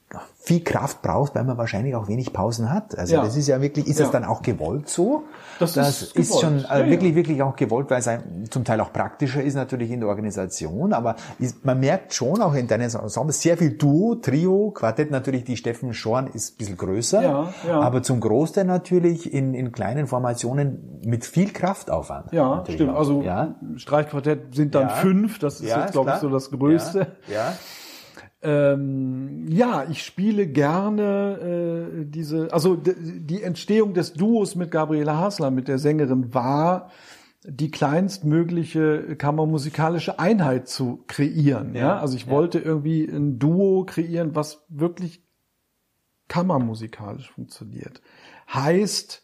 viel 0.45 0.63
Kraft 0.63 1.01
braucht, 1.01 1.35
weil 1.35 1.45
man 1.45 1.57
wahrscheinlich 1.57 1.95
auch 1.95 2.07
wenig 2.07 2.33
Pausen 2.35 2.71
hat. 2.71 2.99
Also 2.99 3.15
ja. 3.15 3.25
das 3.25 3.35
ist 3.35 3.49
ja 3.49 3.63
wirklich, 3.63 3.87
ist 3.87 3.99
ja. 3.99 4.05
das 4.05 4.13
dann 4.13 4.25
auch 4.25 4.43
gewollt 4.43 4.91
so? 4.91 5.25
Das, 5.59 5.73
das 5.73 6.03
ist, 6.03 6.17
ist 6.17 6.41
schon 6.41 6.59
äh, 6.65 6.81
ja, 6.81 6.91
wirklich, 6.91 7.15
wirklich 7.15 7.43
auch 7.43 7.57
gewollt, 7.57 7.91
weil 7.91 8.01
es 8.01 8.09
ein, 8.09 8.45
zum 8.51 8.63
Teil 8.65 8.81
auch 8.81 8.93
praktischer 8.93 9.43
ist 9.43 9.55
natürlich 9.55 9.91
in 9.91 10.01
der 10.01 10.09
Organisation, 10.11 10.93
aber 10.93 11.17
ist, 11.39 11.65
man 11.65 11.81
merkt 11.81 12.13
schon 12.13 12.43
auch 12.43 12.53
in 12.55 12.67
deinen 12.67 12.83
Ensembles 12.83 13.41
sehr 13.41 13.57
viel 13.57 13.71
Duo, 13.79 14.17
Trio, 14.17 14.71
Quartett 14.73 15.11
natürlich, 15.11 15.45
die 15.45 15.57
Steffen 15.57 15.95
Schorn 15.95 16.27
ist 16.27 16.55
ein 16.55 16.59
bisschen 16.59 16.77
größer, 16.77 17.49
aber 17.71 18.03
zum 18.03 18.21
Großteil 18.21 18.65
natürlich 18.65 19.33
in, 19.33 19.55
in 19.55 19.73
kleinen 19.73 20.07
Formationen 20.07 21.01
mit 21.07 21.25
viel 21.25 21.53
Kraftaufwand. 21.53 22.33
Ja, 22.33 22.65
stimmt. 22.69 22.91
Auch. 22.91 22.99
Also. 22.99 23.25
Streichquartett 23.77 24.55
sind 24.55 24.75
dann 24.75 24.91
fünf, 24.91 25.39
das 25.39 25.61
ist 25.61 25.75
jetzt, 25.75 25.93
glaube 25.93 26.13
ich, 26.15 26.17
so 26.17 26.29
das 26.29 26.51
Größte. 26.51 27.07
ja. 27.33 27.55
Ähm, 28.45 29.47
ja, 29.49 29.87
ich 29.91 30.03
spiele 30.03 30.47
gerne 30.47 31.89
äh, 32.03 32.05
diese, 32.05 32.53
also 32.53 32.77
die 32.77 33.43
Entstehung 33.43 33.95
des 33.95 34.13
Duos 34.13 34.55
mit 34.55 34.71
Gabriela 34.71 35.17
Hasler, 35.17 35.51
mit 35.51 35.67
der 35.67 35.79
Sängerin, 35.79 36.35
war 36.35 36.91
die 37.47 37.71
kleinstmögliche 37.71 39.17
kammermusikalische 39.17 40.19
Einheit 40.19 40.69
zu 40.69 41.05
kreieren. 41.07 41.75
Ja, 41.75 41.81
ja? 41.81 41.99
also 41.99 42.17
ich 42.17 42.27
ja. 42.27 42.33
wollte 42.33 42.59
irgendwie 42.59 43.05
ein 43.05 43.39
Duo 43.39 43.85
kreieren, 43.85 44.35
was 44.35 44.65
wirklich 44.69 45.23
kammermusikalisch 46.29 47.31
funktioniert. 47.31 48.03
Heißt, 48.53 49.23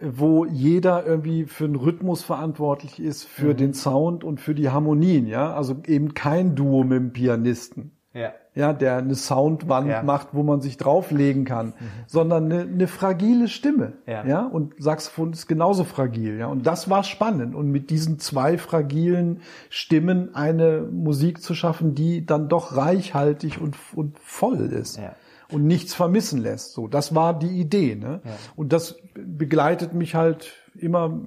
wo 0.00 0.44
jeder 0.44 1.04
irgendwie 1.04 1.44
für 1.44 1.66
den 1.66 1.76
Rhythmus 1.76 2.22
verantwortlich 2.22 3.00
ist, 3.00 3.24
für 3.24 3.52
mhm. 3.52 3.56
den 3.56 3.74
Sound 3.74 4.24
und 4.24 4.40
für 4.40 4.54
die 4.54 4.70
Harmonien, 4.70 5.26
ja. 5.26 5.52
Also 5.52 5.82
eben 5.86 6.14
kein 6.14 6.54
Duo 6.54 6.84
mit 6.84 6.98
dem 6.98 7.12
Pianisten. 7.12 7.96
Ja. 8.14 8.32
Ja, 8.54 8.74
der 8.74 8.98
eine 8.98 9.14
Soundwand 9.14 9.88
ja. 9.88 10.02
macht, 10.02 10.28
wo 10.32 10.42
man 10.42 10.60
sich 10.60 10.76
drauflegen 10.76 11.46
kann, 11.46 11.68
mhm. 11.68 11.72
sondern 12.06 12.52
eine, 12.52 12.60
eine 12.60 12.86
fragile 12.86 13.48
Stimme. 13.48 13.94
Ja. 14.06 14.26
ja. 14.26 14.46
Und 14.46 14.74
Saxophon 14.78 15.32
ist 15.32 15.46
genauso 15.46 15.84
fragil, 15.84 16.38
ja. 16.38 16.48
Und 16.48 16.66
das 16.66 16.90
war 16.90 17.02
spannend. 17.04 17.54
Und 17.54 17.70
mit 17.70 17.88
diesen 17.88 18.18
zwei 18.18 18.58
fragilen 18.58 19.40
Stimmen 19.70 20.34
eine 20.34 20.82
Musik 20.82 21.40
zu 21.42 21.54
schaffen, 21.54 21.94
die 21.94 22.26
dann 22.26 22.50
doch 22.50 22.76
reichhaltig 22.76 23.58
und, 23.60 23.76
und 23.94 24.18
voll 24.18 24.60
ist. 24.60 24.98
Ja 24.98 25.14
und 25.52 25.66
nichts 25.66 25.94
vermissen 25.94 26.40
lässt. 26.40 26.72
So, 26.72 26.88
das 26.88 27.14
war 27.14 27.38
die 27.38 27.60
Idee. 27.60 27.94
Ne? 27.94 28.20
Ja. 28.24 28.30
Und 28.56 28.72
das 28.72 28.96
begleitet 29.14 29.92
mich 29.92 30.14
halt 30.14 30.54
immer 30.74 31.20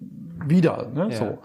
wieder. 0.00 0.88
Ne? 0.94 1.08
Ja. 1.10 1.16
So. 1.16 1.38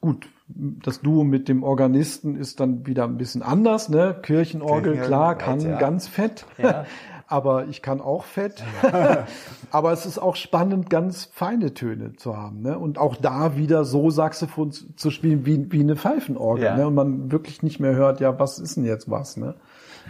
Gut, 0.00 0.28
das 0.54 1.00
Duo 1.00 1.24
mit 1.24 1.48
dem 1.48 1.62
Organisten 1.62 2.36
ist 2.36 2.60
dann 2.60 2.86
wieder 2.86 3.04
ein 3.04 3.16
bisschen 3.16 3.42
anders. 3.42 3.88
Ne? 3.88 4.16
Kirchenorgel, 4.22 4.92
Kirchen, 4.94 5.06
klar, 5.06 5.34
kann 5.36 5.60
ja. 5.60 5.78
ganz 5.78 6.08
fett. 6.08 6.46
Ja. 6.58 6.84
aber 7.26 7.68
ich 7.68 7.80
kann 7.80 8.00
auch 8.00 8.24
fett. 8.24 8.62
aber 9.70 9.92
es 9.92 10.04
ist 10.04 10.18
auch 10.18 10.34
spannend, 10.34 10.90
ganz 10.90 11.26
feine 11.32 11.74
Töne 11.74 12.16
zu 12.16 12.36
haben. 12.36 12.62
Ne? 12.62 12.78
Und 12.78 12.98
auch 12.98 13.16
da 13.16 13.56
wieder 13.56 13.84
so 13.84 14.10
Saxophon 14.10 14.72
zu 14.72 15.10
spielen 15.10 15.46
wie, 15.46 15.70
wie 15.70 15.80
eine 15.80 15.96
Pfeifenorgel. 15.96 16.64
Ja. 16.64 16.76
Ne? 16.76 16.88
Und 16.88 16.94
man 16.94 17.30
wirklich 17.30 17.62
nicht 17.62 17.78
mehr 17.78 17.94
hört, 17.94 18.20
ja, 18.20 18.38
was 18.38 18.58
ist 18.58 18.76
denn 18.76 18.84
jetzt 18.84 19.08
was? 19.08 19.36
Ne? 19.36 19.54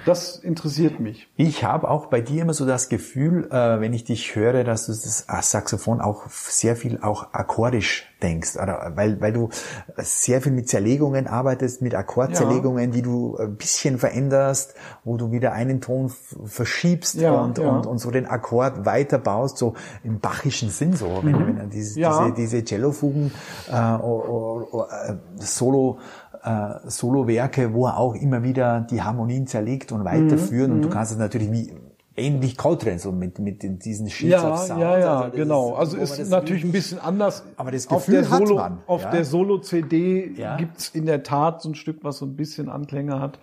Das 0.06 0.36
interessiert 0.36 1.00
mich. 1.00 1.28
Ich 1.36 1.64
habe 1.64 1.88
auch 1.90 2.06
bei 2.06 2.20
dir 2.20 2.42
immer 2.42 2.54
so 2.54 2.66
das 2.66 2.88
Gefühl, 2.88 3.48
äh, 3.50 3.80
wenn 3.80 3.92
ich 3.92 4.04
dich 4.04 4.34
höre, 4.34 4.64
dass 4.64 4.86
du 4.86 4.92
das 4.92 5.26
Saxophon 5.50 6.00
auch 6.00 6.28
sehr 6.28 6.76
viel 6.76 6.98
auch 7.02 7.32
akkordisch 7.32 8.06
denkst, 8.22 8.56
oder 8.56 8.92
weil 8.96 9.20
weil 9.20 9.32
du 9.32 9.48
sehr 9.96 10.40
viel 10.40 10.52
mit 10.52 10.68
Zerlegungen 10.68 11.26
arbeitest, 11.26 11.82
mit 11.82 11.94
Akkordzerlegungen, 11.94 12.90
ja. 12.90 12.96
die 12.96 13.02
du 13.02 13.36
ein 13.36 13.56
bisschen 13.56 13.98
veränderst, 13.98 14.74
wo 15.04 15.16
du 15.16 15.32
wieder 15.32 15.52
einen 15.52 15.80
Ton 15.80 16.12
verschiebst 16.44 17.16
ja, 17.16 17.32
und, 17.32 17.58
ja. 17.58 17.68
und 17.68 17.86
und 17.86 17.98
so 17.98 18.10
den 18.10 18.26
Akkord 18.26 18.84
weiterbaust, 18.84 19.58
so 19.58 19.74
im 20.04 20.20
bachischen 20.20 20.70
Sinn 20.70 20.94
so, 20.94 21.20
wenn, 21.22 21.32
mhm. 21.32 21.58
wenn 21.58 21.70
diese, 21.70 22.00
diese 22.00 22.32
diese 22.36 22.64
Cellofugen 22.64 23.32
äh, 23.70 23.94
äh, 23.94 25.16
Solo 25.38 25.98
äh, 26.42 26.88
Solo-Werke, 26.88 27.74
wo 27.74 27.86
er 27.86 27.98
auch 27.98 28.14
immer 28.14 28.42
wieder 28.42 28.80
die 28.90 29.02
Harmonien 29.02 29.46
zerlegt 29.46 29.92
und 29.92 30.04
weiterführen. 30.04 30.70
Mhm. 30.70 30.76
Und 30.76 30.82
du 30.82 30.88
mhm. 30.88 30.92
kannst 30.92 31.12
es 31.12 31.18
natürlich 31.18 31.50
wie 31.52 31.72
ähnlich 32.16 32.56
Coltrane, 32.56 32.98
so 32.98 33.12
mit, 33.12 33.38
mit 33.38 33.62
diesen 33.84 34.08
Sheets 34.10 34.32
ja, 34.32 34.52
of 34.52 34.58
Sound. 34.58 34.80
Ja, 34.80 34.98
ja, 34.98 35.20
also 35.22 35.36
genau. 35.36 35.72
Ist, 35.72 35.78
also 35.78 35.96
ist 35.96 36.30
natürlich 36.30 36.64
ein 36.64 36.72
bisschen 36.72 36.98
anders. 36.98 37.44
Aber 37.56 37.70
das 37.70 37.88
Gefühl 37.88 38.20
auf 38.20 38.28
der 38.28 38.38
Solo, 38.38 38.56
man, 38.56 38.78
Auf 38.86 39.02
ja? 39.02 39.10
der 39.10 39.24
Solo-CD 39.24 40.32
ja? 40.36 40.56
gibt's 40.56 40.90
in 40.90 41.06
der 41.06 41.22
Tat 41.22 41.62
so 41.62 41.70
ein 41.70 41.74
Stück, 41.74 41.98
was 42.02 42.18
so 42.18 42.26
ein 42.26 42.36
bisschen 42.36 42.68
Anklänge 42.68 43.20
hat. 43.20 43.38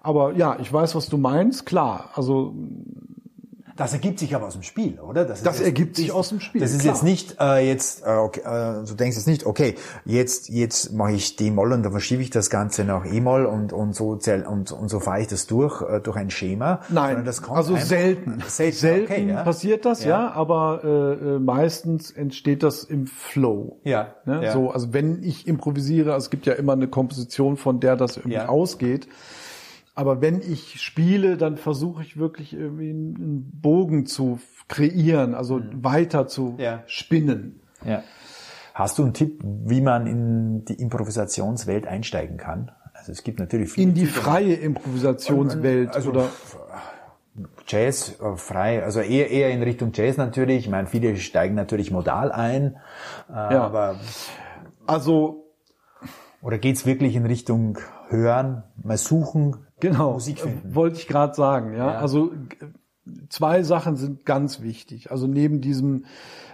Aber 0.00 0.34
ja, 0.34 0.58
ich 0.60 0.70
weiß, 0.70 0.94
was 0.94 1.08
du 1.08 1.16
meinst, 1.16 1.64
klar. 1.64 2.10
Also 2.14 2.54
das 3.76 3.92
ergibt 3.92 4.20
sich 4.20 4.34
aber 4.34 4.46
aus 4.46 4.52
dem 4.52 4.62
Spiel, 4.62 5.00
oder? 5.00 5.24
Das, 5.24 5.42
das 5.42 5.60
ergibt 5.60 5.96
sich 5.96 6.12
aus 6.12 6.28
dem 6.28 6.40
Spiel. 6.40 6.60
Das 6.60 6.72
ist 6.72 6.82
klar. 6.82 6.94
jetzt 6.94 7.02
nicht 7.02 7.36
äh, 7.40 7.66
jetzt, 7.66 8.04
äh, 8.06 8.10
okay, 8.10 8.40
äh, 8.40 8.86
du 8.86 8.94
denkst 8.94 9.16
jetzt 9.16 9.26
nicht, 9.26 9.46
okay, 9.46 9.74
jetzt 10.04 10.48
jetzt 10.48 10.92
mache 10.92 11.12
ich 11.12 11.36
D-Moll 11.36 11.72
und 11.72 11.82
dann 11.82 11.90
verschiebe 11.90 12.22
ich 12.22 12.30
das 12.30 12.50
Ganze 12.50 12.84
nach 12.84 13.04
E-Moll 13.04 13.46
und 13.46 13.72
und 13.72 13.94
so 13.94 14.10
und 14.10 14.72
und 14.72 14.88
so 14.88 15.00
fahre 15.00 15.20
ich 15.20 15.26
das 15.26 15.46
durch 15.46 15.82
äh, 15.82 16.00
durch 16.00 16.16
ein 16.16 16.30
Schema. 16.30 16.80
Nein, 16.88 17.24
das 17.24 17.42
kommt 17.42 17.56
also 17.56 17.76
selten. 17.76 18.42
Selten, 18.46 18.76
selten 18.76 19.12
okay, 19.12 19.28
ja? 19.28 19.42
passiert 19.42 19.84
das, 19.84 20.04
ja, 20.04 20.10
ja 20.10 20.30
aber 20.32 20.80
äh, 20.84 21.34
äh, 21.34 21.38
meistens 21.40 22.12
entsteht 22.12 22.62
das 22.62 22.84
im 22.84 23.08
Flow. 23.08 23.80
Ja, 23.82 24.14
ne? 24.24 24.44
ja. 24.44 24.52
So, 24.52 24.70
also 24.70 24.92
wenn 24.92 25.22
ich 25.24 25.48
improvisiere, 25.48 26.12
also 26.12 26.26
es 26.26 26.30
gibt 26.30 26.46
ja 26.46 26.52
immer 26.52 26.74
eine 26.74 26.86
Komposition, 26.86 27.56
von 27.56 27.80
der 27.80 27.96
das 27.96 28.16
irgendwie 28.16 28.38
ausgeht. 28.38 29.08
Aber 29.94 30.20
wenn 30.20 30.40
ich 30.40 30.80
spiele, 30.80 31.36
dann 31.36 31.56
versuche 31.56 32.02
ich 32.02 32.16
wirklich 32.16 32.52
irgendwie 32.52 32.90
einen 32.90 33.50
Bogen 33.60 34.06
zu 34.06 34.40
kreieren, 34.68 35.34
also 35.34 35.58
mhm. 35.58 35.84
weiter 35.84 36.26
zu 36.26 36.56
ja. 36.58 36.82
spinnen. 36.86 37.60
Ja. 37.84 38.02
Hast 38.74 38.98
du 38.98 39.04
einen 39.04 39.14
Tipp, 39.14 39.40
wie 39.44 39.80
man 39.80 40.06
in 40.08 40.64
die 40.64 40.74
Improvisationswelt 40.74 41.86
einsteigen 41.86 42.38
kann? 42.38 42.72
Also 42.92 43.12
es 43.12 43.22
gibt 43.22 43.38
natürlich 43.38 43.70
viele. 43.70 43.88
In 43.88 43.94
die 43.94 44.06
Typen. 44.06 44.14
freie 44.14 44.54
Improvisationswelt 44.54 45.94
also, 45.94 46.10
oder? 46.10 46.28
Jazz 47.66 48.20
äh, 48.20 48.36
frei, 48.36 48.82
also 48.82 49.00
eher 49.00 49.30
eher 49.30 49.50
in 49.50 49.62
Richtung 49.62 49.90
Jazz 49.92 50.16
natürlich. 50.16 50.58
Ich 50.58 50.70
meine, 50.70 50.86
viele 50.86 51.16
steigen 51.16 51.54
natürlich 51.54 51.90
modal 51.90 52.32
ein, 52.32 52.76
äh, 53.28 53.32
ja. 53.32 53.64
aber 53.64 53.96
also 54.86 55.44
oder 56.42 56.58
geht's 56.58 56.84
wirklich 56.84 57.16
in 57.16 57.26
Richtung 57.26 57.78
Hören, 58.08 58.64
mal 58.82 58.98
suchen, 58.98 59.66
Genau, 59.84 60.14
Musik 60.14 60.40
finden. 60.40 60.74
wollte 60.74 60.98
ich 60.98 61.06
gerade 61.06 61.34
sagen. 61.34 61.72
Ja? 61.72 61.92
ja, 61.92 61.98
also 61.98 62.32
zwei 63.28 63.62
Sachen 63.62 63.96
sind 63.96 64.24
ganz 64.24 64.62
wichtig. 64.62 65.10
Also 65.10 65.26
neben 65.26 65.60
diesem, 65.60 66.06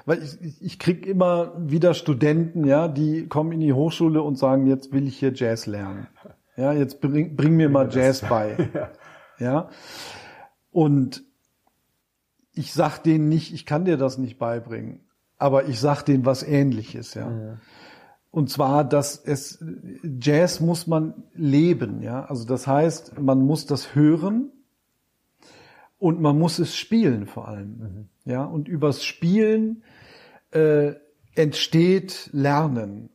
weil 0.04 0.22
ich, 0.22 0.60
ich 0.60 0.78
krieg 0.80 1.06
immer 1.06 1.52
wieder 1.56 1.94
Studenten, 1.94 2.64
ja, 2.64 2.88
die 2.88 3.28
kommen 3.28 3.52
in 3.52 3.60
die 3.60 3.72
Hochschule 3.72 4.20
und 4.22 4.36
sagen, 4.36 4.66
jetzt 4.66 4.92
will 4.92 5.06
ich 5.06 5.18
hier 5.18 5.32
Jazz 5.32 5.66
lernen. 5.66 6.08
Ja, 6.56 6.72
jetzt 6.72 7.00
bring, 7.00 7.36
bring 7.36 7.54
mir 7.54 7.68
mal 7.68 7.88
Jazz 7.90 8.22
bei. 8.22 8.56
ja. 8.74 8.90
ja. 9.38 9.68
Und 10.72 11.22
ich 12.52 12.72
sag 12.72 12.98
denen 12.98 13.28
nicht, 13.28 13.54
ich 13.54 13.64
kann 13.64 13.84
dir 13.84 13.96
das 13.96 14.18
nicht 14.18 14.38
beibringen, 14.38 15.00
aber 15.38 15.68
ich 15.68 15.78
sag 15.78 16.02
denen 16.02 16.26
was 16.26 16.42
ähnliches, 16.42 17.14
ja. 17.14 17.58
Und 18.30 18.48
zwar, 18.48 18.84
dass 18.84 19.16
es 19.16 19.62
Jazz 20.20 20.60
muss 20.60 20.86
man 20.86 21.24
leben, 21.34 22.00
ja. 22.02 22.24
Also 22.24 22.44
das 22.46 22.66
heißt, 22.66 23.18
man 23.18 23.40
muss 23.44 23.66
das 23.66 23.94
hören 23.94 24.52
und 25.98 26.20
man 26.20 26.38
muss 26.38 26.58
es 26.60 26.76
spielen 26.76 27.26
vor 27.26 27.48
allem, 27.48 27.68
mhm. 27.68 28.08
ja. 28.24 28.44
Und 28.44 28.68
übers 28.68 29.04
Spielen 29.04 29.82
äh, 30.52 30.92
entsteht 31.34 32.30
Lernen, 32.32 33.10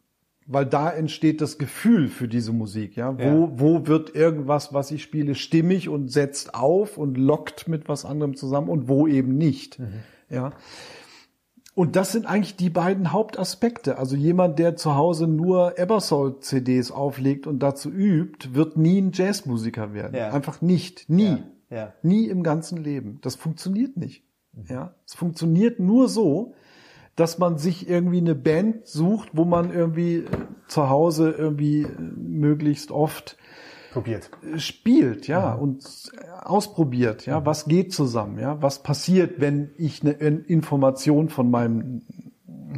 weil 0.47 0.65
da 0.65 0.91
entsteht 0.91 1.39
das 1.39 1.57
Gefühl 1.57 2.09
für 2.09 2.27
diese 2.27 2.51
Musik, 2.51 2.97
ja. 2.97 3.17
Wo 3.17 3.23
ja. 3.23 3.49
wo 3.59 3.87
wird 3.87 4.13
irgendwas, 4.15 4.73
was 4.73 4.91
ich 4.91 5.01
spiele, 5.01 5.33
stimmig 5.33 5.87
und 5.87 6.11
setzt 6.11 6.55
auf 6.55 6.97
und 6.97 7.17
lockt 7.17 7.69
mit 7.69 7.87
was 7.87 8.03
anderem 8.03 8.35
zusammen 8.35 8.67
und 8.67 8.89
wo 8.89 9.07
eben 9.07 9.37
nicht, 9.37 9.79
mhm. 9.79 10.03
ja. 10.29 10.51
Und 11.75 11.97
das 11.97 12.13
sind 12.13 12.25
eigentlich 12.25 12.55
die 12.55 12.69
beiden 12.69 13.11
Hauptaspekte. 13.11 13.97
Also 13.97 14.15
jemand, 14.15 14.59
der 14.59 14.77
zu 14.77 14.95
Hause 14.95 15.27
nur 15.27 15.77
Ebersol-CDs 15.77 16.91
auflegt 16.91 17.47
und 17.47 17.59
dazu 17.59 17.91
übt, 17.91 18.55
wird 18.55 18.77
nie 18.77 19.01
ein 19.01 19.11
Jazzmusiker 19.13 19.93
werden. 19.93 20.15
Ja. 20.15 20.31
Einfach 20.31 20.61
nicht. 20.61 21.09
Nie. 21.09 21.23
Ja. 21.25 21.39
Ja. 21.69 21.93
Nie 22.01 22.27
im 22.27 22.43
ganzen 22.43 22.77
Leben. 22.77 23.19
Das 23.21 23.35
funktioniert 23.35 23.97
nicht. 23.97 24.23
Mhm. 24.53 24.65
Ja. 24.69 24.95
Es 25.05 25.15
funktioniert 25.15 25.79
nur 25.79 26.07
so, 26.07 26.53
dass 27.15 27.39
man 27.39 27.57
sich 27.57 27.89
irgendwie 27.89 28.19
eine 28.19 28.35
Band 28.35 28.87
sucht, 28.87 29.29
wo 29.33 29.43
man 29.45 29.73
irgendwie 29.73 30.17
äh, 30.17 30.27
zu 30.67 30.89
Hause 30.89 31.31
irgendwie 31.31 31.81
äh, 31.81 31.87
möglichst 32.17 32.91
oft 32.91 33.37
probiert. 33.95 34.29
Spielt, 34.57 35.25
ja, 35.27 35.55
mhm. 35.55 35.61
und 35.61 36.11
ausprobiert, 36.43 37.25
ja, 37.25 37.39
mhm. 37.39 37.45
was 37.45 37.63
geht 37.65 37.93
zusammen, 37.93 38.39
ja, 38.39 38.61
was 38.61 38.83
passiert, 38.83 39.39
wenn 39.39 39.71
ich 39.77 40.01
eine 40.01 40.11
Information 40.11 41.29
von 41.29 41.49
meinem 41.49 42.01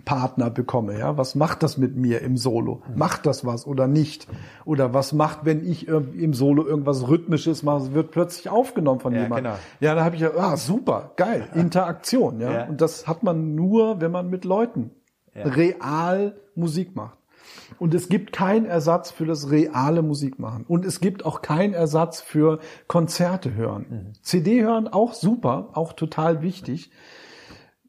Partner 0.06 0.52
bekomme, 0.52 1.00
ja, 1.00 1.18
was 1.18 1.34
macht 1.34 1.64
das 1.64 1.80
mit 1.80 1.96
mir 1.96 2.22
im 2.22 2.38
Solo? 2.38 2.84
Mhm. 2.88 3.00
Macht 3.00 3.26
das 3.26 3.46
was 3.46 3.66
oder 3.66 3.88
nicht? 3.88 4.28
Oder 4.64 4.94
was 4.94 5.12
macht, 5.12 5.40
wenn 5.44 5.68
ich 5.68 5.88
im 5.88 6.36
Solo 6.36 6.64
irgendwas 6.68 7.08
Rhythmisches 7.08 7.64
mache, 7.64 7.96
wird 7.96 8.12
plötzlich 8.12 8.50
aufgenommen 8.50 9.00
von 9.00 9.12
ja, 9.14 9.24
jemandem. 9.24 9.54
Genau. 9.54 9.60
Ja, 9.80 9.96
da 9.96 10.04
habe 10.04 10.16
ich 10.18 10.22
ja, 10.22 10.30
ah, 10.38 10.56
super, 10.56 11.14
geil, 11.16 11.48
Interaktion, 11.56 12.40
ja? 12.40 12.52
ja. 12.52 12.66
Und 12.66 12.80
das 12.80 13.08
hat 13.08 13.24
man 13.24 13.56
nur, 13.56 14.02
wenn 14.02 14.12
man 14.12 14.30
mit 14.30 14.46
Leuten 14.46 14.92
ja. 15.34 15.46
real 15.46 16.36
Musik 16.54 16.96
macht. 16.96 17.18
Und 17.80 17.94
es 17.94 18.10
gibt 18.10 18.32
keinen 18.32 18.66
Ersatz 18.66 19.12
für 19.12 19.26
das 19.26 19.52
reale 19.52 20.02
Musikmachen. 20.02 20.66
Und 20.66 20.86
es 20.86 21.00
gibt 21.00 21.26
auch 21.26 21.42
keinen 21.42 21.74
Ersatz 21.74 22.22
für 22.22 22.60
Konzerte 22.88 23.54
hören. 23.54 23.86
Mhm. 23.90 24.14
CD 24.22 24.64
hören 24.64 24.88
auch 24.88 25.14
super, 25.14 25.70
auch 25.74 25.94
total 25.94 26.42
wichtig, 26.42 26.92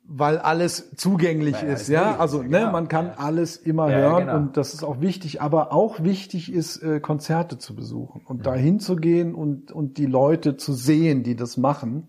weil 0.04 0.38
alles 0.38 0.94
zugänglich 0.96 1.62
weil 1.62 1.68
ist. 1.68 1.88
Ja, 1.88 2.16
also 2.16 2.42
ne, 2.42 2.48
genau. 2.48 2.72
man 2.72 2.88
kann 2.88 3.06
ja. 3.06 3.14
alles 3.18 3.56
immer 3.56 3.90
ja, 3.90 3.98
hören 3.98 4.26
genau. 4.26 4.36
und 4.36 4.56
das 4.56 4.72
ist 4.72 4.82
auch 4.82 5.00
wichtig. 5.00 5.42
Aber 5.42 5.72
auch 5.72 6.02
wichtig 6.02 6.52
ist, 6.52 6.82
äh, 6.82 7.00
Konzerte 7.00 7.58
zu 7.58 7.74
besuchen 7.74 8.22
und 8.26 8.38
mhm. 8.38 8.42
dahin 8.42 8.80
zu 8.80 8.96
gehen 8.96 9.34
und, 9.34 9.70
und 9.70 9.98
die 9.98 10.06
Leute 10.06 10.56
zu 10.56 10.72
sehen, 10.72 11.22
die 11.22 11.36
das 11.36 11.56
machen. 11.56 12.08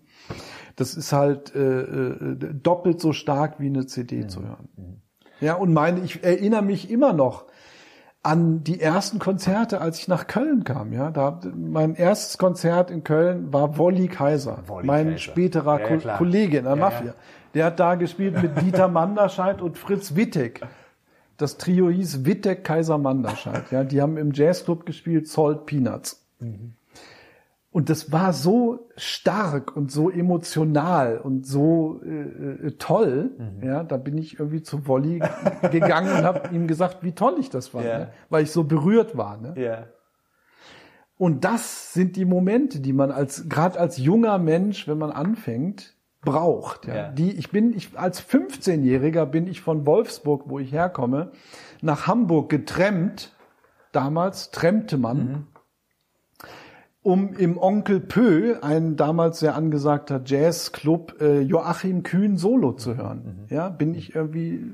Das 0.76 0.94
ist 0.94 1.12
halt 1.12 1.54
äh, 1.54 1.80
äh, 1.82 2.54
doppelt 2.54 3.00
so 3.00 3.12
stark 3.12 3.60
wie 3.60 3.66
eine 3.66 3.86
CD 3.86 4.22
mhm. 4.22 4.28
zu 4.30 4.42
hören. 4.42 4.68
Mhm. 4.76 5.02
Ja, 5.40 5.54
und 5.54 5.72
meine, 5.72 6.00
ich 6.00 6.22
erinnere 6.22 6.62
mich 6.62 6.90
immer 6.90 7.12
noch 7.12 7.46
an 8.22 8.62
die 8.64 8.80
ersten 8.80 9.18
Konzerte, 9.18 9.80
als 9.80 9.98
ich 9.98 10.08
nach 10.08 10.26
Köln 10.26 10.64
kam. 10.64 10.92
Ja, 10.92 11.10
da 11.10 11.40
mein 11.54 11.94
erstes 11.94 12.36
Konzert 12.38 12.90
in 12.90 13.02
Köln 13.02 13.52
war 13.52 13.78
Wolli 13.78 14.08
Kaiser, 14.08 14.62
Wolli 14.66 14.86
mein 14.86 15.06
Kaiser. 15.10 15.18
späterer 15.18 15.80
ja, 15.80 15.96
ja, 15.96 16.16
Kollege 16.16 16.58
in 16.58 16.64
der 16.64 16.74
ja, 16.74 16.80
Mafia. 16.80 17.14
Der 17.54 17.64
hat 17.66 17.80
da 17.80 17.94
gespielt 17.94 18.40
mit 18.40 18.60
Dieter 18.60 18.88
Manderscheid 18.88 19.62
und 19.62 19.78
Fritz 19.78 20.14
Wittek. 20.14 20.60
Das 21.36 21.56
Trio 21.56 21.88
hieß 21.88 22.26
Wittek 22.26 22.64
Kaiser 22.64 22.98
Manderscheid. 22.98 23.64
Ja, 23.70 23.82
die 23.82 24.02
haben 24.02 24.18
im 24.18 24.32
Jazzclub 24.32 24.84
gespielt 24.84 25.26
Salt 25.26 25.64
Peanuts. 25.66 26.22
Mhm. 26.38 26.74
Und 27.72 27.88
das 27.88 28.10
war 28.10 28.32
so 28.32 28.88
stark 28.96 29.76
und 29.76 29.92
so 29.92 30.10
emotional 30.10 31.18
und 31.18 31.46
so 31.46 32.00
äh, 32.04 32.66
äh 32.66 32.70
toll. 32.78 33.30
Mhm. 33.38 33.64
Ja, 33.64 33.84
da 33.84 33.96
bin 33.96 34.18
ich 34.18 34.40
irgendwie 34.40 34.62
zu 34.62 34.88
Wolli 34.88 35.22
gegangen 35.70 36.12
und 36.16 36.24
habe 36.24 36.52
ihm 36.52 36.66
gesagt, 36.66 37.04
wie 37.04 37.12
toll 37.12 37.36
ich 37.38 37.48
das 37.48 37.68
fand, 37.68 37.84
yeah. 37.84 37.98
ne? 37.98 38.12
weil 38.28 38.42
ich 38.42 38.50
so 38.50 38.64
berührt 38.64 39.16
war. 39.16 39.36
Ne? 39.36 39.54
Yeah. 39.56 39.86
Und 41.16 41.44
das 41.44 41.92
sind 41.92 42.16
die 42.16 42.24
Momente, 42.24 42.80
die 42.80 42.92
man 42.92 43.12
als 43.12 43.48
gerade 43.48 43.78
als 43.78 43.98
junger 43.98 44.38
Mensch, 44.38 44.88
wenn 44.88 44.98
man 44.98 45.12
anfängt, 45.12 45.94
braucht. 46.22 46.88
Ja. 46.88 46.94
Yeah. 46.94 47.12
Die 47.12 47.38
ich 47.38 47.50
bin 47.50 47.72
ich 47.72 47.96
als 47.96 48.20
15-Jähriger 48.20 49.26
bin 49.26 49.46
ich 49.46 49.60
von 49.60 49.86
Wolfsburg, 49.86 50.44
wo 50.46 50.58
ich 50.58 50.72
herkomme, 50.72 51.30
nach 51.82 52.08
Hamburg 52.08 52.48
getrennt. 52.50 53.32
Damals 53.92 54.50
trennte 54.50 54.98
man. 54.98 55.16
Mhm 55.18 55.46
um 57.02 57.34
im 57.34 57.56
Onkel 57.56 58.00
Pö, 58.00 58.56
ein 58.60 58.96
damals 58.96 59.40
sehr 59.40 59.54
angesagter 59.54 60.20
Jazzclub, 60.24 61.20
äh, 61.20 61.40
Joachim 61.40 62.02
Kühn 62.02 62.36
Solo 62.36 62.72
zu 62.72 62.96
hören. 62.96 63.46
Mhm. 63.48 63.54
Ja, 63.54 63.68
bin 63.70 63.94
ich 63.94 64.14
irgendwie 64.14 64.72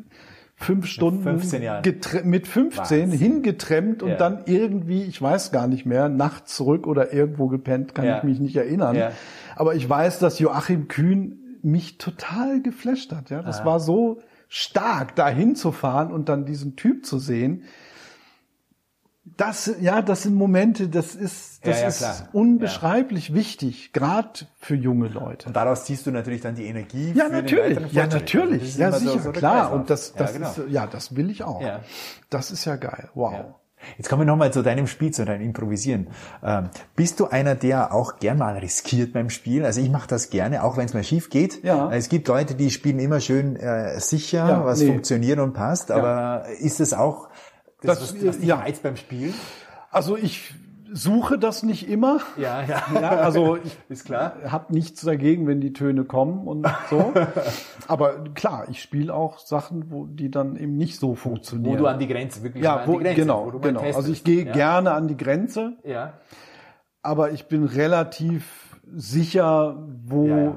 fünf 0.57 0.87
Stunden 0.87 1.23
mit 1.23 1.41
15, 1.41 2.29
mit 2.29 2.49
15 2.49 3.11
hingetrennt 3.13 4.03
und 4.03 4.11
ja. 4.11 4.17
dann 4.17 4.43
irgendwie, 4.47 5.03
ich 5.03 5.21
weiß 5.21 5.53
gar 5.53 5.69
nicht 5.69 5.85
mehr, 5.87 6.09
nachts 6.09 6.57
zurück 6.57 6.87
oder 6.87 7.13
irgendwo 7.13 7.47
gepennt, 7.47 7.95
kann 7.95 8.07
ja. 8.07 8.19
ich 8.19 8.25
mich 8.25 8.41
nicht 8.41 8.57
erinnern. 8.57 8.97
Ja. 8.97 9.13
Aber 9.55 9.75
ich 9.75 9.89
weiß, 9.89 10.19
dass 10.19 10.39
Joachim 10.39 10.89
Kühn 10.89 11.59
mich 11.63 11.99
total 11.99 12.63
geflasht 12.63 13.13
hat. 13.13 13.31
Ja, 13.31 13.43
das 13.43 13.61
Aha. 13.61 13.67
war 13.67 13.81
so 13.81 14.21
stark, 14.49 15.15
da 15.15 15.29
hinzufahren 15.29 16.11
und 16.11 16.29
dann 16.29 16.45
diesen 16.47 16.77
Typ 16.77 17.05
zu 17.05 17.19
sehen 17.19 17.65
das, 19.37 19.75
ja, 19.81 20.03
das 20.03 20.23
sind 20.23 20.35
Momente, 20.35 20.89
das 20.89 21.15
ist, 21.15 21.67
das 21.67 21.77
ja, 21.77 21.83
ja, 21.83 21.89
ist 21.89 22.25
unbeschreiblich 22.33 23.31
ja. 23.31 23.35
wichtig, 23.35 23.93
gerade 23.93 24.47
für 24.59 24.77
junge 24.77 25.09
Leute. 25.09 25.49
Und 25.49 25.57
daraus 25.57 25.85
ziehst 25.85 26.07
du 26.07 26.13
natürlich 26.13 26.43
dann 26.43 26.55
die 26.55 26.67
Energie. 26.67 27.13
Ja, 27.13 27.29
natürlich. 27.29 27.93
Ja, 27.93 28.07
natürlich. 28.07 28.77
Ja, 28.77 28.93
sicher, 28.93 29.19
so, 29.19 29.33
klar. 29.33 29.73
Und 29.73 29.91
das, 29.91 30.15
das 30.15 30.33
genau. 30.33 30.49
ist, 30.49 30.61
ja, 30.69 30.87
das 30.87 31.17
will 31.17 31.31
ich 31.31 31.43
auch. 31.43 31.63
Das 32.31 32.51
ist 32.51 32.65
ja 32.65 32.77
geil. 32.77 33.11
Wow. 33.15 33.57
Jetzt 33.99 34.09
kommen 34.09 34.23
wir 34.23 34.27
nochmal 34.27 34.53
zu 34.53 34.63
deinem 34.63 34.87
Spiel, 34.87 35.13
zu 35.13 35.25
deinem 35.25 35.43
Improvisieren. 35.43 36.09
Ähm, 36.43 36.71
bist 36.97 37.21
du 37.21 37.27
einer, 37.27 37.55
der 37.55 37.93
auch 37.93 38.19
gern 38.19 38.39
mal 38.39 38.57
riskiert 38.57 39.13
beim 39.13 39.31
Spielen? 39.31 39.65
Also 39.65 39.81
ich 39.81 39.91
mache 39.91 40.09
das 40.09 40.31
gerne, 40.31 40.65
auch 40.65 40.77
wenn 40.77 40.87
es 40.87 40.95
mal 40.95 41.05
schief 41.05 41.31
geht. 41.31 41.63
Ja. 41.63 41.91
Es 41.93 42.09
gibt 42.09 42.27
Leute, 42.29 42.55
die 42.55 42.71
spielen 42.71 42.99
immer 42.99 43.21
schön 43.21 43.57
äh, 43.57 44.01
sicher, 44.01 44.65
was 44.65 44.81
nee. 44.81 44.87
funktioniert 44.87 45.39
und 45.39 45.53
passt. 45.53 45.91
Aber 45.91 46.47
ist 46.59 46.81
es 46.81 46.95
auch 46.95 47.29
das, 47.83 48.01
das, 48.01 48.15
was, 48.15 48.27
was 48.27 48.45
ja. 48.45 48.57
reizt 48.57 48.83
beim 48.83 48.97
Spielen? 48.97 49.35
Also 49.91 50.17
ich 50.17 50.55
suche 50.93 51.39
das 51.39 51.63
nicht 51.63 51.89
immer. 51.89 52.21
Ja, 52.37 52.63
ja. 52.63 52.83
ja 53.01 53.11
also 53.11 53.57
ich 53.57 53.77
ist 53.89 54.05
klar. 54.05 54.37
Hab 54.51 54.71
nichts 54.71 55.03
dagegen, 55.03 55.47
wenn 55.47 55.61
die 55.61 55.73
Töne 55.73 56.05
kommen 56.05 56.47
und 56.47 56.67
so. 56.91 57.13
Aber 57.89 58.25
klar, 58.35 58.67
ich 58.71 58.81
spiele 58.81 59.13
auch 59.13 59.39
Sachen, 59.39 59.91
wo 59.91 60.07
die 60.07 60.31
dann 60.31 60.57
eben 60.57 60.77
nicht 60.77 60.99
so 60.99 61.15
funktionieren. 61.15 61.75
Wo 61.75 61.79
du 61.79 61.87
an 61.87 61.99
die 61.99 62.09
Grenze 62.09 62.43
wirklich 62.43 62.65
ja, 62.65 62.87
wo, 62.87 62.99
Grenze, 62.99 63.15
genau, 63.15 63.53
wo 63.53 63.59
genau. 63.59 63.81
Also 63.81 64.11
ich 64.11 64.25
gehe 64.25 64.47
ja. 64.47 64.53
gerne 64.53 64.93
an 64.93 65.09
die 65.09 65.17
Grenze. 65.17 65.77
Ja. 65.85 66.15
Aber 67.03 67.31
ich 67.33 67.47
bin 67.47 67.65
relativ 67.65 68.79
sicher, 68.93 69.77
wo 70.05 70.27
ja, 70.27 70.55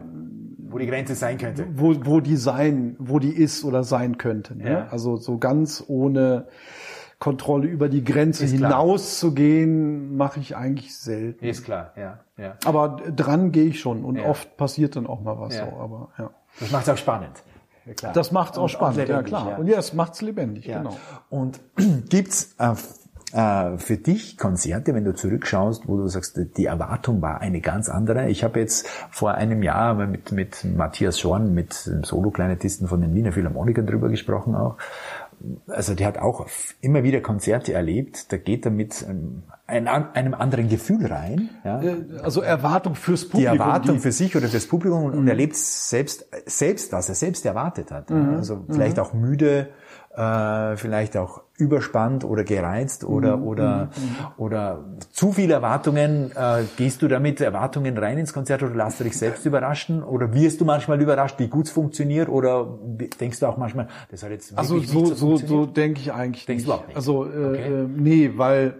wo 0.71 0.77
die 0.77 0.85
Grenze 0.85 1.15
sein 1.15 1.37
könnte. 1.37 1.65
Wo, 1.73 1.95
wo 2.05 2.19
die 2.19 2.35
sein, 2.35 2.95
wo 2.99 3.19
die 3.19 3.31
ist 3.31 3.63
oder 3.65 3.83
sein 3.83 4.17
könnte. 4.17 4.55
Ne? 4.55 4.71
Ja. 4.71 4.87
Also 4.91 5.17
so 5.17 5.37
ganz 5.37 5.83
ohne 5.87 6.47
Kontrolle 7.19 7.67
über 7.67 7.89
die 7.89 8.03
Grenze 8.03 8.45
hinaus 8.45 9.19
zu 9.19 9.33
gehen, 9.33 10.15
mache 10.15 10.39
ich 10.39 10.55
eigentlich 10.55 10.97
selten. 10.97 11.45
Ist 11.45 11.65
klar, 11.65 11.91
ja. 11.97 12.19
ja. 12.37 12.55
Aber 12.63 13.01
dran 13.13 13.51
gehe 13.51 13.65
ich 13.65 13.81
schon 13.81 14.05
und 14.05 14.15
ja. 14.15 14.25
oft 14.25 14.55
passiert 14.55 14.95
dann 14.95 15.05
auch 15.05 15.21
mal 15.21 15.37
was 15.37 15.55
ja. 15.55 15.65
so. 15.69 15.77
Aber 15.77 16.09
ja. 16.17 16.31
Das 16.61 16.71
macht 16.71 16.83
es 16.83 16.89
auch 16.89 16.97
spannend. 16.97 17.43
Ja, 17.85 17.93
klar. 17.93 18.13
Das 18.13 18.31
macht 18.31 18.53
es 18.53 18.59
auch 18.59 18.69
spannend, 18.69 19.09
ja 19.09 19.21
klar. 19.21 19.49
Ja. 19.49 19.57
Und 19.57 19.67
ja, 19.67 19.79
es 19.79 19.93
macht 19.93 20.13
es 20.13 20.21
lebendig, 20.21 20.65
genau. 20.65 20.95
Und 21.29 21.59
gibt's 22.09 22.55
äh, 22.57 22.73
äh, 23.33 23.77
für 23.77 23.97
dich 23.97 24.37
Konzerte, 24.37 24.93
wenn 24.95 25.03
du 25.03 25.13
zurückschaust, 25.13 25.87
wo 25.87 25.97
du 25.97 26.07
sagst, 26.07 26.39
die 26.57 26.65
Erwartung 26.65 27.21
war 27.21 27.41
eine 27.41 27.59
ganz 27.59 27.89
andere. 27.89 28.29
Ich 28.29 28.45
habe 28.45 28.59
jetzt 28.61 28.87
vor 29.11 29.33
einem 29.33 29.61
Jahr 29.61 29.93
mit, 29.93 30.31
mit 30.31 30.63
Matthias 30.63 31.19
Schorn, 31.19 31.53
mit 31.53 31.85
dem 31.85 32.03
Solo-Kleinetisten 32.03 32.87
von 32.87 33.01
den 33.01 33.13
Wiener 33.13 33.33
Philharmonikern 33.33 33.85
drüber 33.85 34.07
gesprochen 34.07 34.55
auch 34.55 34.77
also 35.67 35.93
der 35.93 36.07
hat 36.07 36.17
auch 36.17 36.47
immer 36.81 37.03
wieder 37.03 37.21
Konzerte 37.21 37.73
erlebt, 37.73 38.31
da 38.31 38.37
geht 38.37 38.65
er 38.65 38.71
mit 38.71 39.05
ähm, 39.07 39.43
einem 39.67 40.33
anderen 40.33 40.67
Gefühl 40.67 41.05
rein. 41.05 41.49
Ja. 41.63 41.81
Äh, 41.81 41.95
also 42.23 42.41
Erwartung 42.41 42.95
fürs 42.95 43.25
Publikum. 43.25 43.53
Die 43.53 43.59
Erwartung 43.59 43.95
die 43.95 44.01
für 44.01 44.11
sich 44.11 44.35
oder 44.35 44.47
fürs 44.47 44.67
Publikum 44.67 45.05
und, 45.05 45.21
mhm. 45.21 45.27
erlebt 45.27 45.55
selbst, 45.55 46.25
selbst, 46.45 46.91
was 46.91 47.09
er 47.09 47.15
selbst 47.15 47.45
erwartet 47.45 47.91
hat. 47.91 48.09
Mhm. 48.09 48.35
Also 48.35 48.65
vielleicht 48.69 48.97
mhm. 48.97 49.03
auch 49.03 49.13
müde, 49.13 49.69
äh, 50.19 50.75
vielleicht 50.75 51.15
auch 51.15 51.43
überspannt 51.57 52.25
oder 52.25 52.43
gereizt 52.43 53.05
oder 53.05 53.37
mhm. 53.37 53.47
oder 53.47 53.85
mhm. 53.85 53.91
oder 54.37 54.85
zu 55.11 55.31
viele 55.31 55.53
Erwartungen. 55.53 56.31
Äh, 56.35 56.63
gehst 56.75 57.01
du 57.01 57.07
damit 57.07 57.39
Erwartungen 57.39 57.97
rein 57.97 58.17
ins 58.17 58.33
Konzert 58.33 58.61
oder 58.61 58.75
lässt 58.75 58.99
du 58.99 59.05
dich 59.05 59.17
selbst 59.17 59.45
überraschen 59.45 60.03
oder 60.03 60.33
wirst 60.33 60.59
du 60.59 60.65
manchmal 60.65 61.01
überrascht, 61.01 61.39
wie 61.39 61.47
gut 61.47 61.67
es 61.67 61.71
funktioniert 61.71 62.27
oder 62.27 62.67
denkst 63.19 63.39
du 63.39 63.45
auch 63.45 63.55
manchmal, 63.55 63.87
das 64.11 64.23
hat 64.23 64.31
jetzt 64.31 64.57
also 64.57 64.79
so 64.79 65.05
so 65.05 65.37
so, 65.37 65.37
so 65.37 65.65
denke 65.65 66.01
ich 66.01 66.11
eigentlich 66.11 66.45
Denkst 66.45 66.65
nicht. 66.65 66.69
Du 66.69 66.81
auch 66.81 66.87
nicht. 66.87 66.97
Also 66.97 67.23
äh, 67.23 67.27
okay. 67.27 67.83
äh, 67.83 67.87
nee, 67.87 68.31
weil 68.35 68.73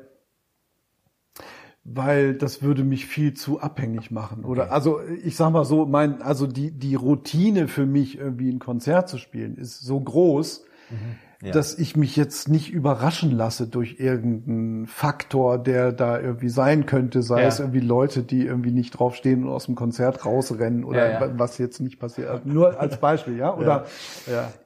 weil 1.85 2.33
das 2.33 2.61
würde 2.61 2.83
mich 2.83 3.05
viel 3.05 3.33
zu 3.33 3.61
abhängig 3.61 4.11
machen. 4.11 4.43
Oder 4.43 4.63
okay. 4.63 4.71
also 4.73 4.99
ich 5.23 5.37
sag 5.37 5.51
mal 5.51 5.63
so, 5.63 5.85
mein 5.85 6.21
also 6.21 6.47
die 6.47 6.71
die 6.71 6.95
Routine 6.95 7.69
für 7.69 7.85
mich 7.85 8.17
irgendwie 8.17 8.49
ein 8.49 8.59
Konzert 8.59 9.07
zu 9.07 9.17
spielen 9.17 9.55
ist 9.55 9.79
so 9.79 9.97
groß. 10.01 10.65
Mhm 10.89 11.28
ja. 11.41 11.51
dass 11.51 11.77
ich 11.77 11.95
mich 11.95 12.17
jetzt 12.17 12.49
nicht 12.49 12.69
überraschen 12.71 13.31
lasse 13.31 13.65
durch 13.65 13.95
irgendeinen 13.99 14.87
Faktor, 14.87 15.57
der 15.57 15.93
da 15.93 16.19
irgendwie 16.19 16.49
sein 16.49 16.85
könnte, 16.85 17.21
sei 17.21 17.43
ja. 17.43 17.47
es 17.47 17.59
irgendwie 17.59 17.79
Leute, 17.79 18.23
die 18.23 18.45
irgendwie 18.45 18.71
nicht 18.71 18.91
draufstehen 18.91 19.45
und 19.45 19.49
aus 19.49 19.65
dem 19.65 19.75
Konzert 19.75 20.25
rausrennen 20.25 20.83
oder 20.83 21.11
ja, 21.11 21.39
was 21.39 21.57
jetzt 21.57 21.79
nicht 21.79 21.97
passiert. 21.97 22.29
Also 22.29 22.41
nur 22.45 22.79
als 22.79 22.97
Beispiel, 22.97 23.37
ja? 23.37 23.55
Oder 23.55 23.85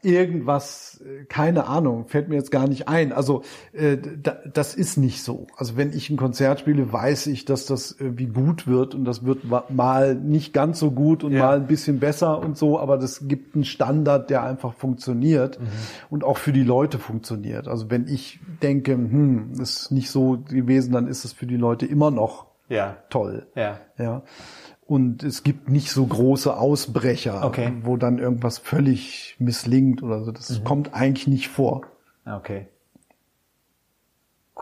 irgendwas, 0.01 1.03
keine 1.29 1.67
Ahnung, 1.67 2.07
fällt 2.07 2.29
mir 2.29 2.35
jetzt 2.35 2.49
gar 2.51 2.67
nicht 2.67 2.87
ein. 2.87 3.11
Also 3.11 3.43
äh, 3.73 3.97
da, 3.97 4.37
das 4.51 4.73
ist 4.73 4.97
nicht 4.97 5.23
so. 5.23 5.45
Also 5.55 5.77
wenn 5.77 5.93
ich 5.93 6.09
ein 6.09 6.17
Konzert 6.17 6.61
spiele, 6.61 6.91
weiß 6.91 7.27
ich, 7.27 7.45
dass 7.45 7.67
das 7.67 7.95
irgendwie 7.99 8.27
gut 8.27 8.65
wird 8.65 8.95
und 8.95 9.05
das 9.05 9.23
wird 9.23 9.41
mal 9.69 10.15
nicht 10.15 10.53
ganz 10.53 10.79
so 10.79 10.89
gut 10.89 11.23
und 11.23 11.33
mal 11.33 11.57
ein 11.57 11.67
bisschen 11.67 11.99
besser 11.99 12.39
und 12.39 12.57
so, 12.57 12.79
aber 12.79 12.97
das 12.97 13.27
gibt 13.27 13.53
einen 13.53 13.63
Standard, 13.63 14.31
der 14.31 14.41
einfach 14.41 14.73
funktioniert 14.73 15.59
mhm. 15.59 15.67
und 16.09 16.23
auch 16.23 16.37
für 16.37 16.51
die 16.51 16.62
die 16.63 16.67
Leute 16.69 16.97
funktioniert. 16.97 17.67
Also 17.67 17.91
wenn 17.91 18.07
ich 18.07 18.39
denke, 18.61 18.93
hm, 18.93 19.51
ist 19.59 19.91
nicht 19.91 20.09
so 20.09 20.37
gewesen, 20.37 20.93
dann 20.93 21.07
ist 21.07 21.25
es 21.25 21.33
für 21.33 21.45
die 21.45 21.57
Leute 21.57 21.85
immer 21.85 22.09
noch 22.09 22.47
ja. 22.69 22.97
toll. 23.09 23.47
Ja. 23.55 23.79
ja. 23.97 24.23
Und 24.85 25.23
es 25.23 25.43
gibt 25.43 25.69
nicht 25.69 25.91
so 25.91 26.05
große 26.05 26.55
Ausbrecher, 26.55 27.45
okay. 27.45 27.73
wo 27.81 27.97
dann 27.97 28.17
irgendwas 28.17 28.59
völlig 28.59 29.35
misslingt 29.39 30.03
oder 30.03 30.23
so. 30.23 30.31
Das 30.31 30.59
mhm. 30.59 30.63
kommt 30.63 30.93
eigentlich 30.93 31.27
nicht 31.27 31.49
vor. 31.49 31.81
Okay. 32.25 32.67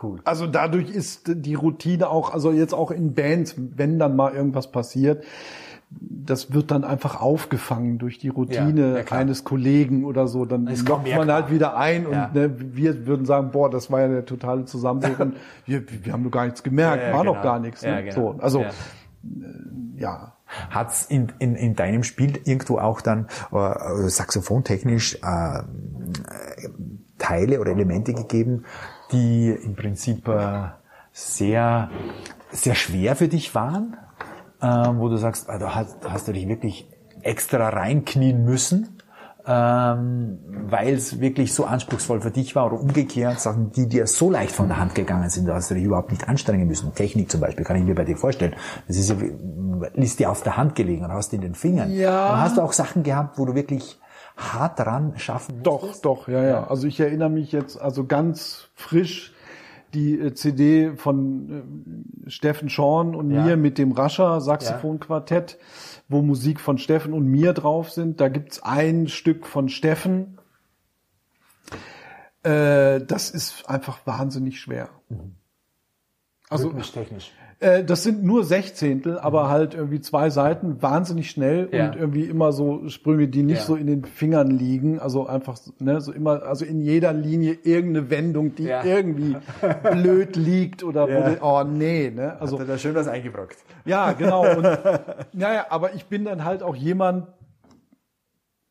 Cool. 0.00 0.20
Also 0.24 0.48
dadurch 0.48 0.90
ist 0.90 1.30
die 1.32 1.54
Routine 1.54 2.08
auch, 2.08 2.32
also 2.32 2.50
jetzt 2.50 2.74
auch 2.74 2.90
in 2.90 3.14
Bands, 3.14 3.54
wenn 3.56 3.98
dann 3.98 4.16
mal 4.16 4.34
irgendwas 4.34 4.72
passiert, 4.72 5.22
das 6.00 6.52
wird 6.52 6.70
dann 6.70 6.84
einfach 6.84 7.20
aufgefangen 7.20 7.98
durch 7.98 8.18
die 8.18 8.28
Routine 8.28 8.92
ja, 8.92 8.98
ja, 8.98 9.12
eines 9.12 9.44
Kollegen 9.44 10.04
oder 10.04 10.28
so. 10.28 10.44
Dann 10.44 10.66
lockt 10.86 11.14
man 11.14 11.32
halt 11.32 11.50
wieder 11.50 11.76
ein 11.76 12.06
und 12.06 12.34
ne, 12.34 12.54
wir 12.56 13.06
würden 13.06 13.26
sagen, 13.26 13.50
boah, 13.50 13.70
das 13.70 13.90
war 13.90 14.02
ja 14.02 14.08
der 14.08 14.24
totale 14.24 14.64
Zusammenbruch 14.64 15.18
und 15.18 15.36
wir, 15.66 15.84
wir 16.04 16.12
haben 16.12 16.22
nur 16.22 16.30
gar 16.30 16.44
nichts 16.44 16.62
gemerkt, 16.62 17.12
war 17.12 17.22
genau. 17.22 17.34
noch 17.34 17.42
gar 17.42 17.58
nichts. 17.58 17.82
Ne? 17.82 18.04
Genau. 18.04 18.14
So, 18.14 18.40
also 18.40 18.60
äh, 18.60 18.70
ja. 19.96 20.32
Hat's 20.68 21.06
in, 21.06 21.32
in, 21.38 21.54
in 21.56 21.76
deinem 21.76 22.02
Spiel 22.04 22.38
irgendwo 22.44 22.76
auch 22.76 23.00
dann 23.00 23.26
äh, 23.52 24.08
saxophontechnisch 24.08 25.14
äh, 25.22 25.62
Teile 27.16 27.58
oder 27.58 27.70
Elemente 27.70 28.12
gegeben, 28.12 28.64
die 29.12 29.48
im 29.48 29.76
Prinzip 29.76 30.28
äh, 30.28 30.64
sehr 31.12 31.90
sehr 32.52 32.74
schwer 32.74 33.16
für 33.16 33.28
dich 33.28 33.54
waren? 33.54 33.96
Ähm, 34.62 35.00
wo 35.00 35.08
du 35.08 35.16
sagst, 35.16 35.50
ah, 35.50 35.58
da 35.58 35.74
hast, 35.74 35.96
hast 36.08 36.28
du 36.28 36.32
dich 36.32 36.48
wirklich 36.48 36.88
extra 37.22 37.68
reinknien 37.68 38.44
müssen, 38.44 38.98
ähm, 39.44 40.38
weil 40.68 40.94
es 40.94 41.20
wirklich 41.20 41.52
so 41.52 41.64
anspruchsvoll 41.64 42.20
für 42.20 42.30
dich 42.30 42.54
war 42.54 42.66
oder 42.66 42.80
umgekehrt, 42.80 43.40
Sachen, 43.40 43.72
die 43.72 43.88
dir 43.88 44.06
so 44.06 44.30
leicht 44.30 44.52
von 44.52 44.68
der 44.68 44.78
Hand 44.78 44.94
gegangen 44.94 45.28
sind, 45.30 45.46
dass 45.46 45.68
du 45.68 45.74
dich 45.74 45.84
überhaupt 45.84 46.12
nicht 46.12 46.28
anstrengen 46.28 46.68
müssen. 46.68 46.94
Technik 46.94 47.30
zum 47.30 47.40
Beispiel, 47.40 47.64
kann 47.64 47.76
ich 47.76 47.84
mir 47.84 47.94
bei 47.94 48.04
dir 48.04 48.16
vorstellen. 48.16 48.54
Das 48.86 48.96
ist, 48.96 49.10
ja, 49.10 49.16
ist 49.94 50.20
dir 50.20 50.30
auf 50.30 50.42
der 50.42 50.56
Hand 50.56 50.76
gelegen 50.76 51.04
und 51.04 51.12
hast 51.12 51.32
in 51.32 51.40
den 51.40 51.54
Fingern. 51.54 51.92
Ja. 51.92 52.26
Aber 52.26 52.40
hast 52.40 52.56
du 52.56 52.62
auch 52.62 52.72
Sachen 52.72 53.02
gehabt, 53.02 53.38
wo 53.38 53.44
du 53.44 53.54
wirklich 53.54 53.98
hart 54.36 54.78
dran 54.78 55.14
schaffen 55.16 55.62
musstest? 55.64 56.04
Doch, 56.04 56.26
doch, 56.26 56.28
ja, 56.28 56.42
ja. 56.44 56.66
Also 56.68 56.86
ich 56.86 57.00
erinnere 57.00 57.30
mich 57.30 57.50
jetzt 57.50 57.80
also 57.80 58.04
ganz 58.04 58.68
frisch 58.74 59.31
die 59.94 60.18
äh, 60.18 60.34
CD 60.34 60.96
von 60.96 62.24
äh, 62.26 62.30
Steffen 62.30 62.68
Schorn 62.68 63.14
und 63.14 63.30
ja. 63.30 63.44
mir 63.44 63.56
mit 63.56 63.78
dem 63.78 63.92
Rascher 63.92 64.40
Saxophonquartett. 64.40 65.58
Wo 66.08 66.20
Musik 66.20 66.60
von 66.60 66.78
Steffen 66.78 67.14
und 67.14 67.26
mir 67.26 67.52
drauf 67.52 67.90
sind. 67.90 68.20
Da 68.20 68.28
gibt's 68.28 68.62
ein 68.62 69.08
Stück 69.08 69.46
von 69.46 69.68
Steffen. 69.68 70.38
Äh, 72.42 73.00
das 73.06 73.30
ist 73.30 73.68
einfach 73.68 74.06
wahnsinnig 74.06 74.60
schwer. 74.60 74.90
Mhm. 75.08 75.36
Also 76.50 76.70
technisch. 76.70 77.32
Äh, 77.62 77.84
das 77.84 78.02
sind 78.02 78.24
nur 78.24 78.42
Sechzehntel, 78.44 79.18
aber 79.18 79.44
mhm. 79.44 79.48
halt 79.48 79.74
irgendwie 79.74 80.00
zwei 80.00 80.30
Seiten, 80.30 80.82
wahnsinnig 80.82 81.30
schnell 81.30 81.68
ja. 81.70 81.86
und 81.86 81.96
irgendwie 81.96 82.24
immer 82.24 82.50
so 82.52 82.88
Sprünge, 82.88 83.28
die 83.28 83.44
nicht 83.44 83.58
ja. 83.58 83.64
so 83.64 83.76
in 83.76 83.86
den 83.86 84.04
Fingern 84.04 84.50
liegen. 84.50 84.98
Also 84.98 85.26
einfach, 85.26 85.56
ne, 85.78 86.00
so 86.00 86.12
immer, 86.12 86.42
also 86.42 86.64
in 86.64 86.80
jeder 86.80 87.12
Linie 87.12 87.56
irgendeine 87.62 88.10
Wendung, 88.10 88.56
die 88.56 88.64
ja. 88.64 88.82
irgendwie 88.84 89.36
blöd 89.92 90.34
liegt 90.34 90.82
oder 90.82 91.06
wo 91.06 91.30
die, 91.30 91.40
oh 91.40 91.62
nee, 91.62 92.10
ne. 92.10 92.40
Also 92.40 92.58
Hat 92.58 92.66
er 92.66 92.72
da 92.72 92.78
schön 92.78 92.96
was 92.96 93.06
eingebrockt. 93.06 93.58
Ja, 93.84 94.12
genau. 94.12 94.42
Und, 94.56 94.64
naja, 95.32 95.66
aber 95.70 95.94
ich 95.94 96.06
bin 96.06 96.24
dann 96.24 96.44
halt 96.44 96.64
auch 96.64 96.74
jemand, 96.74 97.28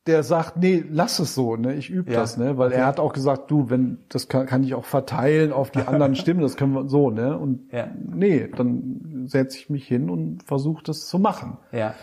der 0.07 0.23
sagt, 0.23 0.57
nee, 0.57 0.83
lass 0.89 1.19
es 1.19 1.35
so, 1.35 1.55
ne, 1.55 1.75
ich 1.75 1.89
übe 1.89 2.11
ja. 2.11 2.19
das, 2.19 2.35
ne, 2.37 2.57
weil 2.57 2.69
okay. 2.69 2.79
er 2.79 2.87
hat 2.87 2.99
auch 2.99 3.13
gesagt, 3.13 3.51
du, 3.51 3.69
wenn 3.69 3.99
das 4.09 4.27
kann, 4.27 4.47
kann 4.47 4.63
ich 4.63 4.73
auch 4.73 4.85
verteilen 4.85 5.53
auf 5.53 5.69
die 5.69 5.81
anderen 5.81 6.15
Stimmen, 6.21 6.41
das 6.41 6.57
können 6.57 6.73
wir 6.73 6.89
so, 6.89 7.11
ne, 7.11 7.37
und 7.37 7.71
ja. 7.71 7.87
nee, 7.95 8.47
dann 8.47 9.25
setze 9.27 9.57
ich 9.57 9.69
mich 9.69 9.87
hin 9.87 10.09
und 10.09 10.41
versuche 10.43 10.83
das 10.83 11.05
zu 11.05 11.19
machen. 11.19 11.57
Ja. 11.71 11.93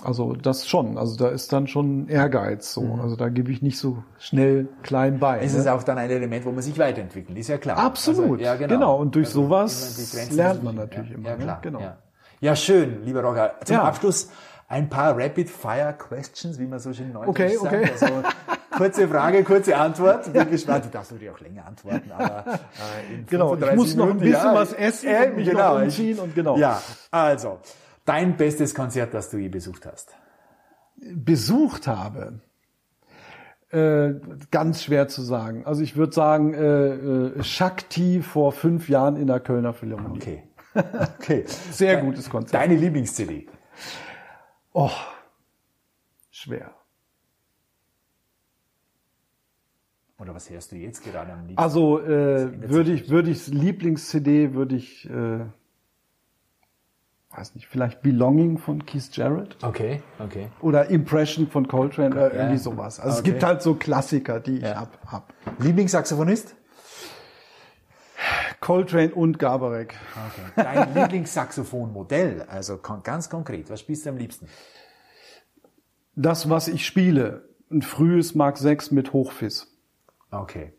Also 0.00 0.34
das 0.34 0.66
schon, 0.68 0.96
also 0.96 1.16
da 1.16 1.28
ist 1.28 1.52
dann 1.52 1.66
schon 1.66 2.08
Ehrgeiz 2.08 2.72
so, 2.72 2.82
mhm. 2.82 3.00
also 3.00 3.16
da 3.16 3.28
gebe 3.28 3.50
ich 3.50 3.62
nicht 3.62 3.78
so 3.78 4.02
schnell 4.18 4.68
klein 4.82 5.18
bei. 5.18 5.40
Es 5.40 5.54
ne? 5.54 5.60
ist 5.60 5.68
auch 5.68 5.82
dann 5.82 5.98
ein 5.98 6.10
Element, 6.10 6.44
wo 6.44 6.52
man 6.52 6.62
sich 6.62 6.78
weiterentwickelt, 6.78 7.36
ist 7.36 7.48
ja 7.48 7.58
klar. 7.58 7.78
Absolut, 7.78 8.24
also, 8.24 8.36
ja, 8.36 8.54
genau. 8.54 8.74
genau. 8.74 8.96
Und 8.96 9.14
durch 9.14 9.28
also 9.28 9.42
sowas 9.42 10.30
lernt 10.32 10.62
man 10.62 10.76
natürlich 10.76 11.10
ja, 11.10 11.16
immer. 11.16 11.28
Ja, 11.30 11.36
ne? 11.36 11.42
klar. 11.42 11.56
Ne? 11.56 11.62
Genau. 11.62 11.80
Ja. 11.80 11.98
ja, 12.40 12.56
schön, 12.56 13.04
lieber 13.04 13.22
Roger. 13.22 13.54
Zum 13.64 13.76
Abschluss 13.76 14.30
ein 14.72 14.88
paar 14.88 15.18
Rapid-Fire-Questions, 15.18 16.58
wie 16.58 16.64
man 16.64 16.78
so 16.78 16.94
schön 16.94 17.12
neu 17.12 17.26
okay, 17.26 17.56
sagt. 17.56 17.74
Okay. 17.74 17.90
Also, 17.92 18.06
kurze 18.70 19.06
Frage, 19.06 19.44
kurze 19.44 19.76
Antwort. 19.76 20.32
Bin 20.32 20.50
gespannt. 20.50 20.86
Du 20.86 20.88
darfst 20.88 21.12
natürlich 21.12 21.30
auch 21.30 21.40
länger 21.40 21.66
antworten, 21.66 22.10
aber 22.10 22.44
äh, 22.46 23.14
in 23.14 23.26
Genau, 23.30 23.54
ich 23.54 23.74
muss 23.74 23.94
noch 23.94 24.08
ein 24.08 24.16
bisschen 24.16 24.32
ja, 24.32 24.54
was 24.54 24.72
essen 24.72 25.08
äh, 25.08 25.26
und 25.26 25.36
mich 25.36 25.48
genau, 25.50 25.74
noch 25.74 25.82
umziehen 25.82 26.18
und 26.18 26.34
genau. 26.34 26.56
Ja, 26.56 26.80
also, 27.10 27.58
dein 28.06 28.38
bestes 28.38 28.74
Konzert, 28.74 29.12
das 29.12 29.28
du 29.28 29.36
je 29.36 29.50
besucht 29.50 29.84
hast? 29.84 30.14
Besucht 30.96 31.86
habe? 31.86 32.40
Äh, 33.72 34.14
ganz 34.50 34.84
schwer 34.84 35.08
zu 35.08 35.20
sagen. 35.20 35.66
Also 35.66 35.82
ich 35.82 35.96
würde 35.96 36.14
sagen, 36.14 36.54
äh, 36.54 37.38
äh, 37.38 37.42
Shakti 37.42 38.22
vor 38.22 38.52
fünf 38.52 38.88
Jahren 38.88 39.16
in 39.16 39.26
der 39.26 39.40
Kölner 39.40 39.74
Philharmonie. 39.74 40.18
Okay. 40.18 40.42
Okay. 41.18 41.44
Sehr 41.70 41.98
gutes 41.98 42.30
Konzert. 42.30 42.54
Deine 42.54 42.76
Lieblings-CD? 42.76 43.48
Oh, 44.72 44.90
schwer. 46.30 46.74
Oder 50.18 50.34
was 50.34 50.48
hörst 50.50 50.70
du 50.70 50.76
jetzt 50.76 51.02
gerade 51.02 51.32
am 51.32 51.40
liebsten? 51.40 51.58
Also 51.58 52.00
äh, 52.00 52.70
würde 52.70 52.92
ich, 52.92 53.10
würde 53.10 53.30
ich 53.30 53.48
Lieblings-CD 53.48 54.54
würde 54.54 54.76
ich, 54.76 55.10
äh, 55.10 55.40
weiß 57.30 57.56
nicht, 57.56 57.66
vielleicht 57.66 58.02
Belonging 58.02 58.58
von 58.58 58.86
Keith 58.86 59.10
Jarrett. 59.16 59.56
Okay, 59.62 60.00
okay. 60.20 60.48
Oder 60.60 60.90
Impression 60.90 61.48
von 61.48 61.66
Coltrane 61.66 62.14
oder 62.14 62.32
irgendwie 62.32 62.58
sowas. 62.58 63.00
Also 63.00 63.18
okay. 63.18 63.18
es 63.18 63.24
gibt 63.24 63.42
halt 63.42 63.62
so 63.62 63.74
Klassiker, 63.74 64.38
die 64.38 64.58
ich 64.58 64.62
ja. 64.62 64.76
hab, 64.76 65.04
hab. 65.10 65.34
Lieblingssaxophonist? 65.58 66.54
Coltrane 68.62 69.12
und 69.12 69.38
Gabarek. 69.38 69.94
Okay. 70.14 70.52
Dein 70.56 70.94
Lieblingssaxophonmodell, 71.02 72.42
also 72.42 72.78
ganz 72.78 73.28
konkret, 73.28 73.68
was 73.68 73.80
spielst 73.80 74.06
du 74.06 74.10
am 74.10 74.16
liebsten? 74.16 74.46
Das, 76.14 76.48
was 76.48 76.68
ich 76.68 76.86
spiele, 76.86 77.48
ein 77.70 77.82
frühes 77.82 78.34
Mark 78.34 78.56
6 78.56 78.92
mit 78.92 79.12
Hochfis. 79.12 79.66
Okay. 80.30 80.72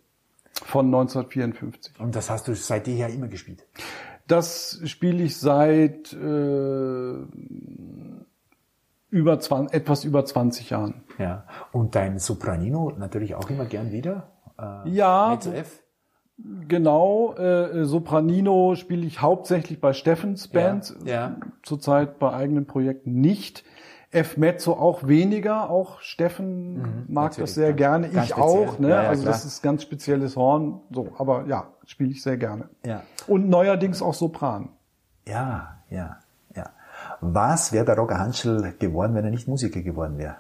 Von 0.54 0.86
1954. 0.86 2.00
Und 2.00 2.16
das 2.16 2.30
hast 2.30 2.48
du 2.48 2.56
seit 2.56 2.88
jeher 2.88 3.10
immer 3.10 3.28
gespielt? 3.28 3.66
Das 4.28 4.80
spiele 4.86 5.24
ich 5.24 5.38
seit 5.38 6.14
äh, 6.14 7.16
über 9.10 9.40
20, 9.40 9.76
etwas 9.76 10.06
über 10.06 10.24
20 10.24 10.70
Jahren. 10.70 11.04
Ja. 11.18 11.46
Und 11.74 11.96
dein 11.96 12.18
Sopranino 12.18 12.94
natürlich 12.98 13.36
auch 13.36 13.50
immer 13.50 13.66
gern 13.66 13.92
wieder? 13.92 14.32
Äh, 14.58 14.90
ja. 14.90 15.34
F? 15.34 15.83
Genau, 16.38 17.36
äh, 17.36 17.86
Sopranino 17.86 18.76
spiele 18.76 19.06
ich 19.06 19.22
hauptsächlich 19.22 19.80
bei 19.80 19.94
Steffens 19.94 20.48
Band, 20.48 20.96
ja, 21.06 21.14
ja. 21.14 21.36
zurzeit 21.62 22.18
bei 22.20 22.34
eigenen 22.34 22.66
Projekten 22.66 23.22
nicht. 23.22 23.64
F 24.10 24.38
Mezzo 24.38 24.74
auch 24.74 25.08
weniger, 25.08 25.72
auch 25.72 26.00
Steffen 26.02 26.78
mhm, 26.78 27.06
mag 27.08 27.36
das 27.36 27.56
sehr 27.56 27.74
gerne, 27.74 28.08
ich 28.08 28.14
speziell. 28.14 28.40
auch, 28.40 28.78
ne? 28.78 28.90
Ja, 28.90 29.04
ja, 29.04 29.10
also 29.10 29.24
klar. 29.24 29.34
das 29.34 29.46
ist 29.46 29.64
ganz 29.64 29.82
spezielles 29.82 30.36
Horn, 30.36 30.82
so, 30.92 31.10
aber 31.18 31.46
ja, 31.48 31.70
spiele 31.86 32.12
ich 32.12 32.22
sehr 32.22 32.38
gerne. 32.38 32.70
Ja. 32.86 33.02
Und 33.28 33.50
neuerdings 33.50 34.04
auch 34.04 34.14
Sopran. 34.14 34.70
Ja, 35.28 35.80
ja, 35.90 36.18
ja. 36.56 36.70
Was 37.22 37.74
wäre 37.74 37.86
der 37.86 37.98
Roger 37.98 38.20
Hanschel 38.20 38.76
geworden, 38.78 39.16
wenn 39.16 39.26
er 39.26 39.32
nicht 39.32 39.48
Musiker 39.48 39.82
geworden 39.82 40.20
wäre? 40.20 40.36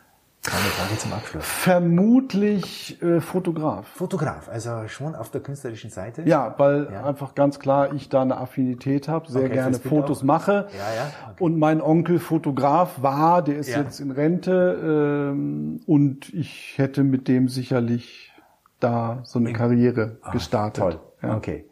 Eine 0.45 0.55
Frage 0.55 0.97
zum 0.99 1.13
Abschluss. 1.13 1.45
Vermutlich 1.45 3.01
äh, 3.01 3.21
Fotograf. 3.21 3.87
Fotograf, 3.87 4.49
also 4.49 4.89
schon 4.89 5.15
auf 5.15 5.31
der 5.31 5.39
künstlerischen 5.39 5.89
Seite? 5.89 6.23
Ja, 6.25 6.53
weil 6.57 6.89
ja. 6.91 7.05
einfach 7.05 7.33
ganz 7.33 7.59
klar 7.59 7.93
ich 7.93 8.09
da 8.09 8.23
eine 8.23 8.35
Affinität 8.35 9.07
habe, 9.07 9.31
sehr 9.31 9.45
okay, 9.45 9.53
gerne 9.53 9.79
Fotos 9.79 10.19
auch. 10.19 10.23
mache. 10.23 10.67
Ja, 10.77 10.95
ja. 10.95 11.11
Okay. 11.31 11.43
Und 11.43 11.59
mein 11.59 11.81
Onkel 11.81 12.19
Fotograf 12.19 13.01
war, 13.01 13.41
der 13.41 13.57
ist 13.57 13.69
ja. 13.69 13.79
jetzt 13.79 14.01
in 14.01 14.11
Rente 14.11 15.31
ähm, 15.31 15.79
und 15.85 16.33
ich 16.33 16.73
hätte 16.77 17.05
mit 17.05 17.29
dem 17.29 17.47
sicherlich 17.47 18.33
da 18.81 19.21
so 19.23 19.39
eine 19.39 19.53
Karriere 19.53 20.17
oh, 20.27 20.31
gestartet. 20.31 20.83
Toll, 20.83 20.99
ja. 21.21 21.37
okay. 21.37 21.69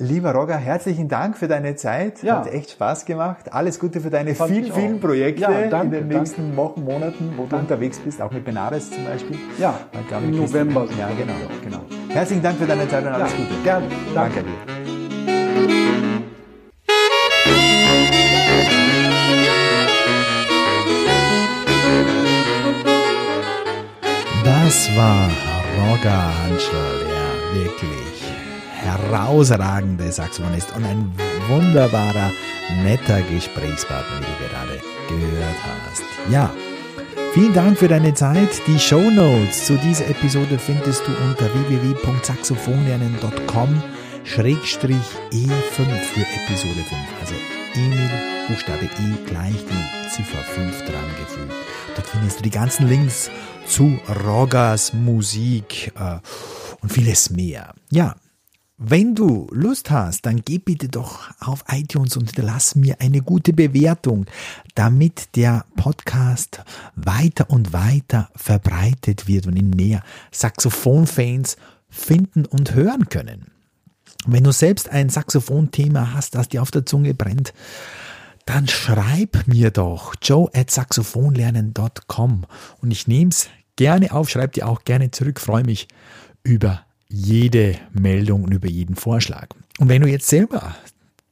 Lieber 0.00 0.32
Roger, 0.32 0.56
herzlichen 0.56 1.08
Dank 1.08 1.36
für 1.36 1.48
deine 1.48 1.74
Zeit. 1.74 2.22
Ja. 2.22 2.38
Hat 2.38 2.46
echt 2.52 2.70
Spaß 2.70 3.04
gemacht. 3.04 3.52
Alles 3.52 3.80
Gute 3.80 4.00
für 4.00 4.10
deine 4.10 4.34
Fand 4.36 4.52
vielen, 4.52 4.72
vielen 4.72 5.00
Projekte 5.00 5.42
ja, 5.42 5.66
danke, 5.68 5.96
in 5.96 6.08
den 6.08 6.18
nächsten 6.18 6.42
danke. 6.42 6.56
Wochen, 6.56 6.84
Monaten, 6.84 7.32
wo 7.36 7.42
danke. 7.42 7.48
du 7.48 7.56
unterwegs 7.56 7.98
bist, 7.98 8.22
auch 8.22 8.30
mit 8.30 8.44
Benares 8.44 8.90
zum 8.90 9.04
Beispiel. 9.04 9.36
Ja, 9.58 9.80
im 10.22 10.36
November. 10.36 10.86
Ja, 10.96 11.08
genau, 11.18 11.34
genau. 11.64 11.80
Herzlichen 12.10 12.42
Dank 12.42 12.58
für 12.58 12.66
deine 12.66 12.88
Zeit 12.88 13.04
und 13.04 13.12
alles 13.12 13.32
ja, 13.32 13.38
Gute. 13.38 13.62
Gerne. 13.64 13.86
Danke. 14.14 14.34
danke 14.36 14.48
dir. 14.48 14.78
Das 24.44 24.96
war 24.96 25.28
Roger 25.76 26.44
Hanschel, 26.44 26.78
ja, 27.08 27.64
wirklich 27.64 28.07
herausragende 28.88 30.10
Saxophonist 30.10 30.74
und 30.76 30.84
ein 30.84 31.12
wunderbarer, 31.48 32.30
netter 32.82 33.22
Gesprächspartner, 33.22 34.20
wie 34.20 34.24
du 34.24 34.48
gerade 34.48 34.80
gehört 35.08 35.56
hast. 35.90 36.02
Ja, 36.30 36.50
vielen 37.32 37.54
Dank 37.54 37.78
für 37.78 37.88
deine 37.88 38.12
Zeit. 38.14 38.60
Die 38.66 38.78
Show 38.78 39.10
Notes 39.10 39.64
zu 39.66 39.76
dieser 39.76 40.08
Episode 40.08 40.58
findest 40.58 41.06
du 41.06 41.12
unter 41.24 41.46
www.saxophonlernen.com 41.54 43.82
Schrägstrich 44.24 44.96
E5 45.32 45.50
für 45.70 46.20
Episode 46.20 46.82
5. 46.82 46.94
Also 47.20 47.34
Emil, 47.74 48.10
Buchstabe 48.48 48.84
E 48.84 48.88
gleich 49.26 49.56
die 49.56 50.10
Ziffer 50.10 50.38
5 50.38 50.84
dran 50.84 51.04
gefügt. 51.18 51.52
Dort 51.94 52.08
findest 52.08 52.38
du 52.38 52.42
die 52.42 52.50
ganzen 52.50 52.88
Links 52.88 53.30
zu 53.66 53.98
Rogers 54.24 54.92
Musik 54.92 55.92
äh, 55.98 56.18
und 56.80 56.92
vieles 56.92 57.30
mehr. 57.30 57.74
Ja, 57.90 58.14
wenn 58.80 59.16
du 59.16 59.48
Lust 59.50 59.90
hast, 59.90 60.24
dann 60.24 60.42
geh 60.44 60.58
bitte 60.58 60.88
doch 60.88 61.28
auf 61.40 61.64
iTunes 61.68 62.16
und 62.16 62.26
hinterlass 62.26 62.76
mir 62.76 63.00
eine 63.00 63.22
gute 63.22 63.52
Bewertung, 63.52 64.26
damit 64.76 65.34
der 65.34 65.64
Podcast 65.74 66.62
weiter 66.94 67.50
und 67.50 67.72
weiter 67.72 68.30
verbreitet 68.36 69.26
wird 69.26 69.48
und 69.48 69.56
ihn 69.56 69.70
mehr 69.70 70.04
Saxophonfans 70.30 71.56
finden 71.90 72.46
und 72.46 72.74
hören 72.74 73.08
können. 73.08 73.46
Wenn 74.26 74.44
du 74.44 74.52
selbst 74.52 74.88
ein 74.88 75.08
Saxophonthema 75.08 76.12
hast, 76.14 76.36
das 76.36 76.48
dir 76.48 76.62
auf 76.62 76.70
der 76.70 76.86
Zunge 76.86 77.14
brennt, 77.14 77.52
dann 78.46 78.68
schreib 78.68 79.48
mir 79.48 79.72
doch 79.72 80.14
joe 80.22 80.48
at 80.54 80.70
saxophonlernen.com 80.70 82.46
und 82.80 82.90
ich 82.92 83.08
nehme 83.08 83.30
es 83.30 83.48
gerne 83.74 84.12
auf, 84.12 84.28
schreib 84.30 84.52
dir 84.52 84.68
auch 84.68 84.84
gerne 84.84 85.10
zurück, 85.10 85.40
freue 85.40 85.64
mich 85.64 85.88
über 86.44 86.82
jede 87.08 87.76
Meldung 87.92 88.44
und 88.44 88.52
über 88.52 88.68
jeden 88.68 88.96
Vorschlag. 88.96 89.48
Und 89.78 89.88
wenn 89.88 90.02
du 90.02 90.08
jetzt 90.08 90.28
selber 90.28 90.76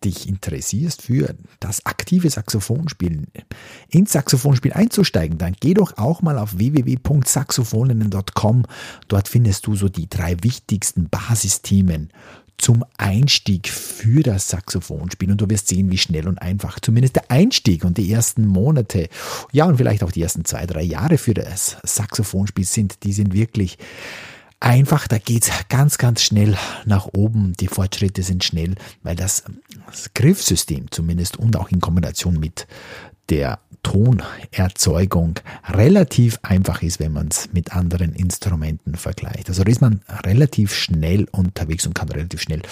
dich 0.04 0.28
interessierst 0.28 1.02
für 1.02 1.34
das 1.58 1.84
aktive 1.86 2.30
Saxophonspielen, 2.30 3.26
ins 3.88 4.12
Saxophonspiel 4.12 4.72
einzusteigen, 4.72 5.38
dann 5.38 5.56
geh 5.58 5.74
doch 5.74 5.98
auch 5.98 6.22
mal 6.22 6.38
auf 6.38 6.58
www.saxophoninnen.com. 6.58 8.66
Dort 9.08 9.28
findest 9.28 9.66
du 9.66 9.74
so 9.74 9.88
die 9.88 10.08
drei 10.08 10.36
wichtigsten 10.42 11.08
Basisthemen 11.08 12.10
zum 12.58 12.84
Einstieg 12.96 13.68
für 13.68 14.22
das 14.22 14.48
Saxophonspiel 14.48 15.30
und 15.30 15.40
du 15.40 15.50
wirst 15.50 15.68
sehen, 15.68 15.90
wie 15.90 15.98
schnell 15.98 16.26
und 16.26 16.40
einfach 16.40 16.80
zumindest 16.80 17.16
der 17.16 17.30
Einstieg 17.30 17.84
und 17.84 17.98
die 17.98 18.10
ersten 18.10 18.46
Monate, 18.46 19.10
ja 19.52 19.66
und 19.66 19.76
vielleicht 19.76 20.02
auch 20.02 20.12
die 20.12 20.22
ersten 20.22 20.46
zwei, 20.46 20.64
drei 20.64 20.82
Jahre 20.82 21.18
für 21.18 21.34
das 21.34 21.76
Saxophonspiel 21.82 22.64
sind, 22.64 23.04
die 23.04 23.12
sind 23.12 23.34
wirklich 23.34 23.76
einfach, 24.66 25.06
da 25.06 25.18
geht's 25.18 25.50
ganz, 25.68 25.96
ganz 25.96 26.22
schnell 26.22 26.56
nach 26.84 27.06
oben. 27.14 27.52
Die 27.60 27.68
Fortschritte 27.68 28.22
sind 28.22 28.44
schnell, 28.44 28.74
weil 29.02 29.16
das, 29.16 29.44
das 29.86 30.12
Griffsystem 30.12 30.90
zumindest 30.90 31.36
und 31.36 31.56
auch 31.56 31.70
in 31.70 31.80
Kombination 31.80 32.38
mit 32.40 32.66
der 33.30 33.60
Tonerzeugung 33.82 35.34
relativ 35.68 36.40
einfach 36.42 36.82
ist, 36.82 36.98
wenn 36.98 37.12
man 37.12 37.28
es 37.28 37.52
mit 37.52 37.72
anderen 37.72 38.12
Instrumenten 38.12 38.96
vergleicht. 38.96 39.48
Also 39.48 39.62
da 39.62 39.70
ist 39.70 39.80
man 39.80 40.00
relativ 40.24 40.74
schnell 40.74 41.28
unterwegs 41.30 41.86
und 41.86 41.94
kann 41.94 42.08
relativ 42.08 42.42
schnell 42.42 42.62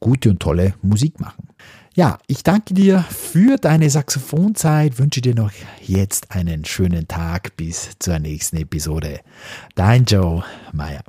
gute 0.00 0.30
und 0.30 0.40
tolle 0.40 0.74
Musik 0.80 1.20
machen. 1.20 1.48
Ja, 1.94 2.18
ich 2.26 2.42
danke 2.42 2.74
dir 2.74 3.04
für 3.10 3.56
deine 3.56 3.88
Saxophonzeit, 3.88 4.98
wünsche 4.98 5.20
dir 5.20 5.34
noch 5.34 5.52
jetzt 5.82 6.30
einen 6.30 6.64
schönen 6.64 7.06
Tag 7.06 7.56
bis 7.56 7.90
zur 7.98 8.18
nächsten 8.18 8.56
Episode. 8.56 9.20
Dein 9.74 10.04
Joe 10.06 10.42
Meyer. 10.72 11.04